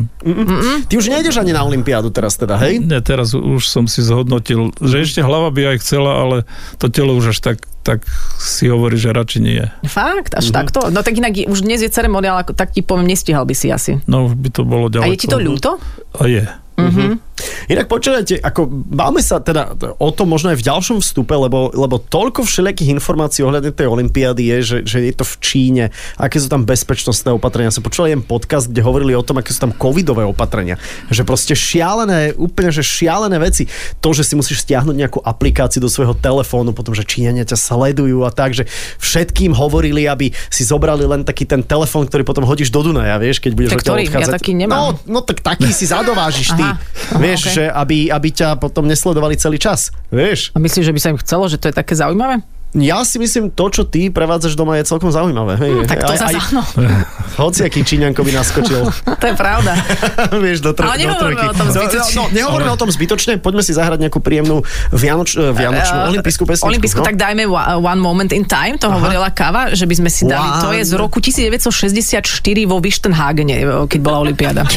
Ty 0.90 0.94
už 0.98 1.06
nejdeš 1.08 1.38
ani 1.38 1.54
na 1.54 1.62
Olympiádu 1.62 2.10
teraz 2.10 2.34
teda, 2.34 2.58
hej? 2.58 2.82
Nie, 2.82 2.98
teraz 2.98 3.38
už 3.38 3.62
som 3.64 3.86
si 3.86 4.02
zhodnotil, 4.02 4.74
že 4.82 5.06
ešte 5.06 5.22
hlava 5.22 5.54
by 5.54 5.74
aj 5.74 5.76
chcela, 5.80 6.12
ale 6.18 6.36
to 6.82 6.90
telo 6.90 7.14
už 7.14 7.30
až 7.30 7.38
tak, 7.38 7.58
tak 7.86 8.02
si 8.36 8.66
hovorí, 8.66 8.98
že 8.98 9.14
radšej 9.14 9.40
nie. 9.40 9.62
Fakt, 9.86 10.34
až 10.34 10.50
takto? 10.50 10.90
No 10.90 11.06
tak 11.06 11.14
inak 11.16 11.38
už 11.46 11.62
dnes 11.62 11.78
je 11.80 11.88
ceremoniál, 11.88 12.42
tak 12.42 12.74
ti 12.74 12.82
poviem, 12.82 13.06
nestihal 13.06 13.46
by 13.46 13.54
si 13.54 13.70
asi. 13.70 14.02
No 14.10 14.26
už 14.26 14.34
by 14.34 14.48
to 14.50 14.62
bolo 14.66 14.90
A 14.90 14.92
ďaleko. 14.98 15.12
je 15.14 15.18
ti 15.22 15.28
to 15.30 15.38
ľúto? 15.38 15.70
A 16.18 16.26
je. 16.26 16.44
Mhm. 16.78 17.27
Inak 17.68 17.86
počujete, 17.86 18.40
ako 18.40 18.66
báme 18.70 19.20
sa 19.20 19.38
teda 19.38 19.76
o 20.00 20.10
tom 20.10 20.32
možno 20.32 20.50
aj 20.52 20.58
v 20.58 20.66
ďalšom 20.66 20.98
vstupe, 21.04 21.34
lebo, 21.36 21.70
lebo 21.72 22.00
toľko 22.00 22.44
všelijakých 22.44 22.96
informácií 22.96 23.44
ohľadne 23.44 23.72
tej 23.72 23.86
olympiády 23.88 24.42
je, 24.56 24.58
že, 24.60 24.78
že 24.86 24.98
je 25.04 25.14
to 25.14 25.24
v 25.26 25.34
Číne, 25.38 25.84
aké 26.16 26.40
sú 26.40 26.48
tam 26.50 26.64
bezpečnostné 26.64 27.30
opatrenia. 27.34 27.74
Som 27.74 27.84
počul 27.84 28.10
jeden 28.10 28.24
podcast, 28.24 28.70
kde 28.70 28.82
hovorili 28.82 29.12
o 29.14 29.22
tom, 29.22 29.38
aké 29.38 29.52
sú 29.52 29.60
tam 29.68 29.72
covidové 29.76 30.24
opatrenia. 30.24 30.80
Že 31.12 31.22
proste 31.28 31.54
šialené, 31.54 32.34
úplne 32.34 32.72
že 32.72 32.82
šialené 32.82 33.36
veci. 33.38 33.68
To, 34.02 34.10
že 34.16 34.24
si 34.24 34.34
musíš 34.34 34.64
stiahnuť 34.64 34.96
nejakú 34.96 35.18
aplikáciu 35.22 35.84
do 35.84 35.90
svojho 35.92 36.16
telefónu, 36.16 36.72
potom, 36.72 36.96
že 36.96 37.04
Číňania 37.04 37.44
ťa 37.46 37.58
sledujú 37.58 38.24
a 38.24 38.30
tak, 38.32 38.56
že 38.56 38.64
všetkým 38.98 39.52
hovorili, 39.54 40.08
aby 40.08 40.32
si 40.48 40.62
zobrali 40.64 41.04
len 41.04 41.22
taký 41.22 41.44
ten 41.44 41.60
telefón, 41.62 42.08
ktorý 42.08 42.24
potom 42.24 42.44
hodíš 42.48 42.72
do 42.72 42.80
Dunaja, 42.80 43.20
vieš, 43.20 43.44
keď 43.44 43.52
budeš 43.54 43.70
Tak 43.76 43.82
ktorý? 43.84 44.02
Ja 44.08 44.28
taký 44.28 44.52
nemám. 44.56 44.98
No, 45.04 45.18
no 45.18 45.20
tak 45.20 45.44
taký 45.44 45.70
si 45.70 45.84
zadovážiš 45.88 46.56
ty. 46.56 46.64
Aha. 46.64 46.80
Aha, 47.28 47.30
vieš, 47.30 47.42
okej. 47.44 47.54
že 47.54 47.64
aby, 47.68 47.98
aby 48.08 48.28
ťa 48.30 48.48
potom 48.56 48.84
nesledovali 48.84 49.36
celý 49.36 49.56
čas. 49.56 49.92
Vieš? 50.08 50.50
A 50.50 50.58
myslíš, 50.58 50.84
že 50.84 50.92
by 50.92 51.00
sa 51.00 51.08
im 51.12 51.18
chcelo, 51.18 51.44
že 51.46 51.56
to 51.56 51.68
je 51.68 51.74
také 51.74 51.92
zaujímavé? 51.92 52.40
Ja 52.70 53.00
si 53.00 53.16
myslím, 53.16 53.48
to, 53.48 53.72
čo 53.72 53.80
ty 53.80 54.12
prevádzaš 54.12 54.52
doma, 54.52 54.76
je 54.76 54.84
celkom 54.84 55.08
zaujímavé. 55.08 55.56
Hej, 55.56 55.72
Hm, 55.72 55.88
tak 55.88 56.04
to 56.04 56.12
aj, 56.12 56.20
zase 56.20 56.36
aj, 56.36 56.52
áno. 56.52 56.62
hociaký 57.40 57.80
Číňanko 57.80 58.20
by 58.20 58.32
naskočil. 58.34 58.84
To 59.08 59.24
je 59.24 59.32
pravda. 59.32 59.72
vieš, 60.44 60.60
do, 60.60 60.76
tro- 60.76 60.84
Ale 60.84 61.00
do 61.00 61.08
nehovoríme 61.08 61.48
o 61.48 61.56
tom 61.56 61.64
No, 61.64 61.72
zbytočne. 61.72 62.12
No, 62.12 62.22
no, 62.22 62.24
nehovoríme 62.28 62.68
o 62.68 62.76
tom 62.76 62.92
zbytočne, 62.92 63.32
poďme 63.40 63.64
si 63.64 63.72
zahrať 63.72 64.04
nejakú 64.04 64.20
príjemnú 64.20 64.60
vianoč, 64.92 65.40
eh, 65.40 65.48
vianočnú 65.48 65.96
Eh, 65.96 66.08
olimpijskú 66.12 66.44
pesničku. 66.44 66.68
Olimpijskú, 66.68 67.00
no? 67.00 67.08
tak 67.08 67.16
dajme 67.16 67.48
One 67.80 68.02
Moment 68.04 68.36
in 68.36 68.44
Time, 68.44 68.76
to 68.76 68.92
hovorila 68.92 69.32
Kava, 69.32 69.72
že 69.72 69.88
by 69.88 69.94
sme 69.96 70.10
si 70.12 70.28
dali, 70.28 70.60
to 70.60 70.68
je 70.70 70.84
z 70.84 70.92
roku 70.92 71.24
1964 71.24 72.28
vo 72.64 72.84
Wichtenhagene, 72.84 73.56
eh, 73.56 73.88
keď 73.88 74.00
bola 74.04 74.20
Olympiáda. 74.20 74.68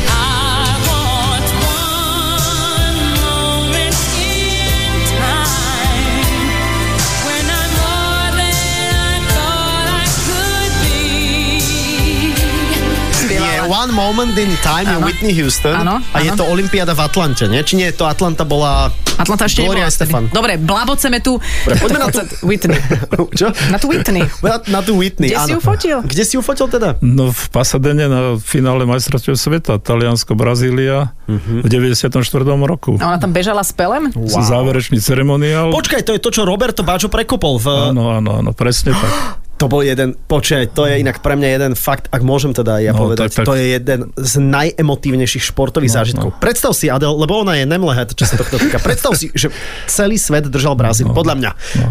Moment 14.11 14.35
in 14.35 14.51
Time 14.59 14.83
je 14.85 14.97
Áno. 14.97 15.07
Whitney 15.07 15.31
Houston 15.33 15.71
Áno, 15.73 16.03
a 16.03 16.17
je 16.19 16.31
to 16.31 16.43
Olympiáda 16.43 16.91
v 16.91 17.01
Atlante, 17.01 17.47
nie? 17.47 17.59
Či 17.59 17.73
nie, 17.75 17.87
to 17.89 18.03
Atlanta 18.03 18.43
bola... 18.43 18.91
Atlanta 19.13 19.45
ešte 19.45 19.61
Gloria 19.61 19.87
vtedy. 19.87 20.11
Dobre, 20.27 20.57
blaboceme 20.57 21.19
tu. 21.19 21.39
poďme 21.63 21.99
na 22.01 22.07
tú- 22.09 22.27
Whitney. 22.43 22.75
Čo? 23.39 23.47
Na 23.67 23.77
tú 23.77 23.87
Whitney. 23.87 24.27
Na, 24.43 24.59
na 24.59 24.79
tú 24.81 24.93
Whitney, 24.93 25.29
Kde 25.29 25.37
si 25.37 25.47
áno. 25.47 25.55
ju 25.55 25.61
fotil? 25.61 25.97
Kde 26.01 26.23
si 26.25 26.33
ju 26.35 26.41
fotil 26.41 26.67
teda? 26.67 26.99
No 26.99 27.29
v 27.29 27.43
Pasadene 27.47 28.05
na 28.05 28.35
finále 28.35 28.83
majstrovstiev 28.83 29.33
sveta, 29.33 29.77
Taliansko, 29.77 30.33
Brazília 30.33 31.15
Mhm. 31.25 31.63
v 31.63 31.67
94. 31.69 32.19
roku. 32.61 32.97
A 32.97 33.07
ona 33.07 33.17
tam 33.17 33.31
bežala 33.31 33.61
s 33.61 33.71
pelem? 33.71 34.11
Wow. 34.11 34.43
Záverečný 34.43 34.99
ceremoniál. 34.99 35.71
Počkaj, 35.71 36.03
to 36.03 36.11
je 36.11 36.19
to, 36.19 36.29
čo 36.29 36.43
Roberto 36.43 36.81
Baggio 36.81 37.07
prekopol 37.07 37.55
v... 37.55 37.67
Áno, 37.89 38.11
áno, 38.11 38.35
áno, 38.35 38.51
presne 38.51 38.91
tak. 38.91 39.13
To 39.61 39.69
bol 39.69 39.79
jeden, 39.79 40.17
počkaj, 40.17 40.73
to 40.73 40.83
je 40.83 40.97
inak 40.97 41.21
pre 41.21 41.33
mňa 41.33 41.49
jeden 41.51 41.73
fakt, 41.75 42.09
ak 42.09 42.19
môžem 42.19 42.49
teda 42.49 42.75
aj 42.75 42.83
ja 42.83 42.91
No, 42.91 42.99
povedať, 42.99 43.29
tak, 43.29 43.31
tak. 43.31 43.45
to 43.45 43.53
je 43.53 43.65
jeden 43.71 43.99
z 44.11 44.33
najemotívnejších 44.41 45.43
športových 45.45 45.87
No, 45.87 45.95
zážitkov. 45.95 46.29
Predstav 46.35 46.71
si, 46.71 46.87
Adel, 46.87 47.13
lebo 47.13 47.37
ona 47.37 47.53
je 47.53 47.63
nemlehet, 47.63 48.09
čo 48.09 48.25
sa 48.25 48.35
tohto 48.35 48.57
týka. 48.57 48.81
Predstav 48.81 49.13
si, 49.13 49.29
že 49.31 49.53
celý 49.85 50.17
svet 50.17 50.47
držal 50.47 50.73
Brazíl, 50.73 51.05
podľa 51.07 51.35
mňa. 51.37 51.51
No. 51.77 51.89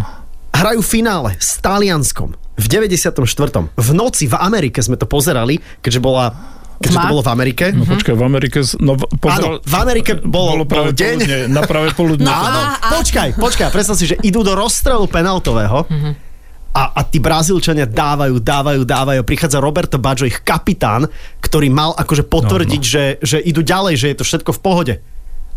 Hrajú 0.53 0.83
finále 0.83 1.39
s 1.39 1.57
Talianskom 1.57 2.35
v 2.35 2.67
94. 2.67 3.15
V 3.71 3.91
noci 3.93 4.27
v 4.27 4.35
Amerike 4.35 4.79
sme 4.79 4.95
to 4.95 5.07
pozerali, 5.07 5.63
keďže 5.79 6.01
bola 6.01 6.35
keďže 6.77 6.91
Tma? 6.91 7.03
to 7.03 7.13
bolo 7.13 7.23
v 7.23 7.31
Amerike. 7.31 7.65
No 7.71 7.85
počkaj, 7.85 8.15
v 8.15 8.25
Amerike... 8.25 8.59
No, 8.79 8.93
v- 8.95 9.05
Áno, 9.05 9.15
pozeral, 9.15 9.55
v 9.61 9.75
Amerike 9.79 10.13
bolo- 10.19 10.59
bolo 10.59 10.65
práve 10.65 10.91
bol 10.91 10.97
deň. 10.97 11.15
poludne, 11.15 11.39
na 11.47 11.63
práve 11.63 11.89
poludne. 11.93 12.25
No, 12.25 12.33
áno, 12.33 12.61
počkaj, 12.95 13.29
počkaj, 13.37 13.69
predstav 13.69 13.95
si, 13.95 14.05
že 14.07 14.17
idú 14.19 14.41
do 14.41 14.53
rozstrelu 14.53 15.05
penaltového 15.07 15.85
a, 16.71 16.83
a 16.95 17.01
tí 17.03 17.19
Brazílčania 17.19 17.87
dávajú, 17.87 18.39
dávajú, 18.39 18.83
dávajú. 18.87 19.21
Prichádza 19.27 19.59
Roberto 19.59 19.99
Baggio, 19.99 20.31
ich 20.31 20.39
kapitán, 20.47 21.11
ktorý 21.43 21.67
mal 21.67 21.91
akože 21.99 22.31
potvrdiť, 22.31 22.83
No, 22.83 22.91
Že, 22.91 23.05
že 23.23 23.39
idú 23.43 23.67
ďalej, 23.67 23.95
že 23.99 24.07
je 24.15 24.17
to 24.17 24.25
všetko 24.27 24.51
v 24.55 24.61
pohode. 24.63 24.95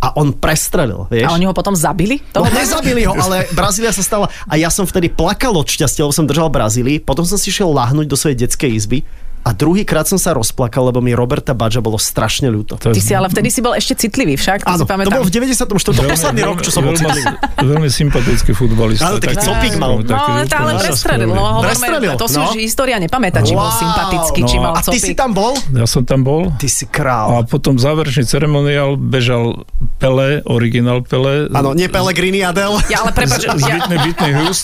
A 0.04 0.12
on 0.20 0.36
prestrelil, 0.36 1.08
vieš? 1.08 1.32
A 1.32 1.38
oni 1.38 1.48
ho 1.48 1.56
potom 1.56 1.72
zabili? 1.78 2.20
No, 2.36 2.44
Toho 2.44 2.52
nezabili 2.52 3.08
ho, 3.08 3.16
ale 3.16 3.48
Brazília 3.56 3.94
sa 3.96 4.04
stala... 4.04 4.28
A 4.50 4.60
ja 4.60 4.68
som 4.68 4.84
vtedy 4.84 5.08
plakal 5.08 5.56
od 5.56 5.64
šťastia, 5.64 6.04
lebo 6.04 6.12
som 6.12 6.28
držal 6.28 6.52
Brazílii. 6.52 7.00
Potom 7.00 7.24
som 7.24 7.40
si 7.40 7.54
šiel 7.54 7.72
lahnúť 7.72 8.12
do 8.12 8.20
svojej 8.20 8.44
detskej 8.44 8.74
izby 8.76 9.08
a 9.44 9.52
druhýkrát 9.52 10.08
som 10.08 10.16
sa 10.16 10.32
rozplakal, 10.32 10.88
lebo 10.88 11.00
mi 11.00 11.12
Roberta 11.12 11.52
Badža 11.52 11.80
bolo 11.80 12.00
strašne 12.00 12.48
ľúto. 12.48 12.80
To 12.80 12.90
Ty 12.90 13.00
si 13.00 13.12
ale 13.12 13.28
vtedy 13.28 13.52
si 13.52 13.60
bol 13.60 13.76
ešte 13.76 13.94
citlivý 14.00 14.40
však, 14.40 14.64
to 14.64 14.72
Áno, 14.72 14.78
si 14.78 14.84
to 14.84 14.90
pamätám. 14.90 15.14
bol 15.14 15.26
v 15.28 15.32
94. 15.32 15.68
posledný 16.08 16.42
rok, 16.42 16.58
čo 16.60 16.72
som 16.72 16.82
bol 16.82 16.96
veľmi, 16.96 17.24
veľmi 17.60 17.90
sympatický 17.90 18.52
futbalista. 18.52 19.12
Áno, 19.12 19.20
taký 19.20 19.38
copík 19.38 19.76
mal. 19.76 20.00
No, 20.00 20.16
ale 20.16 20.48
to 20.48 20.56
ale 20.56 20.72
prestrelil. 20.80 21.30
No, 21.30 21.60
Prestrelil, 21.60 22.16
to 22.16 22.26
si 22.26 22.40
no. 22.40 22.48
už 22.48 22.56
história 22.58 22.96
nepamätá, 22.98 23.44
či 23.44 23.52
bol 23.52 23.68
sympatický, 23.70 24.42
či 24.44 24.56
No. 24.56 24.64
mal 24.64 24.74
A 24.74 24.82
ty 24.82 24.96
si 24.96 25.12
copík. 25.12 25.18
tam 25.18 25.36
bol? 25.36 25.52
Ja 25.72 25.84
som 25.84 26.08
tam 26.08 26.24
bol. 26.24 26.48
Ty 26.56 26.68
si 26.68 26.86
A 26.86 26.90
král. 26.90 27.28
potom 27.44 27.76
záverečný 27.76 28.24
ceremoniál 28.24 28.96
bežal 28.96 29.68
Pele, 30.00 30.40
originál 30.46 31.04
Pele. 31.04 31.52
Áno, 31.52 31.76
nie 31.76 31.92
Pellegrini 31.92 32.40
Adel. 32.42 32.80
Ja 32.88 33.04
ale 33.04 33.12
prepáč, 33.12 33.44
Z 33.44 33.68
ja, 33.68 33.84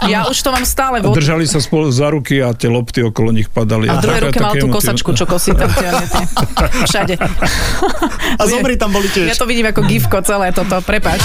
ja 0.07 0.19
už 0.23 0.39
to 0.39 0.49
mám 0.49 0.63
stále 0.63 0.99
A 0.99 1.09
držali 1.09 1.43
sa 1.43 1.59
spolu 1.59 1.89
za 1.89 2.07
ruky 2.07 2.39
a 2.39 2.53
tie 2.53 2.69
lopty 2.69 3.01
okolo 3.01 3.33
nich 3.33 3.49
padali. 3.49 3.89
A 3.89 3.97
v 3.97 4.03
druhej 4.03 4.21
ruke 4.23 4.39
mal 4.39 4.53
také 4.53 4.68
tú 4.69 4.75
kosačku, 4.75 5.09
čo 5.11 5.25
kosí 5.25 5.51
tam 5.51 5.67
tie, 5.67 5.89
všade. 6.87 7.17
A 8.37 8.43
zomri 8.45 8.77
tam 8.77 8.89
boli 8.89 9.09
Ja 9.09 9.33
tiež. 9.33 9.35
to 9.35 9.43
vidím 9.43 9.65
ako 9.65 9.81
gifko 9.83 10.21
celé 10.21 10.53
toto, 10.53 10.77
prepáč. 10.79 11.19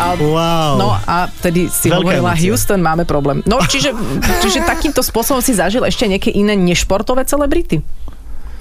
A, 0.00 0.08
Wow. 0.10 0.74
no 0.74 0.88
a 0.98 1.28
tedy 1.38 1.68
si 1.68 1.86
Veľká 1.86 2.00
hovorila, 2.02 2.32
emócia. 2.32 2.42
Houston, 2.42 2.80
máme 2.80 3.04
problém. 3.04 3.44
No 3.44 3.60
čiže, 3.62 3.92
čiže 4.42 4.64
takýmto 4.64 5.00
spôsobom 5.00 5.38
si 5.38 5.52
zažil 5.52 5.84
ešte 5.84 6.04
nejaké 6.04 6.30
iné 6.30 6.56
nešportové 6.56 7.22
celebrity? 7.22 7.84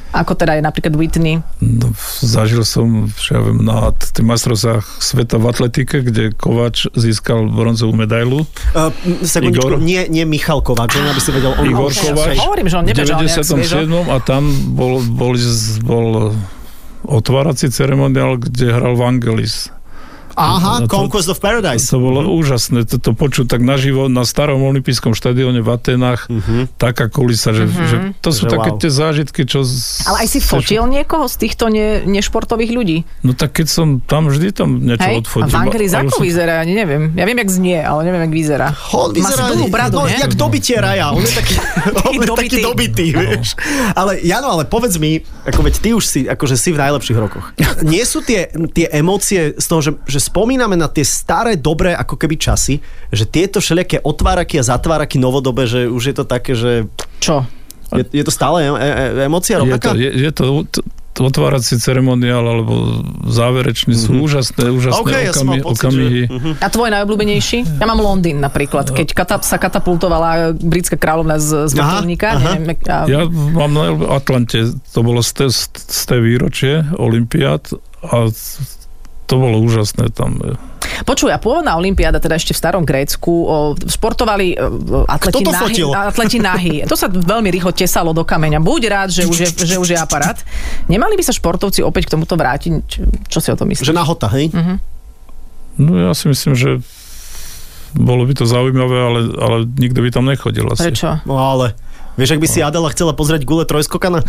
Ako 0.10 0.34
teda 0.34 0.58
je 0.58 0.66
napríklad 0.66 0.98
Whitney. 0.98 1.38
No, 1.62 1.94
zažil 2.26 2.66
som, 2.66 3.14
čo 3.14 3.38
ja 3.38 3.42
viem, 3.46 3.62
na 3.62 3.94
tých 3.94 4.26
majstrovstvách 4.26 4.86
sveta 4.98 5.38
v 5.38 5.46
atletike, 5.46 6.02
kde 6.02 6.34
Kovač 6.34 6.90
získal 6.98 7.46
bronzovú 7.46 7.94
medailu. 7.94 8.50
Uh, 8.74 8.90
sekundičku, 9.22 9.78
Igor? 9.78 9.86
nie, 9.86 10.10
nie 10.10 10.26
Michal 10.26 10.66
Kováč, 10.66 10.98
len 10.98 11.14
aby 11.14 11.22
si 11.22 11.30
vedel. 11.30 11.54
On 11.54 11.66
Igor 11.66 11.94
mal- 11.94 12.02
Kováč. 12.10 12.38
Hovorím, 12.42 12.68
že 12.68 12.76
on 12.82 12.86
nebežal 12.90 13.18
nejak 13.22 13.46
sviežo. 13.46 13.78
97. 13.86 14.10
a 14.10 14.16
tam 14.26 14.44
bol, 14.74 14.98
bol, 15.06 15.34
bol 15.86 16.08
otvárací 17.06 17.70
ceremoniál, 17.70 18.42
kde 18.42 18.74
hral 18.74 18.98
Vangelis. 18.98 19.70
Aha, 20.40 20.74
No 20.80 20.88
to- 20.88 20.96
Conquest 20.98 21.28
of 21.28 21.38
Paradise. 21.38 21.84
To 21.86 22.00
bolo 22.00 22.24
úžasné, 22.32 22.88
toto 22.88 23.12
počuť 23.12 23.46
tak 23.46 23.60
naživo 23.60 24.08
na 24.08 24.24
starom 24.24 24.64
olympijskom 24.64 25.12
štadióne 25.12 25.60
v 25.60 25.68
Atenách, 25.70 26.32
taká 26.76 27.06
kulisa, 27.06 27.52
že, 27.52 27.68
že 27.68 28.16
to 28.18 28.32
sú 28.32 28.48
Že 28.48 28.50
také 28.50 28.70
wow. 28.72 28.80
tie 28.80 28.88
zážitky, 28.90 29.42
čo... 29.44 29.68
Ale 30.06 30.24
aj 30.24 30.28
si 30.30 30.40
fotil 30.40 30.88
niekoho 30.88 31.28
z 31.28 31.36
týchto 31.38 31.68
ne, 31.68 32.08
nešportových 32.08 32.72
ľudí? 32.72 32.98
No 33.20 33.36
tak 33.36 33.52
keď 33.54 33.68
som 33.68 33.88
tam, 34.00 34.32
vždy 34.32 34.56
tam 34.56 34.80
niečo 34.80 35.04
Hej? 35.04 35.16
A 35.16 35.20
odfotil. 35.20 35.52
Vangelis 35.52 35.92
Ale 35.92 36.08
ako 36.08 36.16
som- 36.16 36.24
vyzerá? 36.24 36.64
Ja 36.64 36.66
neviem. 36.66 37.04
Ja 37.14 37.28
viem, 37.28 37.38
jak 37.38 37.52
znie, 37.52 37.78
ale 37.84 38.00
neviem, 38.08 38.22
jak 38.24 38.34
vyzerá. 38.34 38.68
On 38.96 39.12
Má 39.12 39.28
si 39.28 39.36
dlhú 39.36 39.68
bradu, 39.68 40.00
no, 40.00 40.08
nie? 40.08 40.16
jak 40.16 40.34
dobitie 40.34 40.80
raja. 40.80 41.12
On 41.12 41.20
je 41.20 41.34
taký, 41.34 41.54
on 42.08 42.14
je 42.16 42.20
taký 42.24 42.28
dobitý. 42.30 42.62
dobitý, 42.64 43.06
vieš. 43.12 43.60
Ale 43.92 44.24
Jano, 44.24 44.56
ale 44.56 44.64
povedz 44.64 44.96
mi, 44.96 45.20
ako 45.44 45.68
veď 45.68 45.76
ty 45.78 45.90
už 45.92 46.04
si, 46.06 46.20
akože 46.24 46.56
si 46.56 46.72
v 46.72 46.80
najlepších 46.80 47.18
rokoch. 47.18 47.52
Nie 47.84 48.08
sú 48.08 48.22
tie, 48.22 48.48
tie 48.70 48.88
emócie 48.90 49.52
z 49.54 49.66
toho, 49.66 49.82
že, 49.82 49.92
že 50.06 50.20
spomíname 50.30 50.74
na 50.74 50.86
tie 50.86 51.02
staré, 51.02 51.58
dobré 51.58 51.92
ako 51.92 52.16
keby 52.16 52.38
časy, 52.38 52.78
že 53.10 53.26
tieto 53.26 53.58
všelijaké 53.58 54.00
otváraky 54.00 54.56
a 54.56 54.68
zatváraky 54.68 55.18
novodobé, 55.18 55.66
že 55.66 55.86
už 55.86 56.04
je 56.06 56.16
to 56.16 56.24
také, 56.24 56.54
že 56.54 56.86
Čo? 57.18 57.44
je, 57.92 58.06
je 58.06 58.22
to 58.22 58.30
stále 58.30 58.62
e, 58.62 58.70
e, 58.70 59.26
emócia 59.26 59.58
Je 59.58 59.62
rovnaká? 59.66 59.90
to, 59.90 59.98
je, 59.98 60.10
je 60.14 60.32
to 60.32 60.44
t- 60.64 60.86
t- 60.86 61.20
otvárací 61.20 61.76
ceremoniál 61.76 62.40
alebo 62.40 63.02
záverečný 63.26 63.92
sú 63.92 64.22
úžasné, 64.22 64.70
úžasné 64.70 65.02
OK, 65.02 65.12
ja 65.12 65.34
som 65.34 65.50
mal 65.50 65.58
okami, 65.58 65.66
pocit, 65.66 65.84
okamihy. 65.84 66.22
že... 66.24 66.32
Mhm. 66.32 66.52
A 66.62 66.68
tvoj 66.70 66.90
najobľúbenejší? 66.94 67.58
Ja 67.76 67.86
mám 67.86 68.00
Londýn 68.00 68.38
napríklad, 68.38 68.94
keď 68.94 69.08
kata- 69.12 69.42
sa 69.42 69.58
katapultovala 69.58 70.54
britská 70.54 70.96
kráľovna 70.96 71.36
z, 71.36 71.66
z 71.66 71.74
vrtulníka. 71.74 72.38
a, 72.38 73.10
Ja 73.10 73.26
mám 73.28 73.72
na 73.74 73.86
Atlante, 74.14 74.64
to 74.94 75.00
bolo 75.02 75.20
z 75.20 75.32
té, 75.34 75.46
z 75.76 76.04
té 76.06 76.22
výročie 76.22 76.86
Olympiád 76.94 77.74
a 78.00 78.30
to 79.30 79.38
bolo 79.38 79.62
úžasné 79.62 80.10
tam. 80.10 80.42
Počuj, 81.06 81.30
a 81.30 81.38
pôvodná 81.38 81.78
olympiáda, 81.78 82.18
teda 82.18 82.36
ešte 82.36 82.52
v 82.52 82.60
starom 82.60 82.84
Grécku, 82.84 83.30
o, 83.30 83.56
športovali 83.78 84.58
o, 84.58 85.06
atleti, 85.06 85.46
Kto 85.46 85.48
to 85.48 85.52
nahy, 85.54 85.78
atleti 85.94 86.38
nahy. 86.42 86.76
To 86.90 86.98
sa 86.98 87.08
veľmi 87.08 87.48
rýchlo 87.54 87.72
tesalo 87.72 88.12
do 88.12 88.26
kameňa. 88.26 88.60
Buď 88.60 88.82
rád, 88.90 89.10
že 89.14 89.24
už 89.30 89.38
je, 89.38 89.50
že 89.54 89.76
už 89.78 89.96
je 89.96 89.98
aparát. 90.02 90.36
Nemali 90.90 91.16
by 91.16 91.24
sa 91.24 91.32
športovci 91.32 91.86
opäť 91.86 92.10
k 92.10 92.18
tomuto 92.18 92.34
vrátiť? 92.36 92.72
Čo, 92.90 93.00
čo 93.30 93.40
si 93.40 93.48
o 93.54 93.56
tom 93.56 93.70
myslíš? 93.70 93.86
Že 93.86 93.96
nahota, 93.96 94.28
hej? 94.34 94.52
No 95.80 95.96
ja 95.96 96.12
si 96.12 96.28
myslím, 96.28 96.58
že 96.58 96.82
bolo 97.96 98.26
by 98.28 98.34
to 98.36 98.46
zaujímavé, 98.50 98.98
ale, 99.00 99.20
ale 99.40 99.58
nikto 99.66 100.04
by 100.04 100.10
tam 100.12 100.26
nechodil 100.28 100.68
asi. 100.74 100.90
Prečo? 100.90 101.22
No 101.24 101.40
ale 101.40 101.78
Vieš, 102.20 102.36
ak 102.36 102.44
by 102.44 102.48
si 102.52 102.60
Adela 102.60 102.92
chcela 102.92 103.16
pozrieť 103.16 103.48
gule 103.48 103.64
trojskokana? 103.64 104.20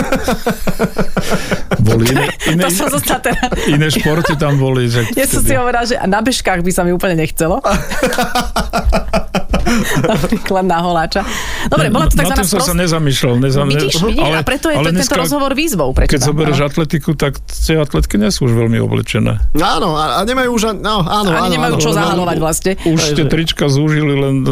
Boli 1.80 2.04
iné, 2.06 2.26
iné, 2.46 2.62
To 2.62 2.70
som 2.70 2.88
zostala 2.90 3.20
teda... 3.22 3.44
iné 3.66 3.88
športy 3.88 4.34
tam 4.34 4.56
boli. 4.56 4.86
Že 4.86 5.14
Ja 5.14 5.24
som 5.24 5.40
si 5.40 5.52
hovorila, 5.52 5.82
že 5.82 5.96
na 6.02 6.20
bežkách 6.20 6.60
by 6.60 6.70
sa 6.70 6.82
mi 6.82 6.90
úplne 6.90 7.16
nechcelo. 7.16 7.60
Napríklad 10.02 10.66
na 10.66 10.82
holáča. 10.82 11.22
Dobre, 11.68 11.88
bola 11.88 12.06
to 12.06 12.18
Na 12.18 12.26
takzvaná 12.26 12.36
tým 12.36 12.48
som 12.48 12.58
sa 12.58 12.66
sprost... 12.66 12.80
nezamýšľal. 12.80 13.34
Nezam... 13.38 13.66
Vidíš, 13.70 13.94
vidíš, 14.02 14.34
a 14.34 14.42
preto 14.42 14.66
je 14.68 14.76
to, 14.76 14.90
tento 14.90 15.14
rozhovor 15.16 15.54
výzvou 15.54 15.90
pre 15.92 16.04
Keď 16.06 16.20
zoberieš 16.20 16.58
Áno. 16.58 16.68
atletiku, 16.68 17.14
tak 17.14 17.38
tie 17.38 17.78
atletky 17.78 18.18
nie 18.18 18.28
sú 18.28 18.44
už 18.44 18.56
veľmi 18.56 18.78
oblečené. 18.80 19.38
Áno, 19.54 19.94
a, 19.94 20.18
a 20.18 20.26
nemajú 20.26 20.50
už... 20.52 20.74
No, 20.76 21.00
áno, 21.00 21.30
Ani 21.30 21.46
áno, 21.46 21.54
nemajú 21.54 21.74
áno. 21.76 21.82
čo 21.82 21.90
No, 21.90 21.96
zahalovať 21.96 22.36
vlastne. 22.40 22.72
Už 22.82 23.14
tie 23.14 23.26
trička 23.26 23.66
zúžili 23.66 24.10
len 24.12 24.42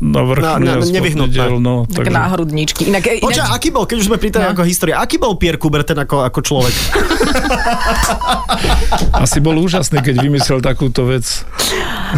na 0.00 0.22
vrchný 0.24 0.64
Na- 0.64 0.76
na- 0.76 0.90
nevyhnutné. 0.90 1.30
diel. 1.30 1.58
No, 1.58 1.86
Tak 1.86 2.10
náhrudníčky. 2.10 2.90
Inak, 2.90 3.04
inak, 3.06 3.22
Počkaj, 3.22 3.48
aký 3.52 3.68
bol, 3.70 3.84
keď 3.84 3.96
už 3.96 4.06
sme 4.06 4.18
pri 4.18 4.30
tej 4.32 4.40
No. 4.40 4.50
ako 4.54 4.62
histórie. 4.78 4.94
Aký 4.94 5.18
bol 5.18 5.34
Pierre 5.34 5.58
Coubertin 5.58 5.98
ako, 5.98 6.22
ako 6.22 6.38
človek? 6.38 6.70
Asi 9.26 9.42
bol 9.42 9.58
úžasný, 9.58 9.98
keď 9.98 10.22
vymyslel 10.22 10.62
takúto 10.62 11.10
vec. 11.10 11.42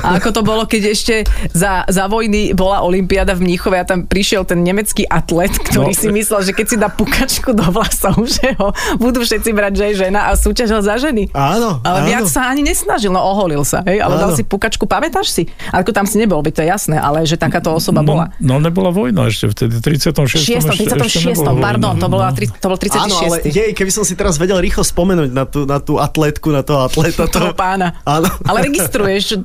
A 0.04 0.20
ako 0.20 0.28
to 0.30 0.42
bolo, 0.44 0.68
keď 0.68 0.92
ešte 0.92 1.14
za, 1.56 1.88
za 1.88 2.04
vojny 2.06 2.52
bola 2.52 2.84
Olympiáda 2.84 3.32
v 3.32 3.48
Mníchove 3.48 3.80
a 3.80 3.84
tam 3.88 4.04
prišiel 4.04 4.44
ten 4.44 4.60
nemecký 4.60 5.08
atlet, 5.08 5.50
ktorý 5.50 5.90
no. 5.90 5.96
si 5.96 6.06
myslel, 6.12 6.40
že 6.44 6.52
keď 6.52 6.66
si 6.68 6.76
dá 6.76 6.92
pukačku 6.92 7.56
do 7.56 7.64
vlasov, 7.72 8.20
že 8.36 8.52
ho 8.60 8.76
budú 9.00 9.24
všetci 9.24 9.50
brať, 9.56 9.72
že 9.80 9.84
je 9.90 9.94
žena 10.06 10.28
a 10.28 10.36
súťažil 10.36 10.84
za 10.84 11.00
ženy. 11.00 11.32
Áno, 11.32 11.80
Ale 11.80 12.04
áno. 12.04 12.06
viac 12.06 12.28
sa 12.28 12.52
ani 12.52 12.60
nesnažil, 12.60 13.10
no 13.10 13.24
oholil 13.24 13.64
sa, 13.64 13.80
hej, 13.88 14.04
ale 14.04 14.20
áno. 14.20 14.22
dal 14.28 14.30
si 14.36 14.44
pukačku, 14.44 14.84
pamätáš 14.84 15.32
si? 15.32 15.48
Ako 15.72 15.96
tam 15.96 16.04
si 16.04 16.20
nebol, 16.20 16.44
by 16.44 16.52
to 16.52 16.60
je 16.60 16.68
jasné, 16.68 17.00
ale 17.00 17.24
že 17.24 17.40
takáto 17.40 17.72
osoba 17.72 18.04
no, 18.04 18.14
bola. 18.14 18.24
No, 18.36 18.60
no 18.60 18.68
nebola 18.68 18.92
vojna 18.92 19.32
ešte 19.32 19.48
vtedy, 19.50 19.80
36. 19.80 20.60
36. 20.60 21.40
36. 21.40 21.42
pardon, 21.58 21.98
to 21.98 22.06
bola 22.06 22.30
36 22.30 22.49
to 22.58 22.66
bol 22.66 22.78
Áno, 22.80 23.14
ale 23.22 23.38
36. 23.46 23.54
jej, 23.54 23.70
keby 23.70 23.90
som 23.94 24.02
si 24.02 24.18
teraz 24.18 24.34
vedel 24.40 24.58
rýchlo 24.58 24.82
spomenúť 24.82 25.30
na 25.30 25.44
tú, 25.46 25.62
na 25.68 25.78
tú 25.78 26.02
atletku, 26.02 26.50
na 26.50 26.66
toho 26.66 26.88
atleta. 26.88 27.30
toho 27.30 27.54
pána. 27.54 28.02
Áno. 28.02 28.26
Ale 28.48 28.66
registruješ 28.66 29.38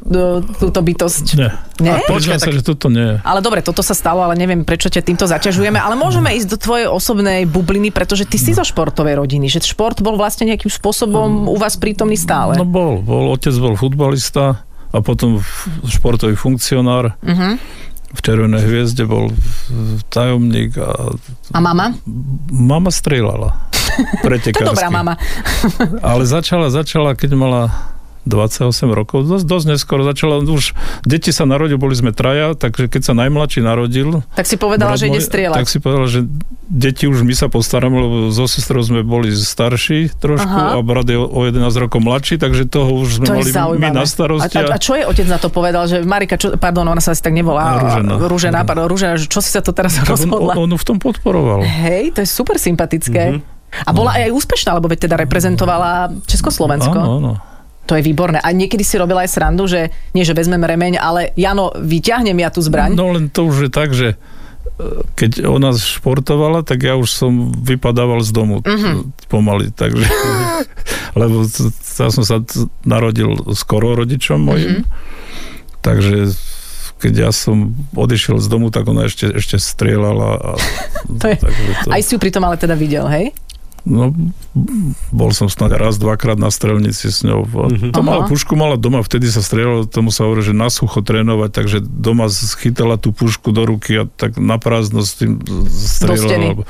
túto 0.58 0.80
bytosť. 0.82 1.26
Nie. 1.38 1.52
Nie? 1.84 2.00
Počkaj, 2.08 2.40
sa, 2.40 2.50
že 2.56 2.64
toto 2.64 2.88
nie. 2.88 3.20
Ale 3.20 3.44
dobre, 3.44 3.60
toto 3.60 3.84
sa 3.84 3.92
stalo, 3.92 4.24
ale 4.24 4.40
neviem, 4.40 4.64
prečo 4.64 4.88
ťa 4.88 5.04
týmto 5.04 5.28
zaťažujeme, 5.28 5.76
ale 5.76 6.00
môžeme 6.00 6.32
ísť 6.40 6.48
do 6.48 6.58
tvojej 6.58 6.88
osobnej 6.88 7.44
bubliny, 7.44 7.92
pretože 7.92 8.24
ty 8.24 8.40
si 8.40 8.56
zo 8.56 8.64
športovej 8.64 9.20
rodiny, 9.20 9.52
že 9.52 9.60
šport 9.60 10.00
bol 10.00 10.16
vlastne 10.16 10.48
nejakým 10.48 10.72
spôsobom 10.72 11.52
u 11.52 11.58
vás 11.60 11.76
prítomný 11.76 12.16
stále. 12.16 12.56
No 12.56 12.64
bol, 12.64 13.04
bol, 13.04 13.36
otec 13.36 13.52
bol 13.60 13.76
futbalista 13.76 14.64
a 14.96 14.98
potom 15.04 15.44
športový 15.84 16.40
funkcionár. 16.40 17.20
Mhm. 17.20 17.84
V 18.16 18.22
Červenej 18.22 18.64
hviezde 18.64 19.04
bol 19.04 19.30
tajomník 20.08 20.76
a 20.76 21.14
A 21.52 21.60
mama? 21.60 21.92
mama 22.48 22.90
strieľala. 22.90 23.52
To 23.96 24.28
Pretekársky. 24.28 24.60
je 24.60 24.72
dobrá 24.74 24.90
mama. 24.90 25.14
Ale 26.02 26.24
začala, 26.24 26.68
začala, 26.68 27.14
keď 27.14 27.32
mala 27.32 27.62
28 28.26 28.66
rokov, 28.90 29.24
dosť, 29.24 29.46
dosť 29.46 29.66
neskoro 29.72 30.02
začala, 30.02 30.42
už 30.42 30.74
deti 31.06 31.30
sa 31.30 31.46
narodili, 31.46 31.78
boli 31.78 31.94
sme 31.94 32.10
traja, 32.10 32.58
takže 32.58 32.90
keď 32.90 33.02
sa 33.06 33.14
najmladší 33.14 33.62
narodil, 33.62 34.26
Tak 34.34 34.50
si 34.50 34.58
povedala, 34.58 34.98
že 34.98 35.08
ide 35.08 35.22
môj, 35.22 35.30
strieľať. 35.30 35.58
Tak 35.62 35.70
si 35.70 35.78
povedala, 35.78 36.10
že 36.10 36.26
deti 36.66 37.06
už 37.06 37.22
my 37.22 37.38
sa 37.38 37.48
postaráme, 37.48 37.94
lebo 37.96 38.16
so 38.34 38.50
sestrou 38.50 38.82
sme 38.82 39.06
boli 39.06 39.30
starší 39.30 40.10
trošku 40.18 40.50
Aha. 40.50 40.76
a 40.76 40.82
brat 40.82 41.06
je 41.06 41.16
o 41.16 41.36
o 41.36 41.44
11 41.44 41.68
rokov 41.78 42.00
mladší, 42.00 42.40
takže 42.40 42.66
toho 42.66 42.96
už 42.96 43.20
sme 43.22 43.26
To 43.28 43.36
mali 43.36 43.52
my 43.78 43.90
na 43.92 44.02
A, 44.02 44.10
starosti. 44.10 44.56
a, 44.56 44.72
a 44.72 44.78
čo 44.80 44.96
je 44.96 45.04
otec 45.04 45.28
na 45.28 45.38
to 45.38 45.52
povedal, 45.52 45.86
že 45.86 46.02
Marika, 46.02 46.40
čo, 46.40 46.56
pardon, 46.56 46.88
ona 46.88 47.04
sa 47.04 47.12
asi 47.12 47.22
tak 47.22 47.36
nevolá. 47.36 47.78
Rúžena. 47.78 48.14
Rúžena, 48.18 48.60
pardon, 48.64 48.88
Rúžena, 48.88 49.20
že 49.20 49.28
čo 49.28 49.44
si 49.44 49.52
sa 49.52 49.60
to 49.60 49.76
teraz 49.76 50.00
Tak 50.00 50.08
on, 50.08 50.12
rozhodla? 50.16 50.54
on, 50.56 50.72
on 50.72 50.80
v 50.80 50.86
tom 50.88 50.98
podporoval. 50.98 51.62
Hej, 51.62 52.16
to 52.16 52.24
je 52.24 52.30
super 52.30 52.56
sympatické. 52.58 53.36
Mhm. 53.36 53.40
A 53.84 53.92
bola 53.92 54.16
aj 54.16 54.32
úspešná, 54.32 54.72
lebo 54.72 54.88
veď 54.88 55.12
teda 55.12 55.20
reprezentovala 55.20 56.08
Československo. 56.24 56.96
Áno, 56.96 57.14
áno. 57.20 57.32
To 57.86 57.94
je 57.94 58.02
výborné. 58.02 58.38
A 58.38 58.50
niekedy 58.50 58.82
si 58.82 58.96
robila 58.96 59.22
aj 59.22 59.32
srandu, 59.32 59.66
že 59.66 59.88
nie, 60.12 60.22
že 60.22 60.34
vezmem 60.34 60.58
remeň, 60.58 60.98
ale 60.98 61.30
Jano, 61.34 61.70
vyťahnem 61.72 62.34
ja 62.36 62.50
tú 62.50 62.60
zbraň. 62.60 62.92
No 62.92 63.12
len 63.12 63.28
to 63.28 63.46
už 63.46 63.56
je 63.60 63.72
tak, 63.72 63.94
že 63.94 64.08
e, 64.12 64.18
keď 65.14 65.46
ona 65.46 65.70
športovala, 65.72 66.62
tak 66.62 66.82
ja 66.82 66.94
už 66.94 67.08
som 67.08 67.32
vypadával 67.54 68.20
z 68.20 68.32
domu 68.32 68.56
Mhm. 68.60 69.14
pomaly, 69.28 69.70
takže 69.70 70.02
lebo 71.16 71.46
ja 71.78 72.10
som 72.10 72.22
sa 72.22 72.42
narodil 72.82 73.32
skoro 73.54 73.94
rodičom 73.94 74.40
mojim, 74.40 74.82
Mhm. 74.82 74.84
takže 75.80 76.34
keď 76.96 77.14
ja 77.20 77.30
som 77.30 77.76
odišiel 77.92 78.40
z 78.40 78.48
domu, 78.48 78.72
tak 78.72 78.88
ona 78.88 79.06
ešte, 79.06 79.30
ešte 79.30 79.56
strieľala. 79.56 80.30
A, 80.34 80.50
To 81.22 81.28
je- 81.28 81.38
takže 81.38 81.72
to, 81.84 81.88
Aj 81.92 82.02
si 82.02 82.12
ju 82.12 82.18
pritom 82.18 82.42
ale 82.42 82.58
teda 82.58 82.74
videl, 82.74 83.06
hej? 83.06 83.30
No, 83.86 84.10
bol 85.14 85.30
som 85.30 85.46
snad 85.46 85.70
raz, 85.78 86.02
dvakrát 86.02 86.42
na 86.42 86.50
strelnici 86.50 87.14
s 87.14 87.22
ňou. 87.22 87.46
Mm-hmm. 87.46 87.94
To 87.94 88.02
mala 88.02 88.26
pušku, 88.26 88.58
mala 88.58 88.82
doma, 88.82 89.06
vtedy 89.06 89.30
sa 89.30 89.46
strieľalo, 89.46 89.86
tomu 89.86 90.10
sa 90.10 90.26
hovorí, 90.26 90.42
že 90.42 90.58
na 90.58 90.74
sucho 90.74 91.06
trénovať, 91.06 91.50
takže 91.54 91.78
doma 91.86 92.26
schytala 92.26 92.98
tú 92.98 93.14
pušku 93.14 93.54
do 93.54 93.62
ruky 93.62 94.02
a 94.02 94.04
tak 94.10 94.42
na 94.42 94.58
prázdno 94.58 95.06
s 95.06 95.14
tým 95.22 95.38
strieľala. 95.70 96.66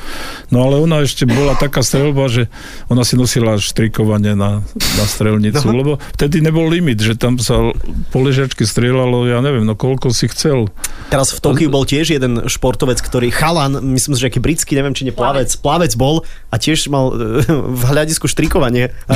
No 0.52 0.68
ale 0.68 0.76
ona 0.84 1.08
ešte 1.08 1.24
bola 1.24 1.56
taká 1.56 1.88
strelba, 1.88 2.28
že 2.28 2.52
ona 2.92 3.08
si 3.08 3.16
nosila 3.16 3.56
štrikovanie 3.56 4.36
na, 4.36 4.60
na 5.00 5.06
strelnicu, 5.08 5.64
No. 5.66 5.72
lebo 5.72 5.92
vtedy 6.20 6.44
nebol 6.44 6.68
limit, 6.68 7.00
že 7.00 7.16
tam 7.16 7.40
sa 7.40 7.72
po 8.12 8.20
ležačky 8.20 8.68
strieľalo, 8.68 9.24
ja 9.24 9.40
neviem, 9.40 9.64
no 9.64 9.72
koľko 9.74 10.12
si 10.12 10.28
chcel. 10.28 10.68
Teraz 11.08 11.32
v 11.32 11.40
Tokiu 11.40 11.70
bol 11.72 11.88
tiež 11.88 12.12
jeden 12.12 12.44
športovec, 12.46 13.00
ktorý 13.00 13.32
chalan, 13.32 13.80
myslím 13.96 14.14
si, 14.14 14.20
že 14.20 14.28
aký 14.28 14.44
britský, 14.44 14.76
neviem, 14.76 14.92
či 14.92 15.08
nie 15.08 15.16
plavec, 15.16 15.48
plavec 15.64 15.96
bol 15.96 16.28
a 16.52 16.60
tiež 16.60 16.92
mal 16.92 17.05
e, 17.12 17.46
v 17.52 17.82
hľadisku 17.86 18.26
štrikovanie. 18.26 18.90
A, 19.06 19.14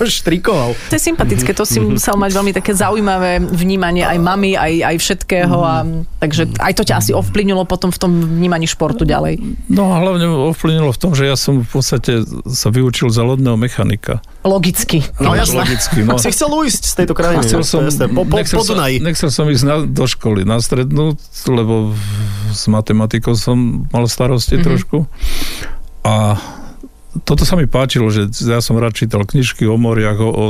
a 0.00 0.02
štrikoval. 0.02 0.74
To 0.88 0.94
je 0.96 1.02
sympatické, 1.02 1.52
to 1.52 1.62
si 1.62 1.78
Mhm. 1.78 1.96
musel 1.96 2.16
mať 2.16 2.30
veľmi 2.32 2.52
také 2.52 2.72
zaujímavé 2.74 3.38
vnímanie 3.44 4.02
aj 4.02 4.18
mamy, 4.18 4.56
aj, 4.56 4.72
aj 4.90 4.96
všetkého. 4.98 5.56
A, 5.60 5.86
takže 6.18 6.50
aj 6.58 6.72
to 6.74 6.82
ťa 6.82 6.94
asi 6.98 7.10
ovplyvnilo 7.14 7.62
potom 7.64 7.90
v 7.90 7.98
tom 8.00 8.10
vnímaní 8.18 8.66
športu 8.66 9.04
ďalej. 9.04 9.38
No 9.70 9.92
a 9.94 10.00
hlavne 10.00 10.26
ovplyvnilo 10.52 10.90
v 10.90 10.98
tom, 10.98 11.12
že 11.14 11.28
ja 11.28 11.36
som 11.36 11.62
v 11.62 11.68
podstate 11.68 12.24
sa 12.48 12.68
vyučil 12.72 13.12
za 13.12 13.22
lodného 13.22 13.54
mechanika. 13.54 14.24
Logicky. 14.40 15.04
No 15.20 15.36
jasné. 15.36 15.62
Logicky, 15.62 16.00
no. 16.00 16.16
Si 16.16 16.32
chcel 16.32 16.48
ujsť 16.48 16.82
z 16.86 16.94
tejto 17.04 17.12
krajiny. 17.12 17.44
Chcel 17.44 17.60
som, 17.60 17.84
To 17.84 17.88
je 17.88 17.92
jasné. 17.92 18.04
po, 18.08 18.22
po, 18.24 18.36
nechcel, 18.40 18.58
po 18.60 18.64
som, 18.64 18.76
nechcel 18.80 19.30
som 19.32 19.44
ísť 19.48 19.64
na, 19.68 19.76
do 19.84 20.04
školy, 20.08 20.48
na 20.48 20.56
strednú, 20.64 21.12
lebo 21.44 21.92
s 22.50 22.64
matematikou 22.66 23.36
som 23.36 23.84
mal 23.92 24.08
starosti 24.08 24.56
mm-hmm. 24.56 24.66
trošku. 24.66 24.98
A 26.00 26.40
toto 27.26 27.42
sa 27.42 27.58
mi 27.58 27.66
páčilo, 27.66 28.06
že 28.06 28.30
ja 28.46 28.62
som 28.62 28.78
rád 28.78 28.94
čítal 28.94 29.26
knižky 29.26 29.66
o 29.66 29.74
moriach, 29.74 30.18
o, 30.22 30.30
o, 30.30 30.44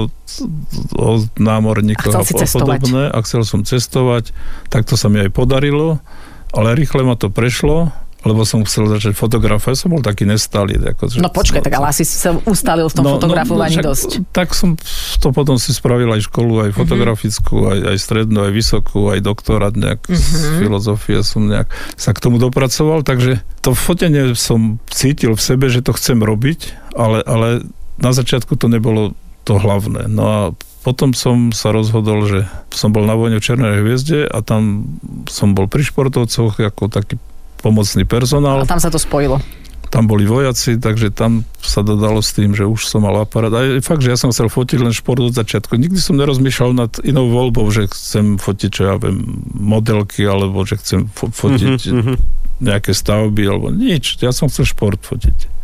o 0.93 1.09
námorníkoch 1.41 2.13
A 2.13 2.21
a 2.21 2.47
podobné. 2.53 3.09
A 3.09 3.19
chcel 3.25 3.49
som 3.49 3.65
cestovať. 3.65 4.37
Tak 4.69 4.85
to 4.85 5.01
sa 5.01 5.09
mi 5.09 5.25
aj 5.25 5.33
podarilo, 5.33 6.05
ale 6.53 6.77
rýchle 6.77 7.01
ma 7.01 7.17
to 7.17 7.33
prešlo, 7.33 7.89
lebo 8.21 8.45
som 8.45 8.61
chcel 8.69 8.85
začať 8.87 9.17
fotografovať. 9.17 9.75
Som 9.77 9.97
bol 9.97 10.05
taký 10.05 10.29
nestály. 10.29 10.77
Ako, 10.77 11.09
No 11.17 11.33
počkaj, 11.33 11.65
tak 11.65 11.73
ale 11.81 11.89
asi 11.89 12.05
si 12.05 12.21
sa 12.21 12.37
ustalil 12.45 12.93
v 12.93 12.95
tom 12.95 13.05
fotografovaní 13.09 13.81
však 13.81 13.87
dosť. 13.87 14.11
Tak 14.37 14.53
som 14.53 14.77
to 15.21 15.33
potom 15.33 15.57
si 15.57 15.73
spravil 15.73 16.13
aj 16.13 16.29
školu, 16.29 16.69
aj 16.69 16.71
fotografickú, 16.77 17.73
aj, 17.73 17.95
aj 17.95 17.97
strednú, 17.97 18.45
aj 18.45 18.53
vysokú, 18.53 19.09
aj 19.13 19.21
doktorát 19.25 19.73
nejak 19.73 20.05
z 20.09 20.61
filozofie 20.61 21.25
som 21.25 21.49
nejak 21.49 21.69
sa 21.97 22.13
k 22.13 22.23
tomu 22.23 22.37
dopracoval, 22.37 23.05
takže 23.05 23.41
to 23.65 23.73
fotenie 23.73 24.33
som 24.37 24.81
cítil 24.93 25.37
v 25.37 25.43
sebe, 25.43 25.67
že 25.73 25.81
to 25.81 25.97
chcem 25.97 26.21
robiť, 26.21 26.93
ale, 26.97 27.25
ale 27.25 27.65
na 28.01 28.13
začiatku 28.13 28.57
to 28.57 28.69
nebolo 28.69 29.13
to 29.45 29.57
hlavné. 29.57 30.09
No 30.09 30.25
a 30.25 30.41
potom 30.81 31.13
som 31.13 31.53
sa 31.53 31.73
rozhodol, 31.77 32.25
že 32.25 32.49
som 32.73 32.89
bol 32.93 33.05
na 33.05 33.13
vojne 33.13 33.37
v 33.37 33.45
Černej 33.45 33.85
hviezde 33.85 34.25
a 34.25 34.41
tam 34.41 34.89
som 35.29 35.53
bol 35.53 35.69
pri 35.69 35.85
športovcoch 35.85 36.57
ako 36.57 36.89
taký 36.89 37.21
pomocný 37.61 38.03
personál 38.03 38.61
A 38.61 38.67
tam 38.67 38.77
sa 38.77 38.89
to 38.89 38.97
spojilo. 38.97 39.39
tam 39.87 40.07
boli 40.07 40.23
vojaci, 40.23 40.77
takže 40.77 41.11
tam 41.11 41.43
sa 41.59 41.81
dodalo 41.81 42.19
s 42.19 42.31
tým, 42.31 42.51
že 42.51 42.63
už 42.63 42.85
som 42.85 43.01
mal 43.01 43.17
aparát. 43.19 43.51
A 43.51 43.61
fakt, 43.81 44.01
že 44.01 44.09
ja 44.09 44.17
som 44.17 44.29
chcel 44.29 44.47
fotiť 44.47 44.79
len 44.79 44.91
šport 44.91 45.19
od 45.19 45.31
začiatku. 45.31 45.75
Nikdy 45.75 45.99
som 45.99 46.15
nerozmýšľal 46.15 46.71
nad 46.73 46.93
inou 47.01 47.27
voľbou, 47.29 47.67
že 47.69 47.87
chcem 47.87 48.37
fotiť, 48.37 48.71
čo 48.71 48.83
ja 48.85 48.95
viem, 48.97 49.19
modelky, 49.51 50.23
alebo 50.23 50.63
že 50.63 50.77
chcem 50.77 51.07
fo- 51.07 51.29
fotiť 51.29 51.91
Mhm, 51.91 52.15
nejaké 52.61 52.93
stavby, 52.93 53.43
alebo 53.45 53.69
nič. 53.69 54.15
Ja 54.19 54.31
som 54.31 54.47
chcel 54.47 54.63
šport 54.65 55.01
fotiť. 55.01 55.59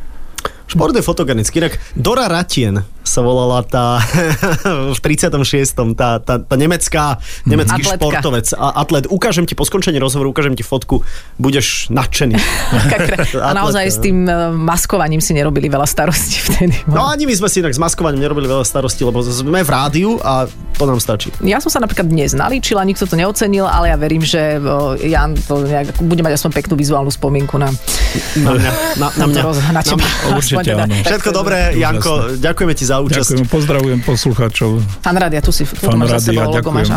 Šport 0.67 0.91
je 0.91 1.01
fotogenický. 1.01 1.61
Inak 1.61 1.79
Dora 1.95 2.27
Ratien 2.27 2.83
sa 3.07 3.23
volala 3.23 3.63
tá 3.63 4.03
v 4.95 4.99
36. 4.99 5.39
tá, 5.95 6.19
tá, 6.19 6.35
tá 6.37 6.55
nemecká, 6.55 7.17
nemecký 7.45 7.81
Atletka. 7.81 7.97
športovec 7.97 8.47
a 8.53 8.77
atlet. 8.77 9.07
Ukážem 9.07 9.45
ti 9.45 9.55
po 9.55 9.63
skončení 9.63 9.97
rozhovoru, 9.97 10.31
ukážem 10.31 10.53
ti 10.53 10.63
fotku, 10.63 11.07
budeš 11.37 11.89
nadšený. 11.89 12.35
A 13.39 13.55
naozaj 13.55 13.85
s 13.87 13.99
tým 13.99 14.25
eh, 14.25 14.35
maskovaním 14.51 15.19
si 15.19 15.33
nerobili 15.33 15.67
veľa 15.67 15.87
starostí 15.87 16.43
vtedy. 16.43 16.75
No 16.87 17.07
ani 17.07 17.25
my 17.25 17.35
sme 17.35 17.47
si 17.47 17.61
inak 17.61 17.71
s 17.71 17.79
maskovaním 17.79 18.19
nerobili 18.19 18.45
veľa 18.45 18.63
starostí, 18.63 19.03
lebo 19.03 19.23
sme 19.23 19.63
v 19.63 19.71
rádiu 19.71 20.19
a 20.21 20.51
To 20.77 20.85
nám 20.85 20.99
stačí. 20.99 21.33
Ja 21.41 21.57
som 21.57 21.71
sa 21.71 21.79
napríklad 21.79 22.05
dnes 22.05 22.33
nalíčila, 22.33 22.83
nikto 22.83 23.05
to 23.05 23.15
neocenil, 23.15 23.65
ale 23.65 23.89
ja 23.89 23.97
verím, 23.97 24.21
že 24.21 24.59
o, 24.59 24.93
Jan 24.95 25.33
to 25.39 25.63
nejak, 25.63 25.97
bude 26.01 26.21
mať 26.21 26.37
aspoň 26.37 26.51
peknú 26.53 26.75
vizuálnu 26.75 27.09
spomienku 27.09 27.57
na, 27.57 27.73
Na 28.37 28.51
mňa. 28.53 28.71
Na, 29.01 29.07
na 29.15 29.25
mňa. 29.25 29.35
to 29.35 29.47
roz- 29.47 29.65
na 29.67 29.81
teba. 29.81 30.05
Určite 30.29 30.37
Aspoň 30.53 30.65
teda. 30.67 30.85
áno. 30.85 30.95
Všetko 31.01 31.31
dobré, 31.31 31.59
Janko, 31.75 32.13
ďakujeme 32.37 32.73
ti 32.73 32.85
za 32.97 33.05
účasť. 33.05 33.37
Ďakujem, 33.37 33.49
pozdravujem 33.53 34.01
poslucháčov. 34.01 34.81
Fan 35.05 35.17
Rádia, 35.21 35.45
tu 35.45 35.53
si 35.53 35.69
tu 35.69 35.77
Fan 35.77 36.01
máš 36.01 36.17
za 36.17 36.33
Rádia, 36.33 36.41
sebou 36.41 36.57
logo, 36.57 36.71
máš. 36.73 36.89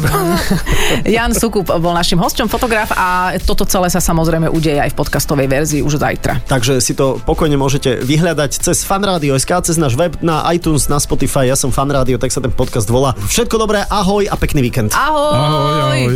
Jan 1.04 1.36
Sukup 1.36 1.68
bol 1.68 1.91
našim 1.91 2.16
hosťom, 2.16 2.47
fotograf 2.47 2.95
a 2.95 3.36
toto 3.43 3.68
celé 3.68 3.91
sa 3.91 4.00
samozrejme 4.00 4.47
udeje 4.47 4.80
aj 4.80 4.95
v 4.95 4.97
podcastovej 4.97 5.47
verzii 5.52 5.82
už 5.84 6.00
zajtra. 6.00 6.39
Takže 6.47 6.80
si 6.80 6.95
to 6.95 7.20
pokojne 7.28 7.60
môžete 7.60 8.00
vyhľadať 8.00 8.64
cez 8.64 8.88
fanradio.sk, 8.88 9.52
cez 9.68 9.76
náš 9.76 10.00
web, 10.00 10.16
na 10.24 10.47
iTunes, 10.56 10.88
na 10.88 11.04
Spotify, 11.04 11.52
ja 11.52 11.60
som 11.60 11.74
fanradio, 11.74 12.16
tak 12.16 12.32
sa 12.32 12.39
ten 12.39 12.54
podcast 12.54 12.88
volá. 12.88 13.12
Všetko 13.20 13.60
dobré, 13.60 13.84
ahoj 13.91 14.24
a 14.30 14.36
pekný 14.39 14.64
víkend. 14.64 14.95
Ahoj! 14.95 15.36
Ahoj, 15.36 15.76
ahoj. 15.84 16.16